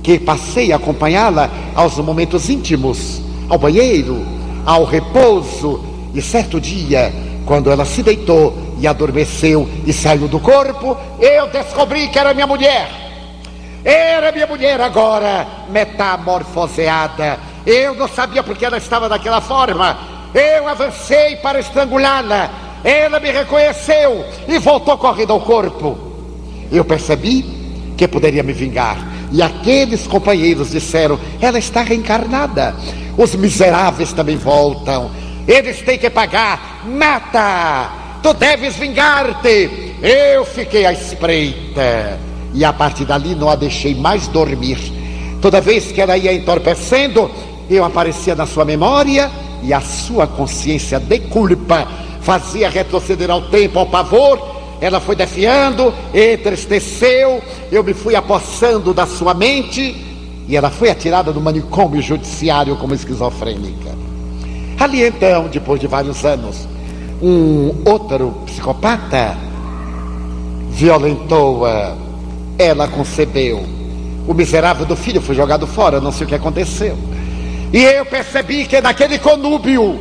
que 0.03 0.19
passei 0.19 0.73
a 0.73 0.77
acompanhá-la 0.77 1.49
aos 1.77 1.97
momentos 1.99 2.51
íntimos, 2.51 3.23
ao 3.49 3.57
banheiro, 3.57 4.27
ao 4.67 4.83
repouso. 4.83 5.85
E 6.13 6.21
certo 6.21 6.61
dia, 6.61 7.13
quando 7.47 7.71
ela 7.71 7.85
se 7.85 8.03
deitou 8.03 8.75
e 8.81 8.87
adormeceu 8.89 9.69
e 9.87 9.93
saiu 9.93 10.27
do 10.27 10.41
corpo, 10.41 10.97
eu 11.21 11.47
descobri 11.51 12.09
que 12.09 12.19
era 12.19 12.35
minha 12.35 12.49
mulher. 12.49 12.91
Era 13.85 14.33
minha 14.33 14.49
mulher 14.49 14.81
agora 14.81 15.47
metamorfoseada. 15.71 17.39
Eu 17.65 17.95
não 17.95 18.09
sabia 18.09 18.43
porque 18.43 18.65
ela 18.65 18.79
estava 18.79 19.09
daquela 19.09 19.41
forma. 19.41 19.97
Eu 20.35 20.67
avancei 20.67 21.37
para 21.37 21.61
estrangulá-la. 21.61 22.51
Ela 22.83 23.21
me 23.21 23.31
reconheceu 23.31 24.25
e 24.49 24.59
voltou 24.59 24.99
correndo 24.99 25.33
ao 25.33 25.41
corpo. 25.41 25.97
Eu 26.73 26.85
percebi 26.85 27.58
que 27.99 28.09
poderia 28.09 28.43
me 28.43 28.53
vingar. 28.53 28.97
E 29.33 29.43
aqueles 29.43 30.07
companheiros 30.07 30.71
disseram: 30.71 31.19
ela 31.41 31.59
está 31.59 31.83
reencarnada. 31.83 32.75
Os 33.19 33.35
miseráveis 33.35 34.13
também 34.13 34.37
voltam. 34.37 35.11
Eles 35.47 35.83
têm 35.83 35.99
que 35.99 36.09
pagar. 36.09 36.85
Mata! 36.87 37.91
Tu 38.23 38.33
deves 38.35 38.77
vingar-te. 38.77 39.97
Eu 40.01 40.45
fiquei 40.45 40.87
à 40.87 40.93
espreita 40.93 42.19
e 42.55 42.65
a 42.65 42.73
partir 42.73 43.05
dali 43.05 43.35
não 43.35 43.51
a 43.51 43.57
deixei 43.57 43.95
mais 43.95 44.29
dormir. 44.29 44.79
Toda 45.43 45.61
vez 45.61 45.91
que 45.91 46.01
ela 46.01 46.17
ia 46.17 46.33
entorpecendo, 46.33 47.31
eu 47.69 47.85
aparecia 47.85 48.35
na 48.35 48.47
sua 48.47 48.65
memória 48.65 49.31
e 49.63 49.73
a 49.73 49.81
sua 49.81 50.27
consciência 50.27 51.01
de 51.01 51.19
culpa 51.21 51.87
fazia 52.21 52.71
retroceder 52.71 53.31
ao 53.31 53.43
tempo, 53.43 53.79
ao 53.79 53.87
pavor. 53.87 54.58
Ela 54.81 55.01
foi 55.01 55.17
defiando, 55.17 55.93
entristeceu, 56.15 57.43
eu 57.71 57.83
me 57.83 57.95
fui 57.95 58.15
apossando 58.15 58.95
da 58.95 59.07
sua 59.07 59.35
mente 59.35 59.97
e 60.47 60.57
ela 60.57 60.71
foi 60.71 60.91
atirada 60.91 61.33
do 61.33 61.41
manicômio 61.41 62.01
judiciário 62.01 62.77
como 62.77 62.95
esquizofrênica. 62.95 63.97
Ali 64.79 65.05
então, 65.05 65.49
depois 65.49 65.81
de 65.81 65.87
vários 65.87 66.25
anos, 66.25 66.69
um 67.21 67.75
outro 67.85 68.31
psicopata 68.47 69.37
violentou-a 70.71 71.97
ela 72.59 72.89
concebeu. 72.89 73.65
O 74.27 74.35
miserável 74.35 74.85
do 74.85 74.97
filho 74.97 75.23
foi 75.23 75.35
jogado 75.35 75.67
fora, 75.67 76.01
não 76.01 76.13
sei 76.13 76.27
o 76.27 76.29
que 76.29 76.35
aconteceu. 76.35 76.99
E 77.73 77.83
eu 77.83 78.05
percebi 78.05 78.67
que 78.67 78.81
naquele 78.81 79.19
conúbio 79.19 79.99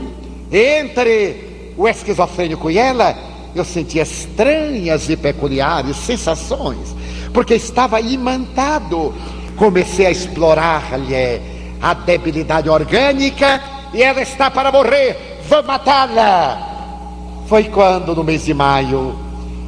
entre 0.51 1.73
o 1.77 1.87
esquizofrênico 1.87 2.71
e 2.71 2.77
ela, 2.77 3.15
eu 3.59 3.65
sentia 3.65 4.03
estranhas 4.03 5.09
e 5.09 5.15
peculiares 5.15 5.97
sensações, 5.97 6.95
porque 7.33 7.55
estava 7.55 7.99
imantado. 7.99 9.13
Comecei 9.55 10.05
a 10.05 10.11
explorar-lhe 10.11 11.41
a 11.81 11.93
debilidade 11.93 12.69
orgânica 12.69 13.61
e 13.93 14.03
ela 14.03 14.21
está 14.21 14.51
para 14.51 14.71
morrer. 14.71 15.39
Vou 15.49 15.63
matá-la. 15.63 17.45
Foi 17.47 17.63
quando, 17.65 18.15
no 18.15 18.23
mês 18.23 18.45
de 18.45 18.53
maio, 18.53 19.17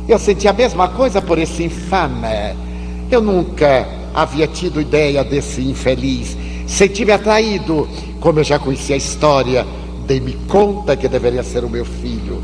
eu 0.08 0.20
senti 0.20 0.48
a 0.48 0.54
mesma 0.54 0.90
coisa 0.90 1.22
por 1.22 1.40
esse 1.40 1.64
infame 1.64 2.70
eu 3.12 3.22
nunca 3.22 3.88
havia 4.14 4.48
tido 4.48 4.80
ideia 4.80 5.24
desse 5.24 5.62
infeliz. 5.62 6.38
Senti-me 6.68 7.12
atraído, 7.12 7.90
como 8.20 8.40
eu 8.40 8.44
já 8.44 8.60
conhecia 8.60 8.96
a 8.96 8.98
história, 8.98 9.66
dei-me 10.06 10.34
conta 10.48 10.96
que 10.96 11.08
deveria 11.08 11.44
ser 11.44 11.64
o 11.64 11.70
meu 11.70 11.86
filho. 11.86 12.39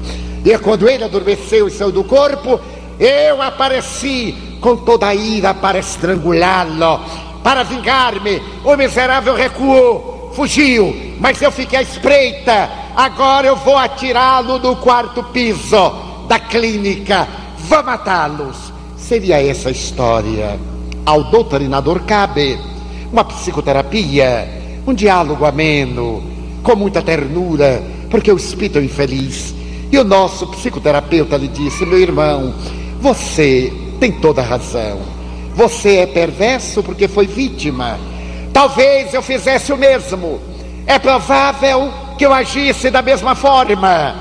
E 0.46 0.56
quando 0.60 0.88
ele 0.88 1.04
adormeceu 1.04 1.68
e 1.68 1.72
saiu 1.72 1.92
do 1.92 2.04
corpo, 2.04 2.60
eu 3.00 3.42
apareci 3.42 4.36
com 4.62 4.78
toda 4.78 5.08
a 5.08 5.16
ira 5.16 5.56
para 5.56 5.80
estrangulá-lo, 5.80 7.02
para 7.44 7.64
vingar-me. 7.64 8.42
O 8.64 8.78
miserável 8.78 9.34
recuou, 9.34 10.32
fugiu, 10.36 11.16
mas 11.20 11.42
eu 11.42 11.52
fiquei 11.52 11.80
à 11.80 11.82
espreita. 11.82 12.70
Agora 12.96 13.48
eu 13.48 13.56
vou 13.56 13.76
atirá-lo 13.76 14.60
no 14.60 14.76
quarto 14.76 15.24
piso 15.24 15.92
da 16.28 16.38
clínica. 16.38 17.28
Vou 17.58 17.84
matá-los. 17.84 18.72
Seria 18.96 19.44
essa 19.44 19.72
história. 19.72 20.60
Ao 21.06 21.24
doutrinador 21.24 22.02
cabe 22.02 22.60
uma 23.12 23.24
psicoterapia, 23.24 24.48
um 24.86 24.94
diálogo 24.94 25.46
ameno, 25.46 26.24
com 26.62 26.76
muita 26.76 27.02
ternura, 27.02 27.84
porque 28.10 28.32
o 28.32 28.38
espírito 28.38 28.78
é 28.78 28.84
infeliz. 28.84 29.56
E 29.92 29.98
o 29.98 30.04
nosso 30.04 30.48
psicoterapeuta 30.48 31.38
lhe 31.38 31.48
disse: 31.48 31.86
Meu 31.86 32.00
irmão, 32.00 32.54
você 33.00 33.72
tem 34.00 34.12
toda 34.12 34.42
a 34.42 34.46
razão. 34.46 35.00
Você 35.56 35.98
é 35.98 36.06
perverso 36.06 36.84
porque 36.84 37.08
foi 37.08 37.28
vítima. 37.28 37.98
Talvez 38.52 39.14
eu 39.14 39.22
fizesse 39.22 39.72
o 39.72 39.78
mesmo. 39.78 40.40
É 40.86 41.00
provável 41.00 41.92
que 42.18 42.26
eu 42.26 42.34
agisse 42.34 42.90
da 42.90 43.02
mesma 43.02 43.36
forma. 43.36 44.16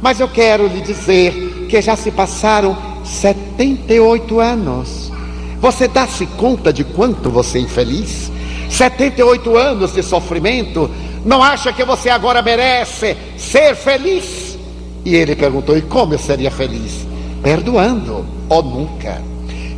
Mas 0.00 0.18
eu 0.18 0.28
quero 0.28 0.66
lhe 0.66 0.80
dizer 0.80 1.66
que 1.68 1.80
já 1.80 1.94
se 1.94 2.10
passaram 2.10 2.76
78 3.04 4.40
anos. 4.40 5.12
Você 5.60 5.86
dá-se 5.86 6.26
conta 6.26 6.72
de 6.72 6.84
quanto 6.84 7.30
você 7.30 7.58
é 7.58 7.62
infeliz? 7.62 8.32
78 8.70 9.56
anos 9.56 9.92
de 9.92 10.02
sofrimento, 10.02 10.90
não 11.24 11.42
acha 11.42 11.72
que 11.72 11.84
você 11.84 12.08
agora 12.08 12.40
merece 12.40 13.16
ser 13.36 13.74
feliz? 13.74 14.49
E 15.04 15.14
ele 15.14 15.34
perguntou: 15.34 15.76
E 15.76 15.82
como 15.82 16.14
eu 16.14 16.18
seria 16.18 16.50
feliz? 16.50 17.06
Perdoando 17.42 18.26
ou 18.48 18.62
nunca? 18.62 19.22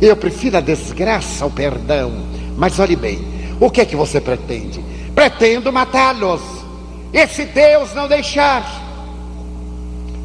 Eu 0.01 0.15
prefiro 0.15 0.57
a 0.57 0.61
desgraça 0.61 1.43
ao 1.43 1.49
perdão. 1.49 2.11
Mas 2.57 2.79
olhe 2.79 2.95
bem, 2.95 3.19
o 3.59 3.69
que 3.69 3.81
é 3.81 3.85
que 3.85 3.95
você 3.95 4.19
pretende? 4.19 4.83
Pretendo 5.15 5.71
matá-los. 5.71 6.41
E 7.13 7.27
se 7.27 7.45
Deus 7.45 7.93
não 7.93 8.07
deixar? 8.07 8.81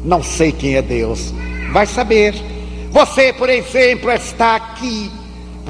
Não 0.03 0.23
sei 0.23 0.51
quem 0.51 0.75
é 0.75 0.81
Deus. 0.81 1.33
Vai 1.71 1.85
saber. 1.85 2.33
Você, 2.91 3.31
por 3.31 3.49
exemplo, 3.49 4.11
está 4.11 4.55
aqui 4.55 5.11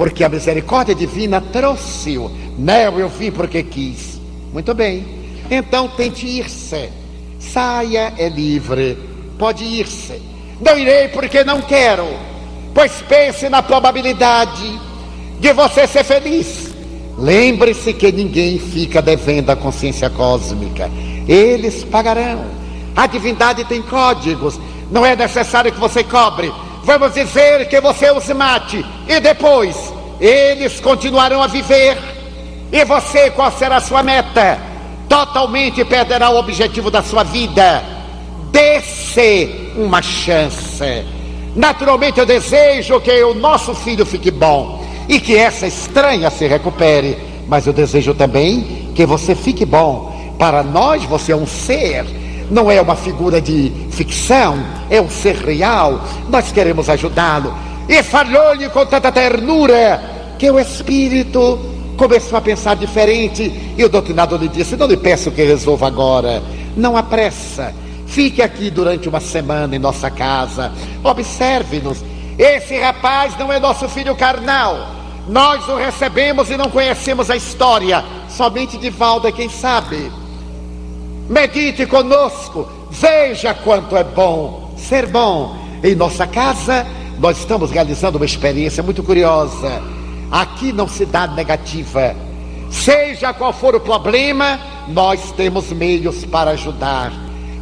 porque 0.00 0.24
a 0.24 0.30
misericórdia 0.30 0.94
divina 0.94 1.42
trouxe-o. 1.42 2.30
Não, 2.56 2.98
eu 2.98 3.06
vim 3.06 3.30
porque 3.30 3.62
quis. 3.62 4.18
Muito 4.50 4.72
bem. 4.72 5.04
Então 5.50 5.88
tente 5.88 6.26
ir-se. 6.26 6.88
Saia 7.38 8.14
é 8.16 8.26
livre. 8.26 8.96
Pode 9.40 9.64
ir-se. 9.64 10.20
Não 10.60 10.78
irei 10.78 11.08
porque 11.08 11.42
não 11.42 11.62
quero. 11.62 12.06
Pois 12.74 12.92
pense 13.08 13.48
na 13.48 13.62
probabilidade 13.62 14.78
de 15.40 15.52
você 15.54 15.86
ser 15.86 16.04
feliz. 16.04 16.74
Lembre-se 17.16 17.94
que 17.94 18.12
ninguém 18.12 18.58
fica 18.58 19.00
devendo 19.00 19.48
a 19.48 19.56
consciência 19.56 20.10
cósmica. 20.10 20.90
Eles 21.26 21.84
pagarão. 21.84 22.44
A 22.94 23.06
divindade 23.06 23.64
tem 23.64 23.80
códigos. 23.80 24.60
Não 24.90 25.06
é 25.06 25.16
necessário 25.16 25.72
que 25.72 25.80
você 25.80 26.04
cobre. 26.04 26.52
Vamos 26.84 27.14
dizer 27.14 27.66
que 27.66 27.80
você 27.80 28.10
os 28.10 28.28
mate. 28.28 28.84
E 29.08 29.20
depois, 29.20 29.74
eles 30.20 30.80
continuarão 30.80 31.42
a 31.42 31.46
viver. 31.46 31.96
E 32.70 32.84
você, 32.84 33.30
qual 33.30 33.50
será 33.52 33.76
a 33.76 33.80
sua 33.80 34.02
meta? 34.02 34.58
Totalmente 35.08 35.82
perderá 35.86 36.28
o 36.28 36.36
objetivo 36.36 36.90
da 36.90 37.02
sua 37.02 37.22
vida. 37.22 37.99
Dê-se 38.50 39.72
uma 39.76 40.02
chance. 40.02 41.04
Naturalmente, 41.54 42.18
eu 42.18 42.26
desejo 42.26 43.00
que 43.00 43.22
o 43.22 43.34
nosso 43.34 43.74
filho 43.74 44.06
fique 44.06 44.30
bom 44.30 44.84
e 45.08 45.20
que 45.20 45.36
essa 45.36 45.66
estranha 45.66 46.30
se 46.30 46.46
recupere. 46.46 47.18
Mas 47.46 47.66
eu 47.66 47.72
desejo 47.72 48.14
também 48.14 48.92
que 48.94 49.04
você 49.04 49.34
fique 49.34 49.64
bom. 49.64 50.10
Para 50.38 50.62
nós, 50.62 51.04
você 51.04 51.32
é 51.32 51.36
um 51.36 51.46
ser 51.46 52.06
não 52.50 52.70
é 52.70 52.80
uma 52.80 52.96
figura 52.96 53.40
de 53.40 53.70
ficção, 53.90 54.58
é 54.90 55.00
um 55.00 55.08
ser 55.08 55.36
real. 55.36 56.02
Nós 56.28 56.50
queremos 56.50 56.88
ajudá-lo. 56.88 57.54
E 57.88 58.02
falou-lhe 58.02 58.68
com 58.68 58.84
tanta 58.84 59.12
ternura 59.12 60.02
que 60.38 60.50
o 60.50 60.58
espírito 60.58 61.58
começou 61.96 62.38
a 62.38 62.40
pensar 62.40 62.74
diferente. 62.74 63.52
E 63.76 63.84
o 63.84 63.88
doutrinador 63.88 64.40
lhe 64.40 64.48
disse: 64.48 64.76
Não 64.76 64.86
lhe 64.86 64.96
peço 64.96 65.30
que 65.30 65.44
resolva 65.44 65.86
agora, 65.86 66.42
não 66.76 66.96
há 66.96 67.02
pressa. 67.02 67.72
Fique 68.10 68.42
aqui 68.42 68.70
durante 68.70 69.08
uma 69.08 69.20
semana 69.20 69.74
em 69.74 69.78
nossa 69.78 70.10
casa, 70.10 70.72
observe-nos. 71.02 72.04
Esse 72.38 72.78
rapaz 72.78 73.36
não 73.38 73.52
é 73.52 73.58
nosso 73.58 73.88
filho 73.88 74.14
carnal. 74.14 74.88
Nós 75.28 75.68
o 75.68 75.76
recebemos 75.76 76.50
e 76.50 76.56
não 76.56 76.70
conhecemos 76.70 77.30
a 77.30 77.36
história. 77.36 78.04
Somente 78.28 78.76
de 78.76 78.90
Valda, 78.90 79.32
quem 79.32 79.48
sabe 79.48 80.10
medite 81.30 81.86
conosco, 81.86 82.68
veja 82.90 83.54
quanto 83.54 83.96
é 83.96 84.02
bom 84.02 84.74
ser 84.76 85.06
bom. 85.06 85.56
Em 85.82 85.94
nossa 85.94 86.26
casa, 86.26 86.86
nós 87.18 87.38
estamos 87.38 87.70
realizando 87.70 88.16
uma 88.16 88.24
experiência 88.24 88.82
muito 88.82 89.02
curiosa. 89.02 89.80
Aqui 90.30 90.72
não 90.72 90.88
se 90.88 91.06
dá 91.06 91.26
negativa. 91.26 92.14
Seja 92.70 93.32
qual 93.32 93.52
for 93.52 93.74
o 93.74 93.80
problema, 93.80 94.58
nós 94.88 95.32
temos 95.32 95.70
meios 95.70 96.24
para 96.24 96.50
ajudar. 96.50 97.12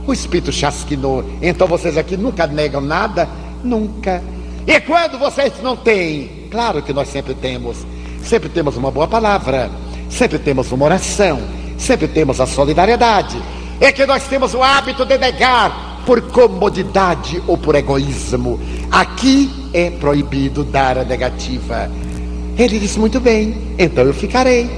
O 0.09 0.13
Espírito 0.13 0.51
chasquinou. 0.51 1.25
Então 1.41 1.69
vocês 1.69 1.97
aqui 1.97 2.17
nunca 2.17 2.47
negam 2.49 2.81
nada? 2.81 3.29
Nunca. 3.63 4.21
E 4.67 4.81
quando 4.81 5.19
vocês 5.19 5.53
não 5.63 5.77
têm? 5.77 6.49
Claro 6.51 6.83
que 6.83 6.93
nós 6.93 7.09
sempre 7.09 7.35
temos. 7.35 7.87
Sempre 8.25 8.49
temos 8.49 8.77
uma 8.77 8.91
boa 8.91 9.07
palavra. 9.07 9.71
Sempre 10.11 10.41
temos 10.41 10.73
uma 10.73 10.87
oração. 10.87 11.39
Sempre 11.79 12.09
temos 12.09 12.41
a 12.41 12.47
solidariedade 12.47 13.41
é 13.81 13.93
que 13.93 14.05
nós 14.07 14.25
temos 14.25 14.55
o 14.55 14.63
hábito 14.63 15.05
de 15.05 15.17
negar 15.19 16.03
por 16.05 16.21
comodidade 16.33 17.43
ou 17.47 17.57
por 17.57 17.75
egoísmo. 17.75 18.59
Aqui 18.91 19.51
é 19.73 19.91
proibido 19.91 20.65
dar 20.65 20.99
a 20.99 21.05
negativa. 21.05 21.91
Ele 22.57 22.79
disse 22.79 22.99
muito 22.99 23.21
bem, 23.21 23.57
então 23.79 24.05
eu 24.05 24.13
ficarei, 24.13 24.69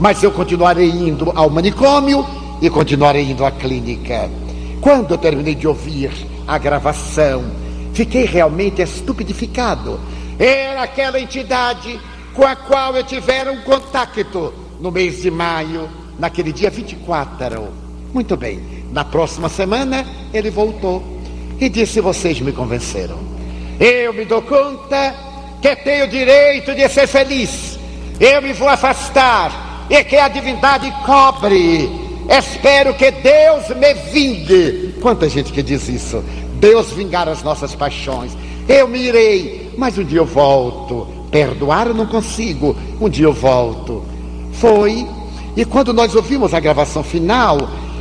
mas 0.00 0.22
eu 0.22 0.30
continuarei 0.30 0.88
indo 0.88 1.30
ao 1.34 1.50
manicômio 1.50 2.24
e 2.62 2.70
continuarei 2.70 3.30
indo 3.30 3.44
à 3.44 3.50
clínica. 3.50 4.30
Quando 4.80 5.14
eu 5.14 5.18
terminei 5.18 5.54
de 5.54 5.66
ouvir 5.66 6.10
a 6.46 6.58
gravação, 6.58 7.44
fiquei 7.94 8.24
realmente 8.24 8.82
estupidificado. 8.82 10.00
Era 10.38 10.82
aquela 10.82 11.20
entidade 11.20 11.98
com 12.34 12.44
a 12.44 12.54
qual 12.54 12.94
eu 12.96 13.04
tivera 13.04 13.52
um 13.52 13.62
contato 13.62 14.52
no 14.80 14.90
mês 14.90 15.22
de 15.22 15.30
maio, 15.30 15.88
naquele 16.18 16.52
dia 16.52 16.70
24 16.70 17.86
muito 18.16 18.34
bem. 18.34 18.62
Na 18.92 19.04
próxima 19.04 19.46
semana 19.48 20.06
ele 20.32 20.48
voltou 20.48 21.02
e 21.60 21.68
disse: 21.68 22.00
Vocês 22.00 22.40
me 22.40 22.50
convenceram. 22.50 23.18
Eu 23.78 24.14
me 24.14 24.24
dou 24.24 24.40
conta 24.40 25.14
que 25.60 25.76
tenho 25.76 26.08
direito 26.08 26.74
de 26.74 26.88
ser 26.88 27.06
feliz. 27.06 27.78
Eu 28.18 28.40
me 28.40 28.54
vou 28.54 28.68
afastar 28.68 29.86
e 29.90 30.02
que 30.02 30.16
a 30.16 30.28
divindade 30.28 30.90
cobre. 31.04 32.05
Espero 32.28 32.94
que 32.94 33.10
Deus 33.10 33.68
me 33.76 33.94
vingue. 34.10 34.94
Quanta 35.00 35.28
gente 35.28 35.52
que 35.52 35.62
diz 35.62 35.88
isso? 35.88 36.22
Deus 36.58 36.90
vingar 36.92 37.28
as 37.28 37.42
nossas 37.42 37.74
paixões. 37.74 38.36
Eu 38.68 38.88
me 38.88 38.98
irei, 38.98 39.72
mas 39.76 39.96
um 39.96 40.04
dia 40.04 40.18
eu 40.18 40.26
volto. 40.26 41.06
Perdoar 41.30 41.88
eu 41.88 41.94
não 41.94 42.06
consigo, 42.06 42.76
um 43.00 43.08
dia 43.08 43.26
eu 43.26 43.32
volto. 43.32 44.04
Foi, 44.52 45.06
e 45.56 45.64
quando 45.64 45.92
nós 45.92 46.14
ouvimos 46.14 46.54
a 46.54 46.60
gravação 46.60 47.02
final, 47.02 47.58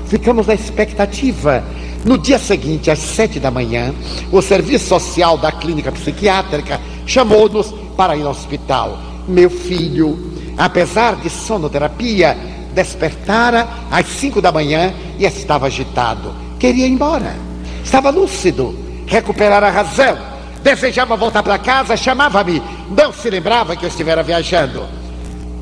ficamos 0.07 0.47
na 0.47 0.53
expectativa. 0.53 1.63
No 2.03 2.17
dia 2.17 2.37
seguinte, 2.37 2.91
às 2.91 2.99
sete 2.99 3.39
da 3.39 3.49
manhã, 3.49 3.93
o 4.31 4.41
serviço 4.41 4.87
social 4.87 5.37
da 5.37 5.51
clínica 5.51 5.91
psiquiátrica 5.91 6.79
chamou-nos 7.05 7.73
para 7.97 8.15
ir 8.15 8.23
ao 8.23 8.31
hospital. 8.31 8.99
Meu 9.27 9.49
filho, 9.49 10.31
apesar 10.57 11.15
de 11.15 11.29
sonoterapia, 11.29 12.37
despertara 12.75 13.67
às 13.89 14.05
cinco 14.05 14.41
da 14.41 14.51
manhã 14.51 14.93
e 15.17 15.25
estava 15.25 15.67
agitado. 15.67 16.35
Queria 16.59 16.85
ir 16.85 16.91
embora. 16.91 17.35
Estava 17.83 18.09
lúcido, 18.09 18.77
recuperar 19.07 19.63
a 19.63 19.71
razão. 19.71 20.17
Desejava 20.61 21.15
voltar 21.15 21.41
para 21.41 21.57
casa, 21.57 21.95
chamava-me. 21.95 22.61
Não 22.95 23.13
se 23.13 23.29
lembrava 23.29 23.75
que 23.75 23.85
eu 23.85 23.89
estivera 23.89 24.21
viajando. 24.21 24.83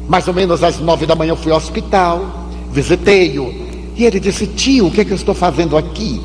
Mais 0.07 0.27
ou 0.27 0.33
menos 0.33 0.63
às 0.63 0.79
nove 0.79 1.05
da 1.05 1.15
manhã 1.15 1.31
eu 1.31 1.37
fui 1.37 1.51
ao 1.51 1.57
hospital, 1.57 2.49
visitei-o, 2.71 3.63
e 3.95 4.05
ele 4.05 4.19
disse: 4.19 4.47
Tio, 4.47 4.87
o 4.87 4.91
que, 4.91 5.01
é 5.01 5.05
que 5.05 5.11
eu 5.11 5.15
estou 5.15 5.35
fazendo 5.35 5.77
aqui? 5.77 6.21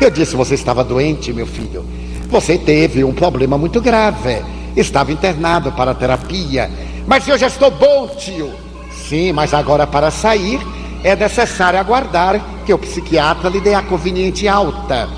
Eu 0.00 0.10
disse: 0.10 0.36
Você 0.36 0.54
estava 0.54 0.82
doente, 0.82 1.32
meu 1.32 1.46
filho. 1.46 1.84
Você 2.28 2.58
teve 2.58 3.04
um 3.04 3.12
problema 3.12 3.56
muito 3.56 3.80
grave. 3.80 4.42
Estava 4.76 5.12
internado 5.12 5.70
para 5.72 5.94
terapia. 5.94 6.70
Mas 7.06 7.28
eu 7.28 7.38
já 7.38 7.46
estou 7.46 7.70
bom, 7.70 8.08
tio. 8.18 8.63
Sim, 9.08 9.32
mas 9.32 9.52
agora 9.52 9.86
para 9.86 10.10
sair 10.10 10.60
é 11.02 11.14
necessário 11.14 11.78
aguardar 11.78 12.40
que 12.64 12.72
o 12.72 12.78
psiquiatra 12.78 13.50
lhe 13.50 13.60
dê 13.60 13.74
a 13.74 13.82
conveniente 13.82 14.48
alta. 14.48 15.08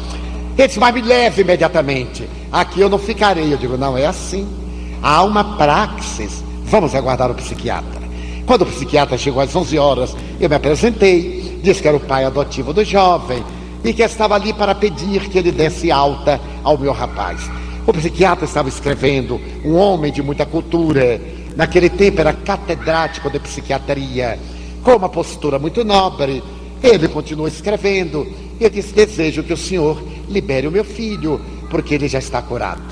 Ele 0.59 0.67
disse, 0.67 0.81
mas 0.81 0.95
me 0.95 1.03
leve 1.03 1.43
imediatamente. 1.43 2.29
Aqui 2.51 2.81
eu 2.81 2.89
não 2.89 2.99
ficarei. 2.99 3.53
Eu 3.53 3.59
digo, 3.59 3.77
não 3.77 3.97
é 3.97 4.07
assim. 4.07 4.49
Há 5.03 5.23
uma 5.23 5.57
praxis. 5.57 6.43
Vamos 6.65 6.95
aguardar 6.95 7.31
o 7.31 7.35
psiquiatra. 7.35 8.01
Quando 8.47 8.63
o 8.63 8.67
psiquiatra 8.67 9.19
chegou 9.19 9.43
às 9.43 9.55
11 9.55 9.79
horas, 9.79 10.17
eu 10.41 10.49
me 10.49 10.57
apresentei 10.57 11.37
disse 11.67 11.83
que 11.83 11.89
era 11.89 11.97
o 11.97 12.01
pai 12.01 12.25
adotivo 12.25 12.73
do 12.73 12.85
jovem 12.85 13.43
e 13.85 13.93
que 13.93 14.03
estava 14.03 14.35
ali 14.37 14.53
para 14.53 14.75
pedir 14.75 15.29
que 15.29 15.39
ele 15.39 15.51
desse 15.51 15.91
alta 15.91 16.41
ao 16.63 16.79
meu 16.79 16.93
rapaz. 16.93 17.51
O 17.87 17.93
psiquiatra 17.93 18.45
estava 18.45 18.69
escrevendo, 18.69 19.41
um 19.65 19.75
homem 19.77 20.13
de 20.13 20.23
muita 20.23 20.47
cultura, 20.47 21.21
naquele 21.57 21.89
tempo 21.89 22.21
era 22.21 22.33
catedrático 22.33 23.31
de 23.31 23.41
psiquiatria, 23.41 24.39
com 24.83 24.93
uma 24.93 25.09
postura 25.09 25.59
muito 25.59 25.85
nobre. 25.85 26.43
Ele 26.83 27.09
continuou 27.09 27.49
escrevendo. 27.49 28.27
Eu 28.61 28.71
disse: 28.71 28.95
Desejo 28.95 29.43
que 29.43 29.53
o 29.53 29.57
senhor 29.57 30.01
libere 30.29 30.69
o 30.69 30.73
meu 30.73 30.85
filho, 30.85 31.41
porque 31.71 31.95
ele 31.95 32.07
já 32.07 32.19
está 32.19 32.41
curado. 32.43 32.83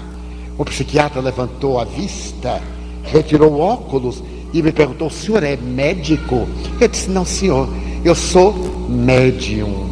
O 0.58 0.64
psiquiatra 0.64 1.20
levantou 1.20 1.78
a 1.78 1.84
vista, 1.84 2.60
retirou 3.04 3.52
o 3.52 3.60
óculos 3.60 4.22
e 4.52 4.62
me 4.62 4.72
perguntou: 4.72 5.08
O 5.08 5.10
senhor 5.10 5.42
é 5.42 5.56
médico? 5.56 6.48
Eu 6.80 6.88
disse: 6.88 7.10
Não, 7.10 7.24
senhor 7.24 7.68
eu 8.04 8.14
sou 8.14 8.52
médium. 8.88 9.88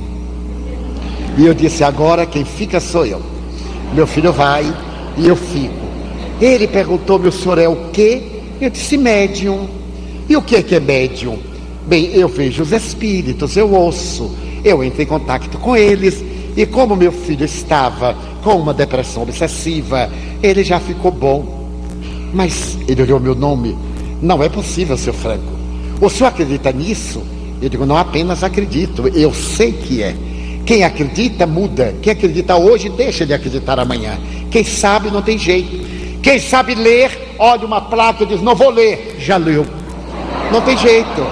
E 1.38 1.46
eu 1.46 1.54
disse: 1.54 1.82
agora 1.82 2.26
quem 2.26 2.44
fica 2.44 2.78
sou 2.78 3.06
eu. 3.06 3.22
Meu 3.94 4.06
filho 4.06 4.32
vai 4.32 4.64
e 5.16 5.26
eu 5.26 5.34
fico. 5.34 5.74
Ele 6.40 6.68
perguntou-me: 6.68 7.28
o 7.28 7.32
senhor 7.32 7.58
é 7.58 7.66
o 7.66 7.88
quê? 7.90 8.31
Eu 8.62 8.70
disse: 8.70 8.96
Médium. 8.96 9.68
E 10.28 10.36
o 10.36 10.40
que 10.40 10.54
é 10.54 10.62
que 10.62 10.76
é 10.76 10.80
médium? 10.80 11.36
Bem, 11.86 12.12
eu 12.14 12.28
vejo 12.28 12.62
os 12.62 12.70
espíritos, 12.70 13.56
eu 13.56 13.74
ouço, 13.74 14.30
eu 14.64 14.84
entro 14.84 15.02
em 15.02 15.06
contato 15.06 15.58
com 15.58 15.76
eles. 15.76 16.24
E 16.56 16.64
como 16.64 16.94
meu 16.94 17.10
filho 17.10 17.44
estava 17.44 18.16
com 18.42 18.54
uma 18.54 18.72
depressão 18.72 19.24
obsessiva, 19.24 20.08
ele 20.40 20.62
já 20.62 20.78
ficou 20.78 21.10
bom. 21.10 21.68
Mas 22.32 22.78
ele 22.86 23.02
olhou 23.02 23.18
meu 23.18 23.34
nome. 23.34 23.76
Não 24.22 24.40
é 24.42 24.48
possível, 24.48 24.96
seu 24.96 25.12
Franco. 25.12 25.52
O 26.00 26.08
senhor 26.08 26.28
acredita 26.28 26.70
nisso? 26.70 27.20
Eu 27.60 27.68
digo, 27.68 27.84
não 27.84 27.96
apenas 27.96 28.44
acredito, 28.44 29.08
eu 29.08 29.34
sei 29.34 29.72
que 29.72 30.02
é. 30.02 30.14
Quem 30.64 30.84
acredita, 30.84 31.46
muda. 31.46 31.94
Quem 32.00 32.12
acredita 32.12 32.56
hoje, 32.56 32.88
deixa 32.88 33.26
de 33.26 33.34
acreditar 33.34 33.80
amanhã. 33.80 34.18
Quem 34.50 34.62
sabe, 34.62 35.10
não 35.10 35.20
tem 35.20 35.36
jeito. 35.36 35.84
Quem 36.22 36.38
sabe 36.38 36.74
ler, 36.76 37.34
olha 37.38 37.66
uma 37.66 37.80
placa 37.80 38.22
e 38.22 38.26
diz, 38.26 38.40
não 38.40 38.54
vou 38.54 38.70
ler. 38.70 39.16
Já 39.18 39.36
leu. 39.36 39.66
Não 40.52 40.60
tem 40.60 40.78
jeito. 40.78 41.26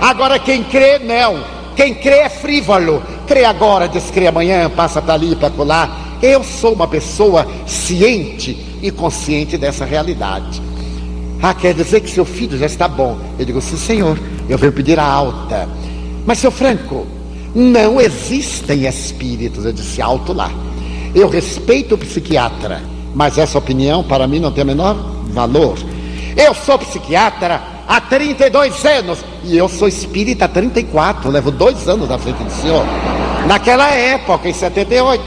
Agora, 0.00 0.38
quem 0.38 0.62
crê, 0.62 1.00
não. 1.00 1.42
Quem 1.74 1.94
crê 1.94 2.20
é 2.20 2.28
frívolo. 2.28 3.02
Crê 3.26 3.44
agora, 3.44 3.88
descrê 3.88 4.28
amanhã, 4.28 4.70
passa 4.70 5.02
para 5.02 5.14
ali, 5.14 5.34
para 5.34 5.52
lá. 5.64 5.98
Eu 6.22 6.44
sou 6.44 6.72
uma 6.72 6.86
pessoa 6.86 7.46
ciente 7.66 8.56
e 8.80 8.90
consciente 8.90 9.58
dessa 9.58 9.84
realidade. 9.84 10.62
Ah, 11.42 11.52
quer 11.52 11.74
dizer 11.74 12.00
que 12.00 12.08
seu 12.08 12.24
filho 12.24 12.56
já 12.56 12.66
está 12.66 12.86
bom. 12.86 13.18
Eu 13.38 13.44
digo, 13.44 13.60
sim, 13.60 13.76
senhor, 13.76 14.18
eu 14.48 14.56
venho 14.56 14.72
pedir 14.72 14.98
a 14.98 15.04
alta. 15.04 15.68
Mas, 16.24 16.38
seu 16.38 16.50
Franco, 16.50 17.06
não 17.54 18.00
existem 18.00 18.86
espíritos. 18.86 19.64
Eu 19.64 19.72
disse 19.72 20.00
alto 20.00 20.32
lá. 20.32 20.50
Eu 21.14 21.28
respeito 21.28 21.94
o 21.94 21.98
psiquiatra, 21.98 22.82
mas 23.16 23.38
essa 23.38 23.56
opinião 23.56 24.04
para 24.04 24.26
mim 24.26 24.38
não 24.38 24.52
tem 24.52 24.62
o 24.62 24.66
menor 24.66 24.94
valor. 25.30 25.78
Eu 26.36 26.52
sou 26.52 26.78
psiquiatra 26.78 27.62
há 27.88 27.98
32 27.98 28.84
anos 28.84 29.24
e 29.42 29.56
eu 29.56 29.70
sou 29.70 29.88
espírita 29.88 30.44
há 30.44 30.48
34. 30.48 31.30
Levo 31.30 31.50
dois 31.50 31.88
anos 31.88 32.10
à 32.10 32.18
frente 32.18 32.44
do 32.44 32.50
senhor. 32.50 32.84
Naquela 33.46 33.88
época, 33.88 34.46
em 34.46 34.52
78, 34.52 35.22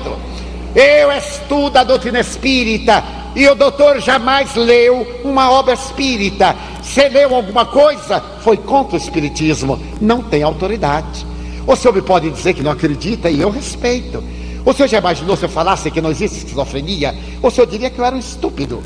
eu 0.75 1.11
estudo 1.13 1.77
a 1.77 1.83
doutrina 1.83 2.19
espírita 2.19 3.03
e 3.35 3.47
o 3.47 3.55
doutor 3.55 3.99
jamais 3.99 4.53
leu 4.53 5.07
uma 5.23 5.49
obra 5.49 5.73
espírita. 5.73 6.55
Se 6.83 7.09
leu 7.09 7.33
alguma 7.33 7.65
coisa, 7.65 8.23
foi 8.41 8.57
contra 8.57 8.97
o 8.97 8.99
espiritismo. 8.99 9.79
Não 9.99 10.21
tem 10.21 10.43
autoridade. 10.43 11.25
O 11.65 11.75
senhor 11.75 11.95
me 11.95 12.03
pode 12.03 12.29
dizer 12.29 12.53
que 12.53 12.61
não 12.61 12.71
acredita 12.71 13.31
e 13.31 13.41
eu 13.41 13.49
respeito. 13.49 14.23
O 14.65 14.73
senhor 14.73 14.87
já 14.87 14.97
imaginou 14.97 15.35
se 15.37 15.45
eu 15.45 15.49
falasse 15.49 15.89
que 15.89 16.01
não 16.01 16.11
existe 16.11 16.39
esquizofrenia? 16.39 17.15
O 17.41 17.49
senhor 17.49 17.67
diria 17.67 17.89
que 17.89 17.99
eu 17.99 18.05
era 18.05 18.15
um 18.15 18.19
estúpido. 18.19 18.81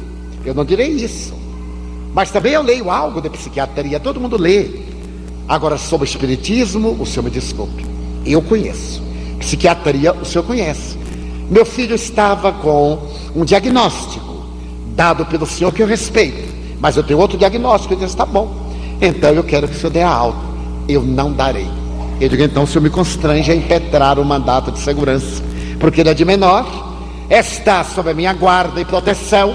Eu 0.46 0.54
não 0.54 0.64
direi 0.64 0.90
isso. 0.90 1.34
Mas 2.14 2.32
também 2.32 2.54
eu 2.54 2.62
leio 2.62 2.92
algo 2.92 3.22
de 3.22 3.30
psiquiatria, 3.30 4.00
todo 4.00 4.20
mundo 4.20 4.38
lê. 4.38 4.68
Agora, 5.48 5.78
sobre 5.78 6.08
espiritismo, 6.08 6.96
o 7.00 7.06
senhor 7.06 7.24
me 7.24 7.32
desculpe. 7.32 7.86
Eu 8.26 8.42
conheço. 8.42 9.02
Psiquiatria, 9.40 10.14
o 10.14 10.24
senhor 10.24 10.44
conhece. 10.44 10.98
Meu 11.50 11.66
filho 11.66 11.96
estava 11.96 12.52
com 12.52 13.00
um 13.36 13.44
diagnóstico 13.44 14.34
dado 14.96 15.26
pelo 15.26 15.46
senhor 15.46 15.74
que 15.74 15.82
eu 15.82 15.88
respeito. 15.88 16.54
Mas 16.80 16.96
eu 16.98 17.04
tenho 17.04 17.20
outro 17.20 17.38
diagnóstico. 17.38 17.94
Ele 17.94 18.02
disse: 18.02 18.14
está 18.14 18.26
bom. 18.26 18.72
Então 19.02 19.32
eu 19.32 19.44
quero 19.44 19.68
que 19.68 19.76
o 19.76 19.78
senhor 19.78 19.92
dê 19.92 20.02
a 20.02 20.10
alta. 20.10 20.40
Eu 20.88 21.02
não 21.02 21.32
darei. 21.32 21.68
Eu 22.22 22.30
digo: 22.30 22.44
então 22.44 22.64
o 22.64 22.68
senhor 22.68 22.82
me 22.82 22.90
constrange 22.90 23.52
a 23.52 23.56
impetrar 23.56 24.20
o 24.20 24.26
mandato 24.26 24.72
de 24.72 24.80
segurança. 24.80 25.44
Porque 25.84 26.00
ele 26.00 26.12
é 26.12 26.14
de 26.14 26.24
menor, 26.24 26.66
está 27.30 27.84
sob 27.84 28.10
a 28.10 28.14
minha 28.14 28.32
guarda 28.32 28.80
e 28.80 28.86
proteção. 28.86 29.54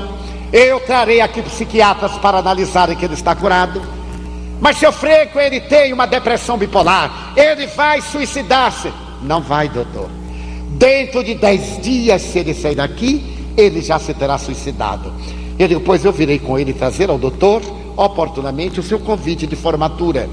Eu 0.53 0.79
trarei 0.79 1.23
aqui 1.23 1.41
psiquiatras 1.41 2.13
para 2.19 2.37
analisarem 2.37 2.95
que 2.95 3.03
ele 3.07 3.15
está 3.15 3.35
curado. 3.35 3.81
Mas 4.61 4.77
seu 4.77 4.93
Freco, 4.93 5.41
ele 5.41 5.59
tem 5.59 5.91
uma 5.91 6.07
depressão 6.07 6.59
bipolar. 6.59 7.33
Ele 7.35 7.67
vai 7.69 8.03
suicidar-se. 8.03 8.93
Não 9.23 9.41
vai, 9.41 9.71
doutor. 9.71 10.11
Dentro 10.73 11.25
de 11.25 11.35
dez 11.35 11.81
dias, 11.81 12.21
se 12.21 12.41
ele 12.41 12.53
sair 12.53 12.75
daqui, 12.75 13.55
ele 13.57 13.81
já 13.81 13.99
se 13.99 14.13
terá 14.13 14.37
suicidado. 14.37 15.11
Eu 15.59 15.67
digo, 15.67 15.81
pois 15.81 16.05
eu 16.05 16.13
virei 16.13 16.39
com 16.39 16.59
ele 16.59 16.75
trazer 16.75 17.09
ao 17.09 17.17
doutor, 17.17 17.63
oportunamente, 17.97 18.79
o 18.79 18.83
seu 18.83 18.99
convite 18.99 19.47
de 19.47 19.57
formatura, 19.57 20.29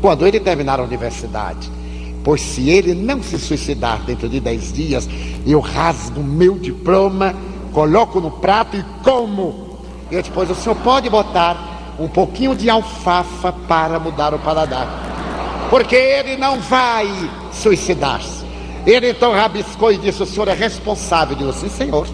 quando 0.00 0.24
ele 0.28 0.38
terminar 0.38 0.78
a 0.78 0.84
universidade. 0.84 1.79
Pois 2.22 2.40
se 2.40 2.68
ele 2.68 2.94
não 2.94 3.22
se 3.22 3.38
suicidar 3.38 4.02
dentro 4.04 4.28
de 4.28 4.40
dez 4.40 4.72
dias, 4.72 5.08
eu 5.46 5.60
rasgo 5.60 6.22
meu 6.22 6.58
diploma, 6.58 7.34
coloco 7.72 8.20
no 8.20 8.30
prato 8.30 8.76
e 8.76 8.84
como. 9.02 9.78
E 10.10 10.20
depois 10.20 10.50
o 10.50 10.54
senhor 10.54 10.76
pode 10.76 11.08
botar 11.08 11.94
um 11.98 12.08
pouquinho 12.08 12.54
de 12.54 12.68
alfafa 12.68 13.52
para 13.52 13.98
mudar 13.98 14.34
o 14.34 14.38
paladar. 14.38 15.68
Porque 15.70 15.94
ele 15.94 16.36
não 16.36 16.60
vai 16.60 17.06
suicidar-se. 17.52 18.44
Ele 18.86 19.10
então 19.10 19.32
rabiscou 19.32 19.92
e 19.92 19.98
disse: 19.98 20.22
O 20.22 20.26
senhor 20.26 20.48
é 20.48 20.54
responsável. 20.54 21.36
Eu 21.38 21.52
disse: 21.52 21.68
Sim, 21.68 21.84
senhor. 21.84 22.06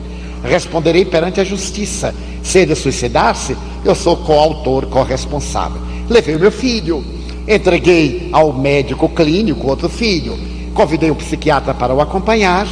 Responderei 0.44 1.04
perante 1.04 1.40
a 1.40 1.44
justiça. 1.44 2.14
Se 2.42 2.59
ele 2.59 2.74
suicidar-se, 2.74 3.57
eu 3.84 3.94
sou 3.94 4.16
coautor, 4.18 4.86
corresponsável. 4.86 5.80
Levei 6.09 6.36
o 6.36 6.38
meu 6.38 6.52
filho, 6.52 7.04
entreguei 7.47 8.28
ao 8.32 8.53
médico 8.53 9.09
clínico 9.09 9.68
outro 9.68 9.88
filho, 9.88 10.36
convidei 10.74 11.11
um 11.11 11.14
psiquiatra 11.14 11.72
para 11.72 11.94
o 11.94 12.01
acompanhar 12.01 12.66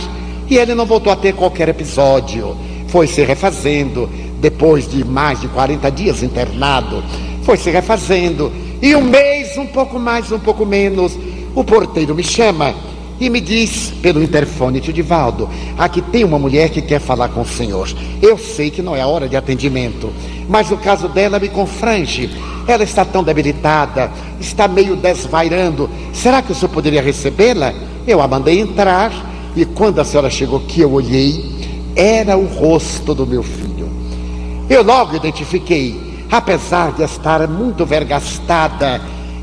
e 0.48 0.56
ele 0.56 0.74
não 0.74 0.84
voltou 0.84 1.12
a 1.12 1.16
ter 1.16 1.34
qualquer 1.34 1.68
episódio. 1.68 2.56
Foi 2.88 3.06
se 3.06 3.22
refazendo, 3.22 4.08
depois 4.40 4.88
de 4.88 5.04
mais 5.04 5.40
de 5.40 5.48
40 5.48 5.90
dias 5.90 6.22
internado, 6.22 7.02
foi 7.42 7.56
se 7.56 7.70
refazendo. 7.70 8.52
E 8.82 8.94
um 8.94 9.02
mês, 9.02 9.56
um 9.56 9.66
pouco 9.66 9.98
mais, 9.98 10.30
um 10.30 10.38
pouco 10.38 10.66
menos, 10.66 11.18
o 11.54 11.64
porteiro 11.64 12.14
me 12.14 12.22
chama 12.22 12.74
e 13.20 13.30
me 13.30 13.40
diz 13.40 13.92
pelo 14.02 14.22
interfone, 14.22 14.80
tio 14.80 14.92
Divaldo, 14.92 15.48
aqui 15.78 16.02
tem 16.02 16.24
uma 16.24 16.38
mulher 16.38 16.68
que 16.70 16.82
quer 16.82 17.00
falar 17.00 17.28
com 17.28 17.42
o 17.42 17.46
senhor. 17.46 17.88
Eu 18.20 18.36
sei 18.36 18.70
que 18.70 18.82
não 18.82 18.96
é 18.96 19.06
hora 19.06 19.28
de 19.28 19.36
atendimento, 19.36 20.12
mas 20.48 20.70
o 20.70 20.76
caso 20.76 21.08
dela 21.08 21.38
me 21.38 21.48
confrange. 21.48 22.30
Ela 22.66 22.82
está 22.82 23.04
tão 23.04 23.22
debilitada, 23.22 24.10
está 24.40 24.66
meio 24.66 24.96
desvairando. 24.96 25.88
Será 26.12 26.42
que 26.42 26.52
o 26.52 26.54
senhor 26.54 26.70
poderia 26.70 27.02
recebê-la? 27.02 27.72
Eu 28.06 28.20
a 28.20 28.28
mandei 28.28 28.60
entrar 28.60 29.12
e 29.56 29.64
quando 29.64 30.00
a 30.00 30.04
senhora 30.04 30.30
chegou 30.30 30.58
aqui, 30.58 30.80
eu 30.80 30.92
olhei, 30.92 31.44
era 31.94 32.36
o 32.36 32.46
rosto 32.46 33.14
do 33.14 33.26
meu 33.26 33.42
filho. 33.42 33.88
Eu 34.68 34.82
logo 34.82 35.14
identifiquei, 35.14 36.26
apesar 36.30 36.92
de 36.92 37.02
estar 37.02 37.46
muito 37.46 37.86
vergastada 37.86 39.00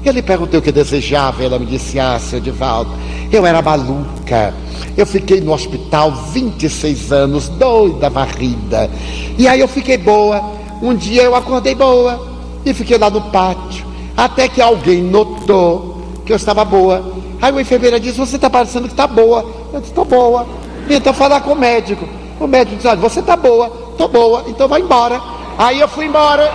eu 0.10 0.14
lhe 0.14 0.22
perguntei 0.22 0.60
o 0.60 0.64
que 0.64 0.72
desejava, 0.72 1.43
ela 1.43 1.60
me 1.60 1.66
disse: 1.66 1.99
Ah, 1.99 2.18
seu 2.20 2.39
Divaldo, 2.39 2.91
eu 3.32 3.45
era 3.45 3.62
maluca. 3.62 4.54
Eu 4.97 5.06
fiquei 5.06 5.39
no 5.39 5.54
hospital 5.54 6.12
26 6.34 7.12
anos, 7.12 7.47
doida, 7.49 8.10
varrida. 8.10 8.89
E 9.38 9.47
aí 9.47 9.60
eu 9.60 9.68
fiquei 9.68 9.97
boa. 9.97 10.41
Um 10.82 10.95
dia 10.95 11.24
eu 11.24 11.36
acordei 11.36 11.76
boa 11.76 12.20
e 12.66 12.74
fiquei 12.74 12.97
lá 12.97 13.10
no 13.10 13.22
pátio. 13.22 13.86
Até 14.18 14.47
que 14.47 14.62
alguém 14.62 15.02
notou 15.02 16.02
que 16.26 16.32
eu 16.34 16.36
estava 16.36 16.66
boa. 16.66 17.04
Aí 17.41 17.56
a 17.56 17.62
enfermeira 17.62 17.99
disse: 17.99 18.18
Você 18.18 18.36
está 18.36 18.49
parecendo 18.49 18.88
que 18.88 18.93
está 18.93 19.08
boa. 19.08 19.45
Eu 19.72 19.80
disse: 19.80 19.91
Estou 19.91 20.06
boa. 20.06 20.45
Então 20.89 21.14
falar 21.14 21.41
com 21.41 21.54
o 21.54 21.56
médico. 21.56 22.08
O 22.39 22.47
médico 22.47 22.76
disse: 22.76 22.88
Olha, 22.88 22.99
você 22.99 23.20
está 23.20 23.38
boa. 23.38 23.72
Estou 23.91 24.08
boa. 24.08 24.45
Então 24.47 24.68
vai 24.68 24.82
embora. 24.82 25.22
Aí 25.58 25.80
eu 25.80 25.88
fui 25.88 26.06
embora. 26.06 26.52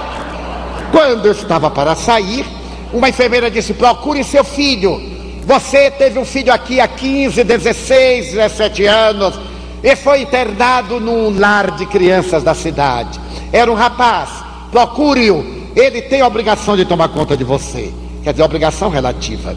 Quando 0.90 1.26
eu 1.26 1.32
estava 1.32 1.70
para 1.70 1.94
sair, 1.94 2.46
uma 2.92 3.08
enfermeira 3.08 3.50
disse: 3.50 3.74
procure 3.74 4.22
seu 4.24 4.44
filho. 4.44 5.00
Você 5.46 5.90
teve 5.92 6.18
um 6.18 6.24
filho 6.24 6.52
aqui 6.52 6.80
há 6.80 6.88
15, 6.88 7.44
16, 7.44 8.32
17 8.32 8.84
anos 8.84 9.38
e 9.82 9.94
foi 9.94 10.22
internado 10.22 10.98
num 10.98 11.38
lar 11.38 11.70
de 11.76 11.86
crianças 11.86 12.42
da 12.42 12.54
cidade. 12.54 13.20
Era 13.52 13.70
um 13.70 13.74
rapaz, 13.74 14.30
procure-o. 14.72 15.44
Ele 15.76 16.02
tem 16.02 16.20
a 16.20 16.26
obrigação 16.26 16.76
de 16.76 16.84
tomar 16.84 17.08
conta 17.08 17.36
de 17.36 17.44
você. 17.44 17.92
Quer 18.24 18.32
dizer, 18.32 18.42
obrigação 18.42 18.88
relativa. 18.88 19.54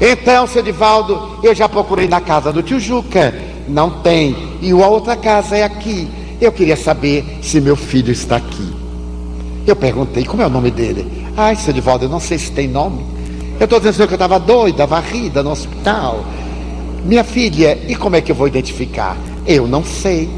Então, 0.00 0.46
seu 0.46 0.62
Divaldo, 0.62 1.38
eu 1.42 1.54
já 1.54 1.68
procurei 1.68 2.08
na 2.08 2.20
casa 2.20 2.52
do 2.52 2.62
tio 2.62 2.80
Juca. 2.80 3.32
Não 3.68 3.90
tem. 4.00 4.34
E 4.60 4.72
a 4.72 4.86
outra 4.88 5.14
casa 5.14 5.56
é 5.56 5.62
aqui. 5.62 6.08
Eu 6.40 6.50
queria 6.50 6.76
saber 6.76 7.38
se 7.42 7.60
meu 7.60 7.76
filho 7.76 8.10
está 8.10 8.36
aqui. 8.36 8.72
Eu 9.66 9.76
perguntei, 9.76 10.24
como 10.24 10.42
é 10.42 10.46
o 10.46 10.50
nome 10.50 10.70
dele? 10.70 11.06
Ai, 11.42 11.56
seu 11.56 11.72
Divaldo, 11.72 12.04
eu 12.04 12.08
não 12.10 12.20
sei 12.20 12.36
se 12.36 12.52
tem 12.52 12.68
nome. 12.68 13.02
Eu 13.58 13.64
estou 13.64 13.80
dizendo 13.80 14.06
que 14.06 14.12
eu 14.12 14.16
estava 14.16 14.38
doida, 14.38 14.86
varrida 14.86 15.42
no 15.42 15.50
hospital. 15.50 16.22
Minha 17.02 17.24
filha, 17.24 17.78
e 17.88 17.96
como 17.96 18.14
é 18.14 18.20
que 18.20 18.30
eu 18.30 18.36
vou 18.36 18.46
identificar? 18.46 19.16
Eu 19.46 19.66
não 19.66 19.82
sei. 19.82 20.28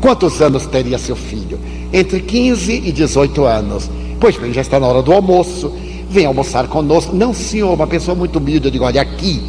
Quantos 0.00 0.40
anos 0.40 0.64
teria 0.66 0.98
seu 0.98 1.16
filho? 1.16 1.58
Entre 1.92 2.20
15 2.20 2.74
e 2.74 2.92
18 2.92 3.44
anos. 3.44 3.90
Pois 4.20 4.36
bem, 4.36 4.52
já 4.52 4.60
está 4.60 4.78
na 4.78 4.86
hora 4.86 5.02
do 5.02 5.12
almoço. 5.12 5.72
Vem 6.08 6.26
almoçar 6.26 6.68
conosco. 6.68 7.12
Não, 7.12 7.34
senhor, 7.34 7.74
uma 7.74 7.88
pessoa 7.88 8.14
muito 8.14 8.38
humilde. 8.38 8.68
Eu 8.68 8.70
digo, 8.70 8.84
olha 8.84 9.02
aqui, 9.02 9.42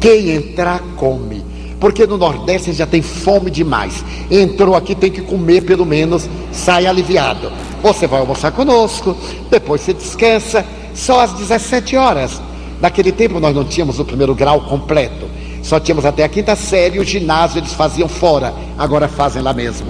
quem 0.00 0.30
entrar, 0.30 0.80
come. 0.94 1.44
Porque 1.80 2.06
no 2.06 2.16
Nordeste 2.16 2.72
já 2.72 2.86
tem 2.86 3.02
fome 3.02 3.50
demais. 3.50 4.04
Entrou 4.30 4.76
aqui, 4.76 4.94
tem 4.94 5.10
que 5.10 5.20
comer 5.20 5.62
pelo 5.62 5.84
menos, 5.84 6.30
sai 6.52 6.86
aliviado. 6.86 7.50
Você 7.84 8.06
vai 8.06 8.20
almoçar 8.20 8.50
conosco, 8.50 9.14
depois 9.50 9.82
você 9.82 9.92
descansa, 9.92 10.64
só 10.94 11.20
às 11.20 11.34
17 11.34 11.94
horas. 11.98 12.40
Naquele 12.80 13.12
tempo 13.12 13.38
nós 13.38 13.54
não 13.54 13.62
tínhamos 13.62 14.00
o 14.00 14.06
primeiro 14.06 14.34
grau 14.34 14.62
completo. 14.62 15.28
Só 15.62 15.78
tínhamos 15.78 16.06
até 16.06 16.24
a 16.24 16.28
quinta 16.30 16.56
série, 16.56 16.98
o 16.98 17.04
ginásio 17.04 17.58
eles 17.58 17.74
faziam 17.74 18.08
fora, 18.08 18.54
agora 18.78 19.06
fazem 19.06 19.42
lá 19.42 19.52
mesmo. 19.52 19.88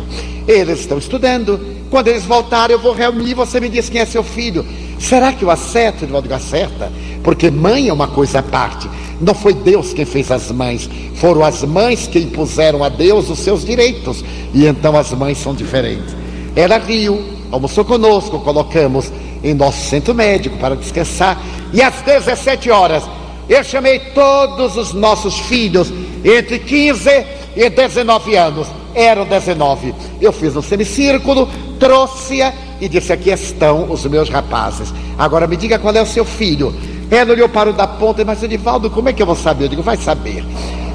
Eles 0.49 0.81
estão 0.81 0.99
estudando, 0.99 1.61
quando 1.89 2.09
eles 2.09 2.25
voltarem 2.25 2.75
eu 2.75 2.83
vou 2.83 2.93
reunir 2.93 3.33
você 3.35 3.61
me 3.61 3.69
diz 3.69 3.89
quem 3.89 4.01
é 4.01 4.05
seu 4.05 4.25
filho. 4.25 4.67
Será 4.99 5.33
que 5.33 5.45
eu 5.45 5.51
acerto? 5.51 6.05
Digo, 6.05 6.35
acerta, 6.35 6.91
porque 7.23 7.49
mãe 7.49 7.91
é 7.91 7.93
uma 7.93 8.09
coisa 8.09 8.41
à 8.41 8.43
parte. 8.43 8.91
Não 9.21 9.35
foi 9.35 9.55
Deus 9.55 9.93
quem 9.93 10.05
fez 10.05 10.33
as 10.33 10.51
mães, 10.51 10.91
foram 11.15 11.45
as 11.45 11.63
mães 11.63 12.09
que 12.09 12.19
impuseram 12.19 12.83
a 12.83 12.89
Deus 12.89 13.31
os 13.31 13.39
seus 13.39 13.65
direitos. 13.65 14.25
E 14.53 14.67
então 14.67 14.97
as 14.97 15.13
mães 15.13 15.39
são 15.39 15.55
diferentes. 15.55 16.17
Ela 16.57 16.79
riu, 16.79 17.34
almoçou 17.55 17.85
conosco, 17.85 18.41
colocamos 18.41 19.13
em 19.43 19.55
nosso 19.55 19.89
centro 19.89 20.15
médico 20.15 20.59
para 20.59 20.75
descansar. 20.75 21.41
E 21.73 21.81
às 21.81 21.95
17 22.03 22.71
horas 22.71 23.05
eu 23.49 23.63
chamei 23.63 23.99
todos 23.99 24.77
os 24.77 24.93
nossos 24.93 25.39
filhos 25.39 25.93
entre 26.25 26.59
15 26.59 27.11
e 27.57 27.71
19 27.71 28.37
anos. 28.37 28.67
Eram 28.95 29.25
19. 29.25 29.95
Eu 30.21 30.33
fiz 30.33 30.57
um 30.57 30.63
semicírculo, 30.63 31.49
trouxe-a 31.79 32.53
e 32.81 32.89
disse: 32.89 33.13
Aqui 33.13 33.31
estão 33.31 33.91
os 33.91 34.05
meus 34.07 34.29
rapazes. 34.29 34.93
Agora 35.19 35.47
me 35.47 35.57
diga 35.57 35.79
qual 35.79 35.95
é 35.95 36.03
o 36.03 36.07
seu 36.07 36.25
filho. 36.25 36.75
Ela 37.11 37.33
olhou 37.33 37.49
para 37.49 37.71
o 37.71 37.73
da 37.73 37.87
ponta, 37.87 38.25
mas 38.25 38.43
Edivaldo, 38.43 38.91
como 38.91 39.09
é 39.09 39.13
que 39.13 39.23
eu 39.23 39.27
vou 39.27 39.37
saber? 39.37 39.65
Eu 39.65 39.69
digo: 39.69 39.83
Vai 39.83 39.97
saber. 39.97 40.45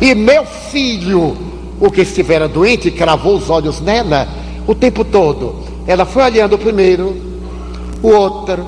E 0.02 0.16
meu 0.16 0.46
filho, 0.46 1.38
o 1.80 1.92
que 1.92 2.02
estivera 2.02 2.48
doente, 2.48 2.90
cravou 2.90 3.36
os 3.36 3.50
olhos 3.50 3.80
nela 3.80 4.28
o 4.66 4.74
tempo 4.74 5.04
todo. 5.04 5.69
Ela 5.90 6.06
foi 6.06 6.22
olhando 6.22 6.54
o 6.54 6.58
primeiro, 6.60 7.18
o 8.04 8.10
outro, 8.10 8.64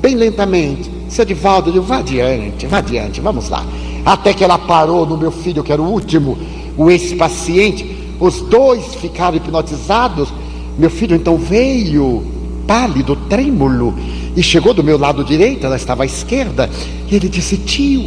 bem 0.00 0.14
lentamente. 0.14 0.90
Seu 1.06 1.22
Divaldo, 1.22 1.68
eu 1.68 1.82
vá 1.82 1.98
adiante, 1.98 2.66
vá 2.66 2.78
adiante, 2.78 3.20
vamos 3.20 3.50
lá. 3.50 3.62
Até 4.06 4.32
que 4.32 4.42
ela 4.42 4.56
parou 4.56 5.04
no 5.04 5.18
meu 5.18 5.30
filho, 5.30 5.62
que 5.62 5.70
era 5.70 5.82
o 5.82 5.84
último, 5.84 6.38
o 6.74 6.90
ex-paciente. 6.90 8.14
Os 8.18 8.40
dois 8.40 8.94
ficaram 8.94 9.36
hipnotizados. 9.36 10.32
Meu 10.78 10.88
filho 10.88 11.14
então 11.14 11.36
veio, 11.36 12.24
pálido, 12.66 13.16
trêmulo, 13.28 13.94
e 14.34 14.42
chegou 14.42 14.72
do 14.72 14.82
meu 14.82 14.96
lado 14.96 15.22
direito, 15.22 15.66
ela 15.66 15.76
estava 15.76 16.04
à 16.04 16.06
esquerda. 16.06 16.70
E 17.06 17.14
ele 17.14 17.28
disse: 17.28 17.58
Tio, 17.58 18.02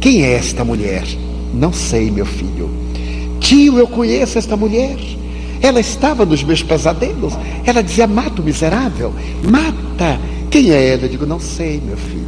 quem 0.00 0.22
é 0.22 0.32
esta 0.32 0.64
mulher? 0.64 1.04
Não 1.52 1.70
sei, 1.70 2.10
meu 2.10 2.24
filho. 2.24 2.70
Tio, 3.40 3.78
eu 3.78 3.86
conheço 3.86 4.38
esta 4.38 4.56
mulher. 4.56 4.96
Ela 5.60 5.80
estava 5.80 6.24
nos 6.24 6.42
meus 6.42 6.62
pesadelos. 6.62 7.34
Ela 7.64 7.82
dizia: 7.82 8.06
Mata 8.06 8.40
o 8.40 8.44
miserável, 8.44 9.12
mata. 9.42 10.20
Quem 10.50 10.70
é 10.70 10.92
ela? 10.92 11.02
Eu 11.02 11.08
digo: 11.08 11.26
Não 11.26 11.40
sei, 11.40 11.80
meu 11.84 11.96
filho. 11.96 12.26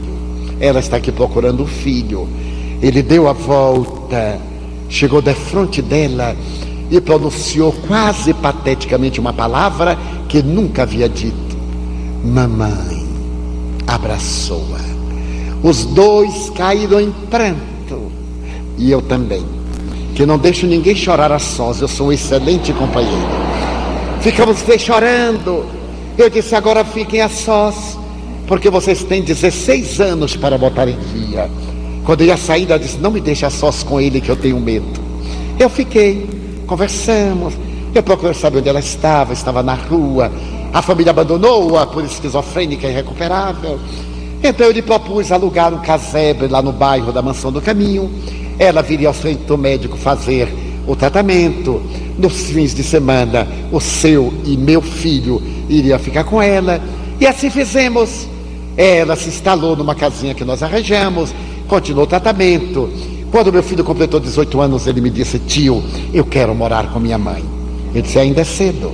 Ela 0.60 0.80
está 0.80 0.96
aqui 0.96 1.12
procurando 1.12 1.62
o 1.62 1.66
filho. 1.66 2.28
Ele 2.82 3.02
deu 3.02 3.28
a 3.28 3.32
volta, 3.32 4.38
chegou 4.88 5.20
de 5.20 5.34
frente 5.34 5.82
dela 5.82 6.36
e 6.90 7.00
pronunciou 7.00 7.72
quase 7.86 8.32
pateticamente 8.34 9.20
uma 9.20 9.32
palavra 9.32 9.98
que 10.28 10.42
nunca 10.42 10.82
havia 10.82 11.08
dito. 11.08 11.56
Mamãe, 12.24 13.06
abraçou-a. 13.86 14.78
Os 15.62 15.84
dois 15.84 16.50
caíram 16.50 17.00
em 17.00 17.10
pranto. 17.28 18.12
E 18.76 18.90
eu 18.90 19.02
também. 19.02 19.57
Que 20.18 20.26
não 20.26 20.36
deixo 20.36 20.66
ninguém 20.66 20.96
chorar 20.96 21.30
a 21.30 21.38
sós. 21.38 21.80
Eu 21.80 21.86
sou 21.86 22.08
um 22.08 22.12
excelente 22.12 22.72
companheiro. 22.72 23.22
Ficamos 24.20 24.64
chorando. 24.76 25.64
Eu 26.18 26.28
disse: 26.28 26.56
agora 26.56 26.84
fiquem 26.84 27.20
a 27.20 27.28
sós 27.28 27.96
porque 28.48 28.68
vocês 28.68 29.04
têm 29.04 29.22
16 29.22 30.00
anos 30.00 30.34
para 30.34 30.58
botar 30.58 30.88
em 30.88 30.98
dia. 31.14 31.48
Quando 32.04 32.22
eu 32.22 32.26
ia 32.26 32.36
sair, 32.36 32.64
ela 32.64 32.80
disse: 32.80 32.98
Não 32.98 33.12
me 33.12 33.20
deixe 33.20 33.48
sós 33.48 33.84
com 33.84 34.00
ele, 34.00 34.20
que 34.20 34.28
eu 34.28 34.34
tenho 34.34 34.58
medo. 34.58 34.88
Eu 35.56 35.70
fiquei, 35.70 36.28
conversamos. 36.66 37.54
Eu 37.94 38.02
procurei 38.02 38.34
saber 38.34 38.58
onde 38.58 38.68
ela 38.68 38.80
estava, 38.80 39.32
estava 39.32 39.62
na 39.62 39.74
rua. 39.74 40.32
A 40.72 40.82
família 40.82 41.10
abandonou-a 41.10 41.86
por 41.86 42.04
esquizofrênica 42.04 42.88
irrecuperável. 42.88 43.78
Então 44.42 44.66
eu 44.66 44.72
lhe 44.72 44.82
propus 44.82 45.30
alugar 45.30 45.72
um 45.72 45.78
casebre 45.78 46.48
lá 46.48 46.60
no 46.60 46.72
bairro 46.72 47.12
da 47.12 47.22
Mansão 47.22 47.52
do 47.52 47.62
Caminho. 47.62 48.10
Ela 48.58 48.82
viria 48.82 49.08
ao 49.08 49.14
centro 49.14 49.56
médico 49.56 49.96
fazer 49.96 50.48
o 50.86 50.96
tratamento. 50.96 51.80
Nos 52.18 52.46
fins 52.50 52.74
de 52.74 52.82
semana, 52.82 53.46
o 53.70 53.80
seu 53.80 54.34
e 54.44 54.56
meu 54.56 54.82
filho 54.82 55.40
iria 55.68 55.98
ficar 55.98 56.24
com 56.24 56.42
ela. 56.42 56.80
E 57.20 57.26
assim 57.26 57.50
fizemos. 57.50 58.26
Ela 58.76 59.16
se 59.16 59.28
instalou 59.28 59.76
numa 59.76 59.94
casinha 59.94 60.34
que 60.34 60.44
nós 60.44 60.62
arranjamos, 60.62 61.34
continuou 61.66 62.04
o 62.04 62.08
tratamento. 62.08 62.88
Quando 63.30 63.52
meu 63.52 63.62
filho 63.62 63.84
completou 63.84 64.20
18 64.20 64.60
anos, 64.60 64.86
ele 64.86 65.00
me 65.00 65.10
disse: 65.10 65.38
Tio, 65.38 65.82
eu 66.14 66.24
quero 66.24 66.54
morar 66.54 66.92
com 66.92 67.00
minha 67.00 67.18
mãe. 67.18 67.44
Eu 67.94 68.02
disse: 68.02 68.18
Ainda 68.18 68.40
é 68.40 68.44
cedo. 68.44 68.92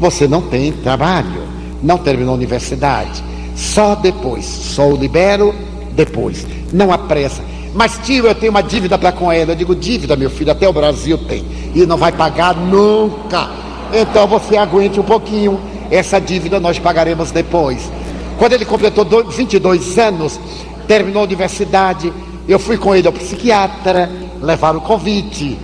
Você 0.00 0.26
não 0.26 0.40
tem 0.40 0.72
trabalho, 0.72 1.42
não 1.82 1.98
terminou 1.98 2.32
a 2.32 2.36
universidade. 2.36 3.22
Só 3.54 3.94
depois. 3.94 4.44
Só 4.44 4.88
o 4.88 4.96
libero 4.96 5.54
depois. 5.94 6.46
Não 6.72 6.92
há 6.92 6.98
pressa. 6.98 7.42
Mas, 7.78 7.96
tio, 8.02 8.26
eu 8.26 8.34
tenho 8.34 8.50
uma 8.50 8.60
dívida 8.60 8.98
para 8.98 9.12
com 9.12 9.30
ela. 9.30 9.52
Eu 9.52 9.54
digo: 9.54 9.72
Dívida, 9.72 10.16
meu 10.16 10.28
filho, 10.28 10.50
até 10.50 10.68
o 10.68 10.72
Brasil 10.72 11.16
tem. 11.16 11.44
E 11.72 11.86
não 11.86 11.96
vai 11.96 12.10
pagar 12.10 12.56
nunca. 12.56 13.48
Então 13.92 14.26
você 14.26 14.56
aguente 14.56 14.98
um 14.98 15.04
pouquinho. 15.04 15.60
Essa 15.88 16.20
dívida 16.20 16.58
nós 16.58 16.76
pagaremos 16.80 17.30
depois. 17.30 17.88
Quando 18.36 18.54
ele 18.54 18.64
completou 18.64 19.06
22 19.30 19.96
anos, 19.96 20.40
terminou 20.88 21.22
a 21.22 21.24
universidade, 21.24 22.12
eu 22.48 22.58
fui 22.58 22.76
com 22.76 22.96
ele 22.96 23.06
ao 23.06 23.12
psiquiatra, 23.12 24.10
levar 24.42 24.74
o 24.74 24.80
convite. 24.80 25.56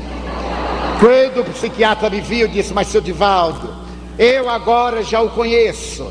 Quando 1.00 1.40
o 1.40 1.52
psiquiatra 1.52 2.08
me 2.08 2.20
viu, 2.20 2.46
disse: 2.46 2.72
Mas 2.72 2.86
seu 2.86 3.00
Divaldo, 3.00 3.74
eu 4.16 4.48
agora 4.48 5.02
já 5.02 5.20
o 5.20 5.30
conheço. 5.30 6.06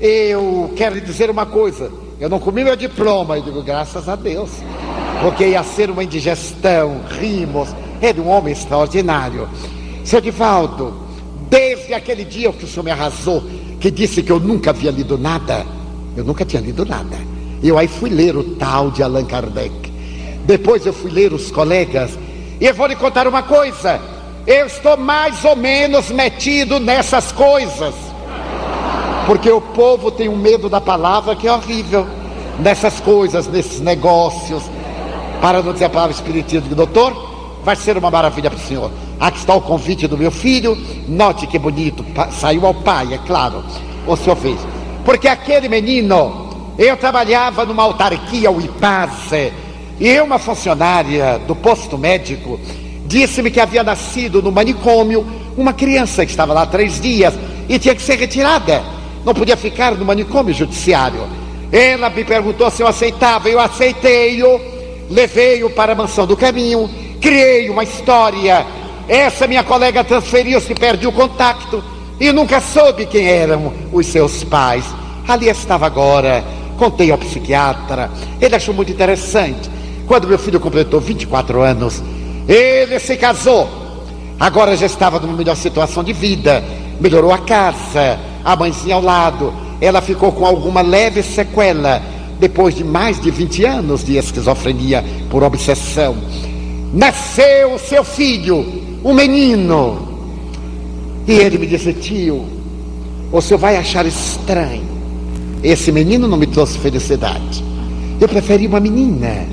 Eu 0.00 0.72
quero 0.74 0.94
lhe 0.94 1.02
dizer 1.02 1.28
uma 1.28 1.44
coisa: 1.44 1.92
eu 2.20 2.28
não 2.28 2.38
comi 2.38 2.64
meu 2.64 2.76
diploma. 2.76 3.36
Eu 3.36 3.42
digo: 3.42 3.62
Graças 3.62 4.08
a 4.08 4.16
Deus, 4.16 4.50
porque 5.22 5.46
ia 5.46 5.62
ser 5.62 5.90
uma 5.90 6.04
indigestão. 6.04 7.00
Rimos. 7.18 7.68
É 8.00 8.12
um 8.20 8.28
homem 8.28 8.52
extraordinário. 8.52 9.48
Seu 10.04 10.20
Divaldo, 10.20 10.94
desde 11.48 11.94
aquele 11.94 12.24
dia 12.24 12.52
que 12.52 12.64
o 12.64 12.68
senhor 12.68 12.82
me 12.82 12.90
arrasou, 12.90 13.42
que 13.80 13.90
disse 13.90 14.22
que 14.22 14.30
eu 14.30 14.38
nunca 14.38 14.70
havia 14.70 14.90
lido 14.90 15.16
nada, 15.16 15.64
eu 16.14 16.22
nunca 16.22 16.44
tinha 16.44 16.60
lido 16.60 16.84
nada. 16.84 17.16
Eu 17.62 17.78
aí 17.78 17.88
fui 17.88 18.10
ler 18.10 18.36
o 18.36 18.44
tal 18.56 18.90
de 18.90 19.02
Allan 19.02 19.24
Kardec. 19.24 19.72
Depois 20.44 20.84
eu 20.84 20.92
fui 20.92 21.10
ler 21.10 21.32
os 21.32 21.50
colegas. 21.50 22.18
E 22.60 22.66
eu 22.66 22.74
vou 22.74 22.86
lhe 22.86 22.96
contar 22.96 23.26
uma 23.26 23.42
coisa. 23.42 23.98
Eu 24.46 24.66
estou 24.66 24.96
mais 24.96 25.42
ou 25.44 25.56
menos 25.56 26.10
metido 26.10 26.78
nessas 26.78 27.32
coisas. 27.32 27.94
Porque 29.26 29.50
o 29.50 29.60
povo 29.60 30.10
tem 30.10 30.28
um 30.28 30.36
medo 30.36 30.68
da 30.68 30.80
palavra 30.80 31.34
que 31.34 31.48
é 31.48 31.52
horrível. 31.52 32.06
Nessas 32.58 33.00
coisas, 33.00 33.46
nesses 33.48 33.80
negócios. 33.80 34.62
Para 35.40 35.62
não 35.62 35.72
dizer 35.72 35.86
a 35.86 35.90
palavra 35.90 36.14
espiritismo, 36.14 36.74
doutor, 36.74 37.60
vai 37.64 37.74
ser 37.74 37.96
uma 37.96 38.10
maravilha 38.10 38.50
para 38.50 38.58
o 38.58 38.62
senhor. 38.62 38.90
Aqui 39.18 39.38
está 39.38 39.54
o 39.54 39.60
convite 39.60 40.06
do 40.06 40.18
meu 40.18 40.30
filho. 40.30 40.76
Note 41.08 41.46
que 41.46 41.58
bonito. 41.58 42.04
Saiu 42.32 42.66
ao 42.66 42.74
pai, 42.74 43.14
é 43.14 43.18
claro. 43.18 43.64
O 44.06 44.16
senhor 44.16 44.36
fez. 44.36 44.58
Porque 45.04 45.26
aquele 45.26 45.68
menino, 45.68 46.48
eu 46.78 46.96
trabalhava 46.96 47.64
numa 47.64 47.82
autarquia, 47.82 48.50
o 48.50 48.60
IPASE, 48.60 49.52
e 50.00 50.20
uma 50.20 50.38
funcionária 50.38 51.38
do 51.46 51.54
posto 51.54 51.96
médico 51.96 52.58
disse-me 53.06 53.50
que 53.50 53.60
havia 53.60 53.82
nascido 53.82 54.42
no 54.42 54.50
manicômio 54.50 55.24
uma 55.56 55.72
criança 55.72 56.24
que 56.24 56.32
estava 56.32 56.52
lá 56.52 56.66
três 56.66 57.00
dias 57.00 57.34
e 57.68 57.78
tinha 57.78 57.94
que 57.94 58.02
ser 58.02 58.18
retirada. 58.18 58.82
Não 59.24 59.32
podia 59.34 59.56
ficar 59.56 59.94
no 59.94 60.04
manicômio 60.04 60.52
judiciário. 60.52 61.26
Ela 61.72 62.10
me 62.10 62.24
perguntou 62.24 62.70
se 62.70 62.82
eu 62.82 62.86
aceitava, 62.86 63.48
eu 63.48 63.58
aceitei-o, 63.58 64.60
levei-o 65.10 65.70
para 65.70 65.92
a 65.92 65.96
mansão 65.96 66.26
do 66.26 66.36
caminho, 66.36 66.88
criei 67.20 67.70
uma 67.70 67.82
história. 67.82 68.66
Essa 69.08 69.46
minha 69.46 69.64
colega 69.64 70.04
transferiu-se, 70.04 70.74
perdeu 70.74 71.10
o 71.10 71.12
contato 71.12 71.82
e 72.20 72.30
nunca 72.32 72.60
soube 72.60 73.06
quem 73.06 73.26
eram 73.26 73.72
os 73.92 74.06
seus 74.06 74.44
pais. 74.44 74.84
Ali 75.26 75.48
estava 75.48 75.86
agora, 75.86 76.44
contei 76.76 77.10
ao 77.10 77.18
psiquiatra, 77.18 78.10
ele 78.40 78.54
achou 78.54 78.74
muito 78.74 78.92
interessante. 78.92 79.70
Quando 80.06 80.28
meu 80.28 80.38
filho 80.38 80.60
completou 80.60 81.00
24 81.00 81.62
anos, 81.62 82.02
ele 82.46 82.98
se 83.00 83.16
casou. 83.16 83.68
Agora 84.38 84.76
já 84.76 84.86
estava 84.86 85.18
numa 85.18 85.32
melhor 85.32 85.56
situação 85.56 86.04
de 86.04 86.12
vida, 86.12 86.62
melhorou 87.00 87.32
a 87.32 87.38
casa, 87.38 88.18
a 88.44 88.54
mãezinha 88.54 88.94
ao 88.94 89.02
lado. 89.02 89.52
Ela 89.80 90.00
ficou 90.00 90.32
com 90.32 90.44
alguma 90.44 90.82
leve 90.82 91.22
sequela 91.22 92.02
depois 92.38 92.74
de 92.74 92.84
mais 92.84 93.20
de 93.20 93.30
20 93.30 93.64
anos 93.64 94.04
de 94.04 94.16
esquizofrenia 94.16 95.04
por 95.30 95.42
obsessão. 95.42 96.16
Nasceu 96.92 97.74
o 97.74 97.78
seu 97.78 98.04
filho, 98.04 98.64
um 99.04 99.12
menino, 99.12 100.14
e 101.26 101.32
ele 101.32 101.58
me 101.58 101.66
disse: 101.66 101.92
Tio, 101.92 102.44
o 103.32 103.40
senhor 103.40 103.58
vai 103.58 103.76
achar 103.76 104.06
estranho, 104.06 104.86
esse 105.62 105.90
menino 105.90 106.28
não 106.28 106.36
me 106.36 106.46
trouxe 106.46 106.78
felicidade. 106.78 107.64
Eu 108.20 108.28
preferi 108.28 108.66
uma 108.66 108.80
menina. 108.80 109.46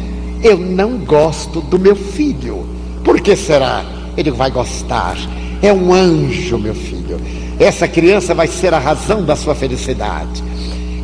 Eu 0.44 0.58
não 0.58 0.98
gosto 0.98 1.62
do 1.62 1.80
meu 1.80 1.96
filho. 1.96 2.66
Por 3.04 3.20
que 3.22 3.36
será? 3.36 3.86
Ele 4.18 4.32
vai 4.32 4.52
gostar. 4.52 5.16
É 5.62 5.72
um 5.72 5.94
anjo, 5.94 6.58
meu 6.58 6.74
filho. 6.74 7.20
Essa 7.60 7.88
criança 7.88 8.34
vai 8.34 8.48
ser 8.48 8.74
a 8.74 8.80
razão 8.80 9.24
da 9.24 9.36
sua 9.36 9.54
felicidade. 9.54 10.44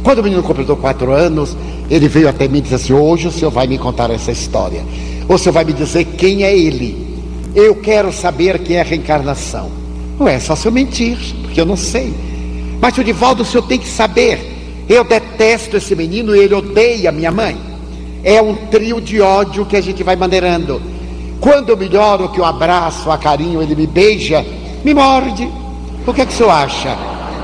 Quando 0.03 0.19
o 0.19 0.23
menino 0.23 0.41
completou 0.41 0.77
quatro 0.77 1.11
anos, 1.11 1.55
ele 1.89 2.07
veio 2.07 2.29
até 2.29 2.47
mim 2.47 2.59
e 2.59 2.61
disse 2.61 2.75
assim: 2.75 2.93
Hoje 2.93 3.27
o 3.27 3.31
senhor 3.31 3.51
vai 3.51 3.67
me 3.67 3.77
contar 3.77 4.09
essa 4.09 4.31
história. 4.31 4.83
O 5.27 5.37
senhor 5.37 5.53
vai 5.53 5.65
me 5.65 5.73
dizer 5.73 6.05
quem 6.05 6.43
é 6.43 6.57
ele. 6.57 7.05
Eu 7.53 7.75
quero 7.75 8.11
saber 8.13 8.59
quem 8.59 8.77
é 8.77 8.81
a 8.81 8.83
reencarnação. 8.83 9.69
Não 10.19 10.27
é 10.27 10.39
só 10.39 10.55
se 10.55 10.67
eu 10.67 10.71
mentir, 10.71 11.17
porque 11.41 11.59
eu 11.59 11.65
não 11.65 11.75
sei. 11.75 12.13
Mas 12.79 12.97
o 12.97 13.03
Divaldo, 13.03 13.43
o 13.43 13.45
senhor 13.45 13.63
tem 13.63 13.79
que 13.79 13.87
saber. 13.87 14.39
Eu 14.87 15.03
detesto 15.03 15.75
esse 15.77 15.95
menino 15.95 16.35
e 16.35 16.39
ele 16.39 16.53
odeia 16.53 17.11
minha 17.11 17.31
mãe. 17.31 17.57
É 18.23 18.41
um 18.41 18.55
trio 18.55 19.01
de 19.01 19.19
ódio 19.19 19.65
que 19.65 19.75
a 19.75 19.81
gente 19.81 20.03
vai 20.03 20.15
maneirando. 20.15 20.81
Quando 21.39 21.69
eu 21.69 21.77
melhoro, 21.77 22.29
que 22.29 22.39
eu 22.39 22.45
abraço, 22.45 23.11
a 23.11 23.17
carinho, 23.17 23.61
ele 23.61 23.75
me 23.75 23.85
beija, 23.85 24.45
me 24.83 24.93
morde. 24.93 25.47
O 26.07 26.13
que 26.13 26.21
é 26.21 26.25
que 26.25 26.31
o 26.33 26.35
senhor 26.35 26.51
acha? 26.51 26.97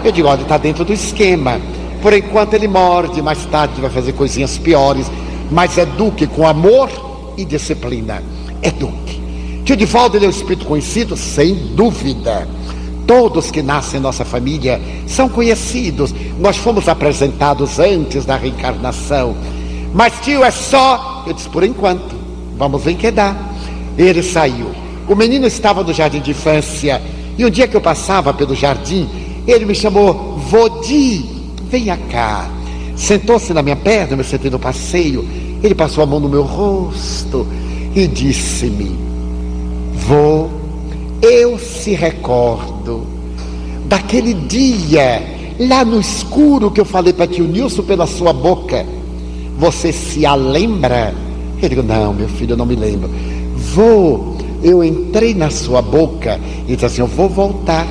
Eu 0.05 0.11
digo, 0.13 0.25
olha, 0.29 0.41
está 0.41 0.57
dentro 0.57 0.85
do 0.85 0.93
esquema. 0.93 1.59
Por 2.01 2.13
enquanto 2.13 2.53
ele 2.53 2.67
morde, 2.67 3.21
mais 3.21 3.45
tarde 3.47 3.81
vai 3.81 3.89
fazer 3.89 4.13
coisinhas 4.13 4.57
piores. 4.57 5.11
Mas 5.51 5.77
é 5.77 5.85
Duque 5.85 6.25
com 6.25 6.47
amor 6.47 6.89
e 7.37 7.43
disciplina. 7.43 8.23
É 8.61 8.71
Duque. 8.71 9.21
Tio 9.65 9.75
Divaldo 9.75 10.17
ele 10.17 10.25
é 10.25 10.27
um 10.29 10.31
espírito 10.31 10.65
conhecido? 10.65 11.17
Sem 11.17 11.53
dúvida. 11.75 12.47
Todos 13.05 13.51
que 13.51 13.61
nascem 13.61 13.99
em 13.99 14.03
nossa 14.03 14.23
família 14.23 14.81
são 15.07 15.27
conhecidos. 15.27 16.15
Nós 16.39 16.55
fomos 16.55 16.87
apresentados 16.87 17.79
antes 17.79 18.23
da 18.23 18.37
reencarnação. 18.37 19.35
Mas 19.93 20.13
tio, 20.21 20.41
é 20.41 20.51
só. 20.51 21.25
Eu 21.27 21.33
disse, 21.33 21.49
por 21.49 21.65
enquanto. 21.65 22.15
Vamos 22.57 22.81
ver 22.81 22.95
que 22.95 23.11
dá. 23.11 23.35
Ele 23.97 24.23
saiu. 24.23 24.71
O 25.07 25.15
menino 25.15 25.47
estava 25.47 25.83
no 25.83 25.93
jardim 25.93 26.21
de 26.21 26.31
infância. 26.31 27.01
E 27.37 27.45
um 27.45 27.49
dia 27.49 27.67
que 27.67 27.75
eu 27.75 27.81
passava 27.81 28.33
pelo 28.33 28.55
jardim, 28.55 29.09
ele 29.47 29.65
me 29.65 29.75
chamou, 29.75 30.37
Vodi, 30.37 31.25
venha 31.69 31.97
cá. 31.97 32.49
Sentou-se 32.95 33.53
na 33.53 33.61
minha 33.61 33.75
perna, 33.75 34.13
eu 34.13 34.17
me 34.17 34.23
sentei 34.23 34.51
no 34.51 34.59
passeio. 34.59 35.27
Ele 35.63 35.73
passou 35.73 36.03
a 36.03 36.07
mão 36.07 36.19
no 36.19 36.29
meu 36.29 36.43
rosto 36.43 37.47
e 37.95 38.07
disse-me: 38.07 38.97
Vô, 39.93 40.49
eu 41.21 41.57
se 41.57 41.93
recordo 41.93 43.07
daquele 43.85 44.33
dia 44.33 45.21
lá 45.59 45.85
no 45.85 45.99
escuro 45.99 46.71
que 46.71 46.81
eu 46.81 46.85
falei 46.85 47.13
para 47.13 47.27
tio 47.27 47.45
Nilson 47.45 47.83
pela 47.83 48.05
sua 48.05 48.33
boca. 48.33 48.85
Você 49.57 49.91
se 49.91 50.25
a 50.25 50.35
lembra? 50.35 51.13
Ele 51.61 51.75
disse: 51.75 51.87
Não, 51.87 52.13
meu 52.13 52.27
filho, 52.27 52.53
eu 52.53 52.57
não 52.57 52.65
me 52.65 52.75
lembro. 52.75 53.09
Vou, 53.55 54.32
eu 54.63 54.83
entrei 54.83 55.33
na 55.33 55.49
sua 55.49 55.81
boca 55.81 56.39
e 56.67 56.73
disse 56.73 56.85
assim: 56.85 57.01
Eu 57.01 57.07
vou 57.07 57.27
voltar. 57.27 57.85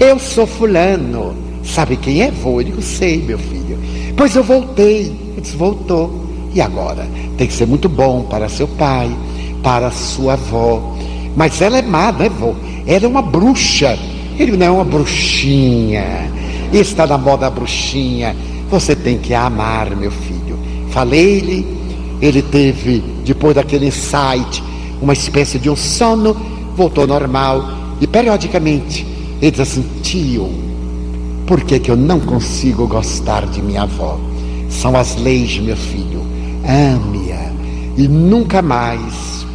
Eu 0.00 0.18
sou 0.18 0.46
fulano. 0.46 1.34
Sabe 1.62 1.96
quem 1.96 2.22
é? 2.22 2.30
Vou. 2.30 2.60
Eu 2.60 2.64
digo: 2.64 2.82
Sei, 2.82 3.18
meu 3.18 3.38
filho. 3.38 3.78
Pois 4.16 4.34
eu 4.34 4.42
voltei. 4.42 5.06
Ele 5.32 5.40
disse: 5.40 5.56
Voltou. 5.56 6.24
E 6.52 6.60
agora? 6.60 7.06
Tem 7.36 7.46
que 7.46 7.52
ser 7.52 7.66
muito 7.66 7.88
bom 7.88 8.22
para 8.22 8.48
seu 8.48 8.66
pai, 8.66 9.10
para 9.62 9.90
sua 9.90 10.34
avó. 10.34 10.96
Mas 11.36 11.60
ela 11.60 11.78
é 11.78 11.82
má, 11.82 12.12
né, 12.12 12.28
vô? 12.28 12.54
Ela 12.86 13.04
é 13.04 13.08
uma 13.08 13.22
bruxa. 13.22 13.98
Ele 14.38 14.56
não 14.56 14.66
é 14.66 14.70
uma 14.70 14.84
bruxinha. 14.84 16.30
Está 16.72 17.06
na 17.06 17.16
moda 17.16 17.46
a 17.46 17.50
bruxinha. 17.50 18.34
Você 18.68 18.96
tem 18.96 19.18
que 19.18 19.32
amar, 19.32 19.94
meu 19.94 20.10
filho. 20.10 20.58
Falei-lhe, 20.90 21.66
ele 22.20 22.42
teve, 22.42 23.02
depois 23.24 23.54
daquele 23.54 23.86
insight, 23.86 24.62
uma 25.00 25.12
espécie 25.12 25.58
de 25.58 25.70
um 25.70 25.76
sono, 25.76 26.36
voltou 26.76 27.06
normal. 27.06 27.64
E 28.00 28.06
periodicamente 28.06 29.06
ele 29.40 29.50
diz 29.50 29.60
assim: 29.60 29.84
tio, 30.02 30.50
por 31.46 31.60
que, 31.62 31.78
que 31.78 31.90
eu 31.90 31.96
não 31.96 32.20
consigo 32.20 32.86
gostar 32.86 33.46
de 33.46 33.60
minha 33.60 33.82
avó? 33.82 34.18
São 34.68 34.96
as 34.96 35.16
leis, 35.16 35.58
meu 35.58 35.76
filho. 35.76 36.22
Ame-a 36.64 37.52
e 37.96 38.08
nunca 38.08 38.62
mais. 38.62 39.46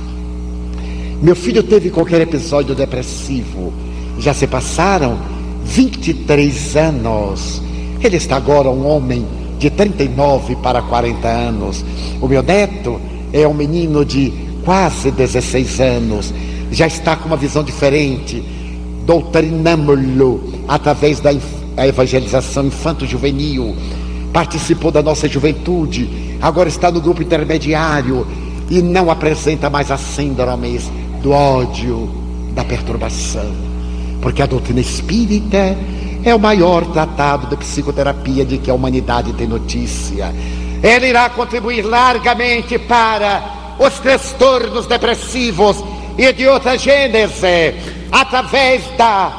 Meu 1.22 1.36
filho 1.36 1.64
teve 1.64 1.90
qualquer 1.90 2.22
episódio 2.22 2.74
depressivo. 2.76 3.74
Já 4.18 4.34
se 4.34 4.48
passaram 4.48 5.18
23 5.66 6.76
anos. 6.78 7.62
Ele 8.02 8.16
está 8.16 8.38
agora 8.38 8.70
um 8.70 8.88
homem 8.88 9.26
de 9.58 9.70
39 9.70 10.56
para 10.58 10.82
40 10.82 11.28
anos. 11.28 11.84
O 12.22 12.28
meu 12.28 12.42
neto 12.42 13.02
é 13.34 13.48
um 13.48 13.54
menino 13.54 14.06
de 14.06 14.49
quase 14.70 15.10
16 15.10 15.82
anos. 15.82 16.32
Já 16.72 16.86
está 16.86 17.16
com 17.16 17.26
uma 17.26 17.36
visão 17.36 17.64
diferente. 17.64 18.40
Doutrinamos-lo 19.04 20.64
através 20.68 21.20
da 21.20 21.32
evangelização 21.76 22.68
infanto-juvenil. 22.68 23.76
Participou 24.32 24.92
da 24.92 25.02
nossa 25.02 25.28
juventude. 25.28 26.38
Agora 26.40 26.70
está 26.70 26.92
no 26.92 27.02
grupo 27.02 27.24
intermediário 27.24 28.28
e 28.70 28.80
não 28.80 29.10
apresenta 29.10 29.72
mais 29.72 29.90
as 29.90 30.02
síndromes 30.02 30.88
do 31.24 31.32
ódio, 31.32 32.08
da 32.54 32.64
perturbação. 32.64 33.52
Porque 34.22 34.44
a 34.44 34.46
doutrina 34.46 34.82
espírita 34.82 35.76
é 36.24 36.36
o 36.36 36.40
maior 36.40 36.86
tratado 36.86 37.48
de 37.48 37.58
psicoterapia 37.58 38.46
de 38.46 38.60
que 38.60 38.70
a 38.70 38.76
humanidade 38.76 39.34
tem 39.34 39.48
notícia. 39.48 40.32
Ela 40.84 41.08
irá 41.08 41.28
contribuir 41.28 41.82
largamente 41.82 42.78
para 42.78 43.58
os 43.80 43.98
transtornos 44.00 44.86
depressivos 44.86 45.84
e 46.18 46.34
de 46.34 46.46
outra 46.46 46.78
gênese, 46.78 47.74
através 48.12 48.84
da 48.98 49.32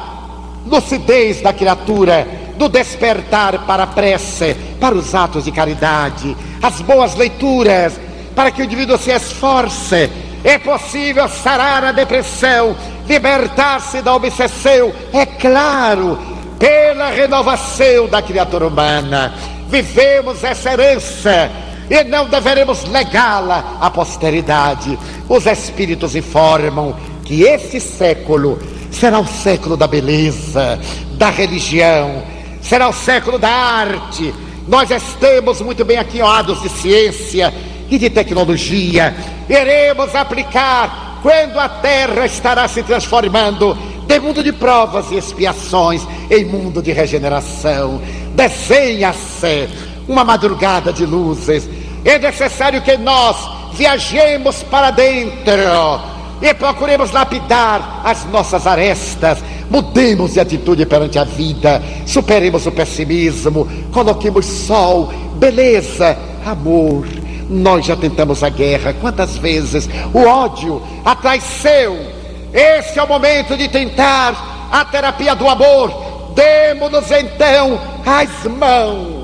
lucidez 0.66 1.42
da 1.42 1.52
criatura, 1.52 2.26
do 2.56 2.68
despertar 2.68 3.66
para 3.66 3.84
a 3.84 3.86
prece, 3.86 4.56
para 4.80 4.94
os 4.94 5.14
atos 5.14 5.44
de 5.44 5.52
caridade, 5.52 6.36
as 6.62 6.80
boas 6.80 7.14
leituras, 7.14 8.00
para 8.34 8.50
que 8.50 8.62
o 8.62 8.64
indivíduo 8.64 8.98
se 8.98 9.10
esforce. 9.10 10.10
É 10.42 10.58
possível 10.58 11.28
sarar 11.28 11.84
a 11.84 11.92
depressão, 11.92 12.74
libertar-se 13.06 14.00
da 14.00 14.14
obsessão, 14.14 14.90
é 15.12 15.26
claro, 15.26 16.18
pela 16.58 17.10
renovação 17.10 18.08
da 18.08 18.22
criatura 18.22 18.66
humana. 18.66 19.34
Vivemos 19.68 20.42
essa 20.42 20.72
herança 20.72 21.50
e 21.90 22.04
não 22.04 22.28
deveremos 22.28 22.84
legá-la 22.84 23.78
à 23.80 23.90
posteridade. 23.90 24.96
Os 25.28 25.44
espíritos 25.44 26.14
informam 26.14 26.94
que 27.24 27.42
esse 27.42 27.80
século 27.80 28.60
será 28.92 29.18
o 29.18 29.26
século 29.26 29.76
da 29.76 29.88
beleza, 29.88 30.78
da 31.14 31.30
religião, 31.30 32.22
será 32.62 32.88
o 32.88 32.92
século 32.92 33.38
da 33.38 33.50
arte. 33.50 34.32
Nós 34.68 34.88
estamos 34.90 35.60
muito 35.60 35.84
bem 35.84 35.98
aquinhoados 35.98 36.62
de 36.62 36.68
ciência 36.68 37.52
e 37.90 37.98
de 37.98 38.08
tecnologia. 38.08 39.14
Iremos 39.48 40.14
aplicar 40.14 41.18
quando 41.22 41.58
a 41.58 41.68
terra 41.68 42.24
estará 42.24 42.68
se 42.68 42.82
transformando 42.84 43.76
de 44.06 44.20
mundo 44.20 44.42
de 44.42 44.52
provas 44.52 45.10
e 45.10 45.16
expiações 45.16 46.06
em 46.30 46.44
mundo 46.44 46.80
de 46.80 46.92
regeneração. 46.92 48.00
Desenha-se 48.34 49.68
uma 50.08 50.24
madrugada 50.24 50.92
de 50.92 51.06
luzes. 51.06 51.68
É 52.05 52.18
necessário 52.18 52.82
que 52.82 52.97
nós 52.97 53.36
viajemos 53.74 54.62
para 54.64 54.90
dentro 54.90 55.52
e 56.43 56.55
procuremos 56.55 57.10
lapidar 57.10 58.01
as 58.05 58.24
nossas 58.27 58.66
arestas. 58.66 59.39
Mudemos 59.68 60.32
de 60.32 60.40
atitude 60.40 60.86
perante 60.86 61.18
a 61.18 61.24
vida, 61.24 61.82
superemos 62.06 62.66
o 62.66 62.72
pessimismo, 62.72 63.68
coloquemos 63.93 64.47
sol, 64.47 65.12
beleza, 65.36 66.16
amor. 66.44 67.06
Nós 67.48 67.85
já 67.85 67.97
tentamos 67.97 68.43
a 68.43 68.48
guerra, 68.48 68.94
quantas 69.01 69.36
vezes? 69.36 69.89
O 70.14 70.20
ódio, 70.20 70.82
a 71.05 71.14
traição. 71.14 71.98
Esse 72.52 72.98
é 72.98 73.02
o 73.02 73.09
momento 73.09 73.56
de 73.56 73.68
tentar 73.68 74.68
a 74.72 74.85
terapia 74.85 75.35
do 75.35 75.48
amor. 75.48 75.93
Demos-nos 76.35 77.10
então 77.10 77.81
as 78.05 78.44
mãos. 78.44 79.19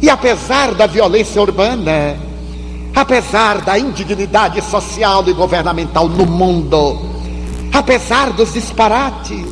E 0.00 0.10
apesar 0.10 0.74
da 0.74 0.86
violência 0.86 1.40
urbana, 1.40 2.16
apesar 2.94 3.60
da 3.62 3.78
indignidade 3.78 4.60
social 4.62 5.24
e 5.28 5.32
governamental 5.32 6.08
no 6.08 6.26
mundo, 6.26 7.00
apesar 7.72 8.32
dos 8.32 8.52
disparates, 8.52 9.46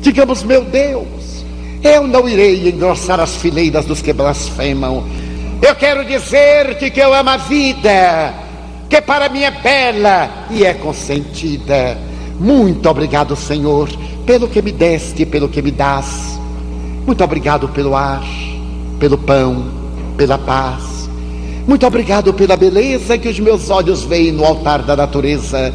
digamos, 0.00 0.42
meu 0.42 0.64
Deus, 0.64 1.44
eu 1.82 2.06
não 2.06 2.28
irei 2.28 2.68
engrossar 2.68 3.20
as 3.20 3.36
fileiras 3.36 3.84
dos 3.84 4.02
que 4.02 4.12
blasfemam. 4.12 5.04
Eu 5.62 5.74
quero 5.74 6.04
dizer-te 6.04 6.90
que 6.90 7.00
eu 7.00 7.14
amo 7.14 7.30
a 7.30 7.36
vida, 7.36 8.34
que 8.88 9.00
para 9.00 9.28
mim 9.28 9.42
é 9.42 9.50
bela 9.50 10.46
e 10.50 10.64
é 10.64 10.74
consentida. 10.74 11.96
Muito 12.38 12.88
obrigado, 12.88 13.34
Senhor, 13.34 13.88
pelo 14.24 14.48
que 14.48 14.62
me 14.62 14.72
deste 14.72 15.22
e 15.22 15.26
pelo 15.26 15.48
que 15.48 15.60
me 15.60 15.70
dás. 15.70 16.38
Muito 17.06 17.24
obrigado 17.24 17.68
pelo 17.68 17.96
ar, 17.96 18.22
pelo 18.98 19.18
pão, 19.18 19.66
pela 20.16 20.38
paz. 20.38 21.08
Muito 21.66 21.86
obrigado 21.86 22.32
pela 22.32 22.56
beleza 22.56 23.18
que 23.18 23.28
os 23.28 23.38
meus 23.38 23.68
olhos 23.70 24.02
veem 24.02 24.32
no 24.32 24.44
altar 24.44 24.82
da 24.82 24.96
natureza. 24.96 25.72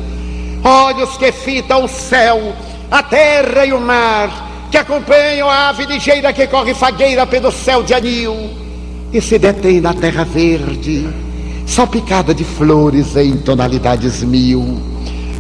Olhos 0.64 1.18
que 1.18 1.32
fitam 1.32 1.86
o 1.86 1.88
céu, 1.88 2.54
a 2.90 3.04
terra 3.04 3.66
e 3.66 3.74
o 3.74 3.80
mar, 3.80 4.68
que 4.72 4.78
acompanham 4.78 5.50
a 5.50 5.70
ave 5.70 5.86
ligeira 5.86 6.34
que 6.34 6.48
corre 6.48 6.74
fagueira 6.74 7.28
pelo 7.28 7.52
céu 7.52 7.84
de 7.84 7.94
anil 7.94 8.64
e 9.14 9.22
se 9.22 9.38
detém 9.38 9.80
na 9.80 9.94
terra 9.94 10.24
verde, 10.24 11.08
salpicada 11.68 12.34
de 12.34 12.44
flores 12.44 13.16
em 13.16 13.38
tonalidades 13.38 14.24
mil. 14.24 14.82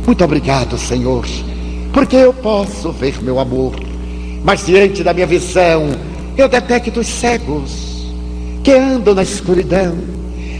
Muito 0.05 0.23
obrigado, 0.23 0.77
Senhor, 0.77 1.25
porque 1.91 2.15
eu 2.15 2.31
posso 2.31 2.91
ver 2.91 3.19
meu 3.23 3.39
amor, 3.39 3.73
mas 4.43 4.67
diante 4.67 5.03
da 5.03 5.13
minha 5.13 5.25
visão 5.25 5.89
eu 6.37 6.47
detecto 6.47 6.99
os 6.99 7.07
cegos 7.07 8.07
que 8.63 8.71
andam 8.71 9.13
na 9.13 9.23
escuridão, 9.23 9.95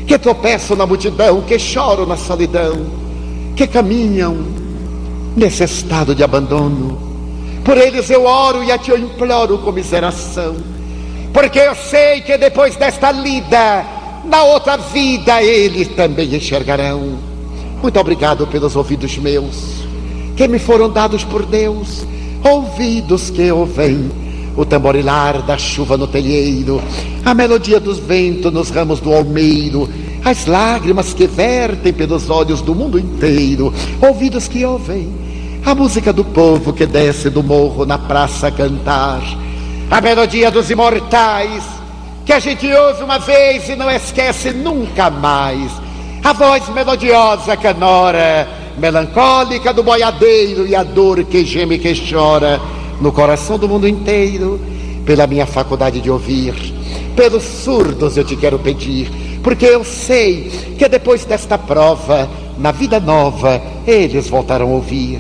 que 0.06 0.18
tropeçam 0.18 0.76
na 0.76 0.86
multidão, 0.86 1.42
que 1.42 1.58
choram 1.58 2.06
na 2.06 2.18
solidão, 2.18 2.86
que 3.56 3.66
caminham 3.66 4.38
nesse 5.36 5.64
estado 5.64 6.14
de 6.14 6.24
abandono. 6.24 6.98
Por 7.64 7.78
eles 7.78 8.10
eu 8.10 8.26
oro 8.26 8.64
e 8.64 8.72
a 8.72 8.78
ti 8.78 8.92
eu 8.92 9.00
imploro 9.00 9.58
comiseração, 9.60 10.56
porque 11.34 11.60
eu 11.60 11.74
sei 11.76 12.22
que 12.22 12.38
depois 12.38 12.76
desta 12.76 13.12
lida, 13.12 13.86
na 14.26 14.44
outra 14.44 14.78
vida, 14.78 15.42
eles 15.42 15.88
também 15.90 16.36
enxergarão. 16.36 17.18
Muito 17.82 18.00
obrigado 18.00 18.46
pelos 18.48 18.76
ouvidos 18.76 19.18
meus, 19.18 19.86
que 20.36 20.48
me 20.48 20.60
foram 20.60 20.90
dados 20.90 21.24
por 21.24 21.46
Deus, 21.46 22.06
ouvidos 22.44 23.30
que 23.30 23.52
ouvem 23.52 24.23
o 24.56 24.66
tamborilar 24.66 25.42
da 25.42 25.58
chuva 25.58 25.98
no 25.98 26.08
telheiro, 26.08 26.82
a 27.26 27.34
melodia 27.34 27.80
dos 27.80 28.00
ventos 28.00 28.52
nos 28.54 28.70
ramos 28.70 29.00
do 29.00 29.14
almeiro, 29.14 29.90
as 30.24 30.46
lágrimas 30.46 31.14
que 31.14 31.28
vertem 31.28 31.92
pelos 31.92 32.30
olhos 32.30 32.62
do 32.62 32.76
mundo 32.76 33.00
inteiro, 33.00 33.74
ouvidos 34.02 34.48
que 34.48 34.64
ouvem 34.64 35.24
a 35.66 35.74
música 35.74 36.12
do 36.12 36.26
povo 36.26 36.74
que 36.74 36.86
desce 36.86 37.30
do 37.30 37.42
morro 37.42 37.86
na 37.86 37.98
praça 37.98 38.48
a 38.48 38.52
cantar, 38.52 39.22
a 39.90 40.02
melodia 40.02 40.52
dos 40.52 40.70
imortais 40.70 41.64
que 42.26 42.34
a 42.34 42.40
gente 42.40 42.72
ouve 42.72 43.04
uma 43.04 43.20
vez 43.20 43.70
e 43.70 43.76
não 43.76 43.90
esquece 43.90 44.52
nunca 44.52 45.10
mais, 45.10 45.72
a 46.24 46.34
voz 46.34 46.68
melodiosa 46.70 47.56
canora, 47.58 48.48
melancólica 48.78 49.74
do 49.74 49.84
boiadeiro 49.84 50.68
e 50.68 50.76
a 50.76 50.84
dor 50.84 51.24
que 51.24 51.46
geme 51.46 51.76
e 51.76 51.80
que 51.80 52.12
chora 52.12 52.62
no 53.04 53.12
coração 53.12 53.60
do 53.60 53.68
mundo 53.68 53.86
inteiro, 53.86 54.58
pela 55.06 55.28
minha 55.28 55.46
faculdade 55.46 56.00
de 56.00 56.10
ouvir, 56.10 56.54
pelos 57.18 57.44
surdos 57.44 58.16
eu 58.16 58.24
te 58.24 58.38
quero 58.38 58.58
pedir, 58.58 59.12
porque 59.44 59.66
eu 59.66 59.84
sei 59.84 60.50
que 60.80 60.88
depois 60.88 61.26
desta 61.26 61.58
prova, 61.58 62.30
na 62.58 62.72
vida 62.72 63.02
nova, 63.02 63.62
eles 63.86 64.30
voltarão 64.30 64.70
a 64.70 64.76
ouvir. 64.76 65.20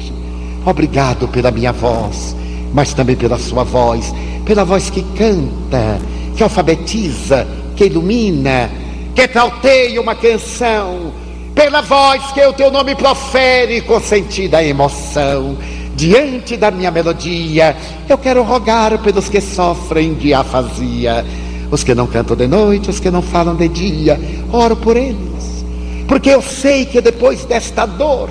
Obrigado 0.65 1.27
pela 1.27 1.51
minha 1.51 1.73
voz, 1.73 2.33
mas 2.73 2.93
também 2.93 3.17
pela 3.17 3.37
sua 3.37 3.65
voz, 3.65 4.15
pela 4.45 4.63
voz 4.63 4.89
que 4.89 5.03
canta, 5.17 5.99
que 6.37 6.41
alfabetiza, 6.41 7.45
que 7.75 7.87
ilumina, 7.87 8.71
que 9.13 9.27
trauteia 9.27 9.99
uma 9.99 10.15
canção, 10.15 11.11
pela 11.53 11.81
voz 11.81 12.31
que 12.31 12.45
o 12.45 12.53
teu 12.53 12.71
nome 12.71 12.95
profere 12.95 13.81
com 13.81 13.99
sentida 13.99 14.63
emoção 14.63 15.57
diante 15.95 16.57
da 16.57 16.71
minha 16.71 16.91
melodia, 16.91 17.75
eu 18.09 18.17
quero 18.17 18.43
rogar 18.43 18.97
pelos 18.99 19.29
que 19.29 19.39
sofrem 19.39 20.13
de 20.13 20.33
afasia, 20.33 21.25
os 21.71 21.83
que 21.83 21.95
não 21.95 22.07
cantam 22.07 22.35
de 22.35 22.47
noite, 22.47 22.89
os 22.89 22.99
que 22.99 23.11
não 23.11 23.21
falam 23.21 23.55
de 23.55 23.67
dia, 23.67 24.19
oro 24.51 24.75
por 24.75 24.97
eles, 24.97 25.65
porque 26.07 26.29
eu 26.29 26.41
sei 26.41 26.85
que 26.85 27.01
depois 27.01 27.45
desta 27.45 27.85
dor, 27.85 28.29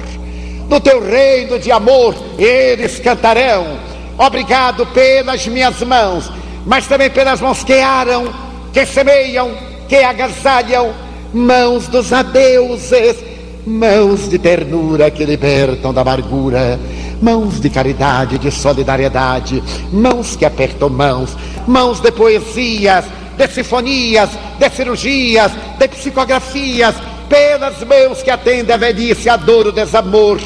no 0.68 0.80
teu 0.80 1.02
reino 1.02 1.59
de 1.59 1.70
amor, 1.70 2.14
eles 2.39 2.98
cantarão. 2.98 3.78
Obrigado 4.16 4.86
pelas 4.86 5.47
minhas 5.47 5.80
mãos, 5.82 6.30
mas 6.64 6.86
também 6.86 7.10
pelas 7.10 7.40
mãos 7.40 7.64
que 7.64 7.74
aram, 7.74 8.32
que 8.72 8.86
semeiam, 8.86 9.51
que 9.89 9.97
agasalham, 9.97 10.93
mãos 11.32 11.89
dos 11.89 12.12
adeuses, 12.12 13.16
mãos 13.66 14.28
de 14.28 14.39
ternura 14.39 15.10
que 15.10 15.24
libertam 15.24 15.93
da 15.93 16.01
amargura 16.01 16.78
mãos 17.23 17.61
de 17.61 17.70
caridade, 17.70 18.36
de 18.36 18.51
solidariedade, 18.51 19.62
mãos 19.93 20.35
que 20.35 20.44
apertam 20.44 20.90
mãos, 20.90 21.36
mãos 21.66 22.01
de 22.01 22.11
poesias, 22.11 23.05
de 23.36 23.49
sinfonias, 23.49 24.31
de 24.59 24.69
cirurgias, 24.69 25.53
de 25.78 25.89
psicografias, 25.89 26.94
pelas 27.28 27.82
mãos 27.85 28.23
que 28.23 28.31
atendem 28.31 28.74
a 28.74 28.77
velhice, 28.77 29.28
a 29.28 29.36
dor, 29.36 29.69
o 29.69 29.73
desamor, 29.73 30.40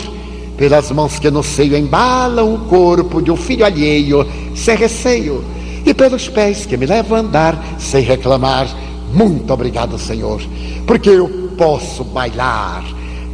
pelas 0.57 0.91
mãos 0.91 1.19
que 1.19 1.31
no 1.31 1.43
seio 1.43 1.77
embalam 1.77 2.55
o 2.55 2.59
corpo 2.67 3.21
de 3.23 3.31
um 3.31 3.37
filho 3.37 3.65
alheio, 3.65 4.27
sem 4.55 4.77
receio, 4.77 5.43
e 5.85 5.95
pelos 5.95 6.29
pés 6.29 6.67
que 6.67 6.77
me 6.77 6.87
levam 6.87 7.17
a 7.17 7.21
andar 7.21 7.65
sem 7.79 8.03
reclamar. 8.03 8.69
Muito 9.13 9.51
obrigado, 9.53 9.99
Senhor, 9.99 10.41
porque 10.87 11.11
eu 11.11 11.51
posso 11.57 12.05
bailar 12.05 12.85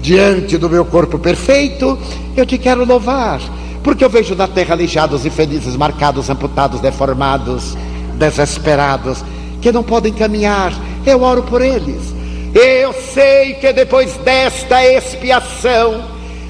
diante 0.03 0.59
do 0.59 0.69
meu 0.69 0.85
corpo 0.85 1.17
perfeito, 1.17 1.97
eu 2.37 2.45
te 2.45 2.59
quero 2.59 2.85
louvar, 2.85 3.41
porque 3.85 4.05
eu 4.05 4.11
vejo 4.11 4.35
na 4.35 4.49
terra 4.49 4.75
aleijados, 4.75 5.25
infelizes, 5.25 5.77
marcados, 5.77 6.29
amputados, 6.29 6.81
deformados, 6.81 7.77
desesperados, 8.19 9.25
que 9.63 9.71
não 9.71 9.85
podem 9.85 10.13
caminhar. 10.13 10.73
Eu 11.07 11.23
oro 11.23 11.45
por 11.45 11.63
eles. 11.63 12.13
Eu 12.53 12.93
sei 12.93 13.55
que 13.55 13.73
depois 13.73 14.17
desta 14.19 14.85
expiação, 14.85 16.05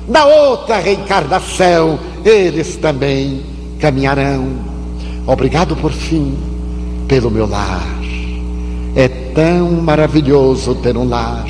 na 0.08 0.24
outra 0.24 0.78
reencarnação, 0.78 1.98
eles 2.24 2.76
também 2.76 3.42
caminharão. 3.78 4.48
Obrigado 5.26 5.76
por 5.76 5.92
fim 5.92 6.36
pelo 7.06 7.30
meu 7.30 7.46
lar. 7.46 7.86
É 8.96 9.08
tão 9.08 9.70
maravilhoso 9.72 10.74
ter 10.76 10.96
um 10.96 11.08
lar 11.08 11.46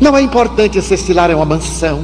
não 0.00 0.16
é 0.16 0.22
importante 0.22 0.80
se 0.80 0.94
esse 0.94 1.12
lar 1.12 1.30
é 1.30 1.34
uma 1.34 1.44
mansão, 1.44 2.02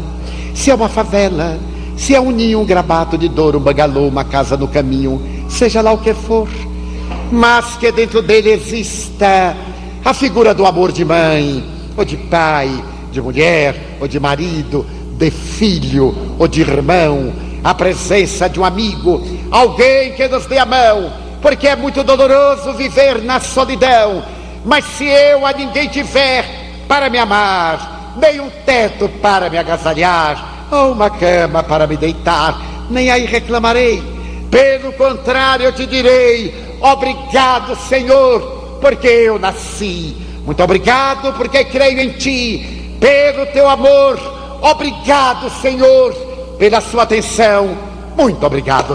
se 0.55 0.71
é 0.71 0.75
uma 0.75 0.89
favela, 0.89 1.59
se 1.97 2.15
é 2.15 2.21
um 2.21 2.31
ninho, 2.31 2.61
um 2.61 2.65
grabato 2.65 3.16
de 3.16 3.29
dor, 3.29 3.55
um 3.55 3.61
bangalô, 3.61 4.09
uma 4.09 4.25
casa 4.25 4.57
no 4.57 4.66
caminho, 4.66 5.23
seja 5.49 5.81
lá 5.81 5.93
o 5.93 5.99
que 5.99 6.12
for, 6.12 6.49
mas 7.31 7.77
que 7.77 7.91
dentro 7.93 8.21
dele 8.21 8.51
exista 8.51 9.57
a 10.05 10.12
figura 10.12 10.53
do 10.53 10.66
amor 10.66 10.93
de 10.93 11.05
mãe, 11.05 11.65
ou 11.97 12.05
de 12.05 12.16
pai, 12.16 12.69
de 13.12 13.23
mulher, 13.23 13.97
ou 14.01 14.09
de 14.09 14.19
marido, 14.19 14.85
de 15.16 15.31
filho, 15.31 16.15
ou 16.39 16.49
de 16.49 16.61
irmão, 16.61 17.33
a 17.62 17.73
presença 17.75 18.49
de 18.49 18.59
um 18.59 18.65
amigo, 18.65 19.23
alguém 19.51 20.12
que 20.12 20.27
nos 20.29 20.47
dê 20.47 20.59
a 20.59 20.66
mão, 20.66 21.12
porque 21.41 21.69
é 21.69 21.77
muito 21.77 22.03
doloroso 22.03 22.75
viver 22.75 23.23
na 23.23 23.39
solidão, 23.39 24.23
mas 24.65 24.85
se 24.85 25.05
eu 25.05 25.47
a 25.47 25.53
ninguém 25.53 25.89
tiver, 25.89 26.64
para 26.89 27.11
me 27.11 27.19
amar, 27.19 28.15
nem 28.16 28.40
um 28.40 28.51
teto 28.65 29.09
para 29.20 29.51
me 29.51 29.59
agasalhar, 29.59 30.69
ou 30.70 30.93
uma 30.93 31.11
cama 31.11 31.62
para 31.62 31.86
me 31.86 31.97
deitar, 31.97 32.61
nem 32.90 33.11
aí 33.11 33.24
reclamarei. 33.24 34.02
Pelo 34.51 34.93
contrário, 34.93 35.66
eu 35.66 35.73
te 35.73 35.86
direi: 35.86 36.55
obrigado, 36.81 37.77
Senhor, 37.77 38.78
porque 38.81 39.09
eu 39.09 39.39
nasci. 39.39 40.16
Muito 40.44 40.62
obrigado, 40.62 41.32
porque 41.35 41.65
creio 41.65 42.01
em 42.01 42.11
Ti, 42.11 42.97
pelo 43.01 43.47
Teu 43.47 43.69
amor. 43.69 44.19
Obrigado, 44.61 45.51
Senhor, 45.61 46.12
pela 46.59 46.81
Sua 46.81 47.05
atenção. 47.05 47.77
Muito 48.16 48.44
obrigado. 48.47 48.93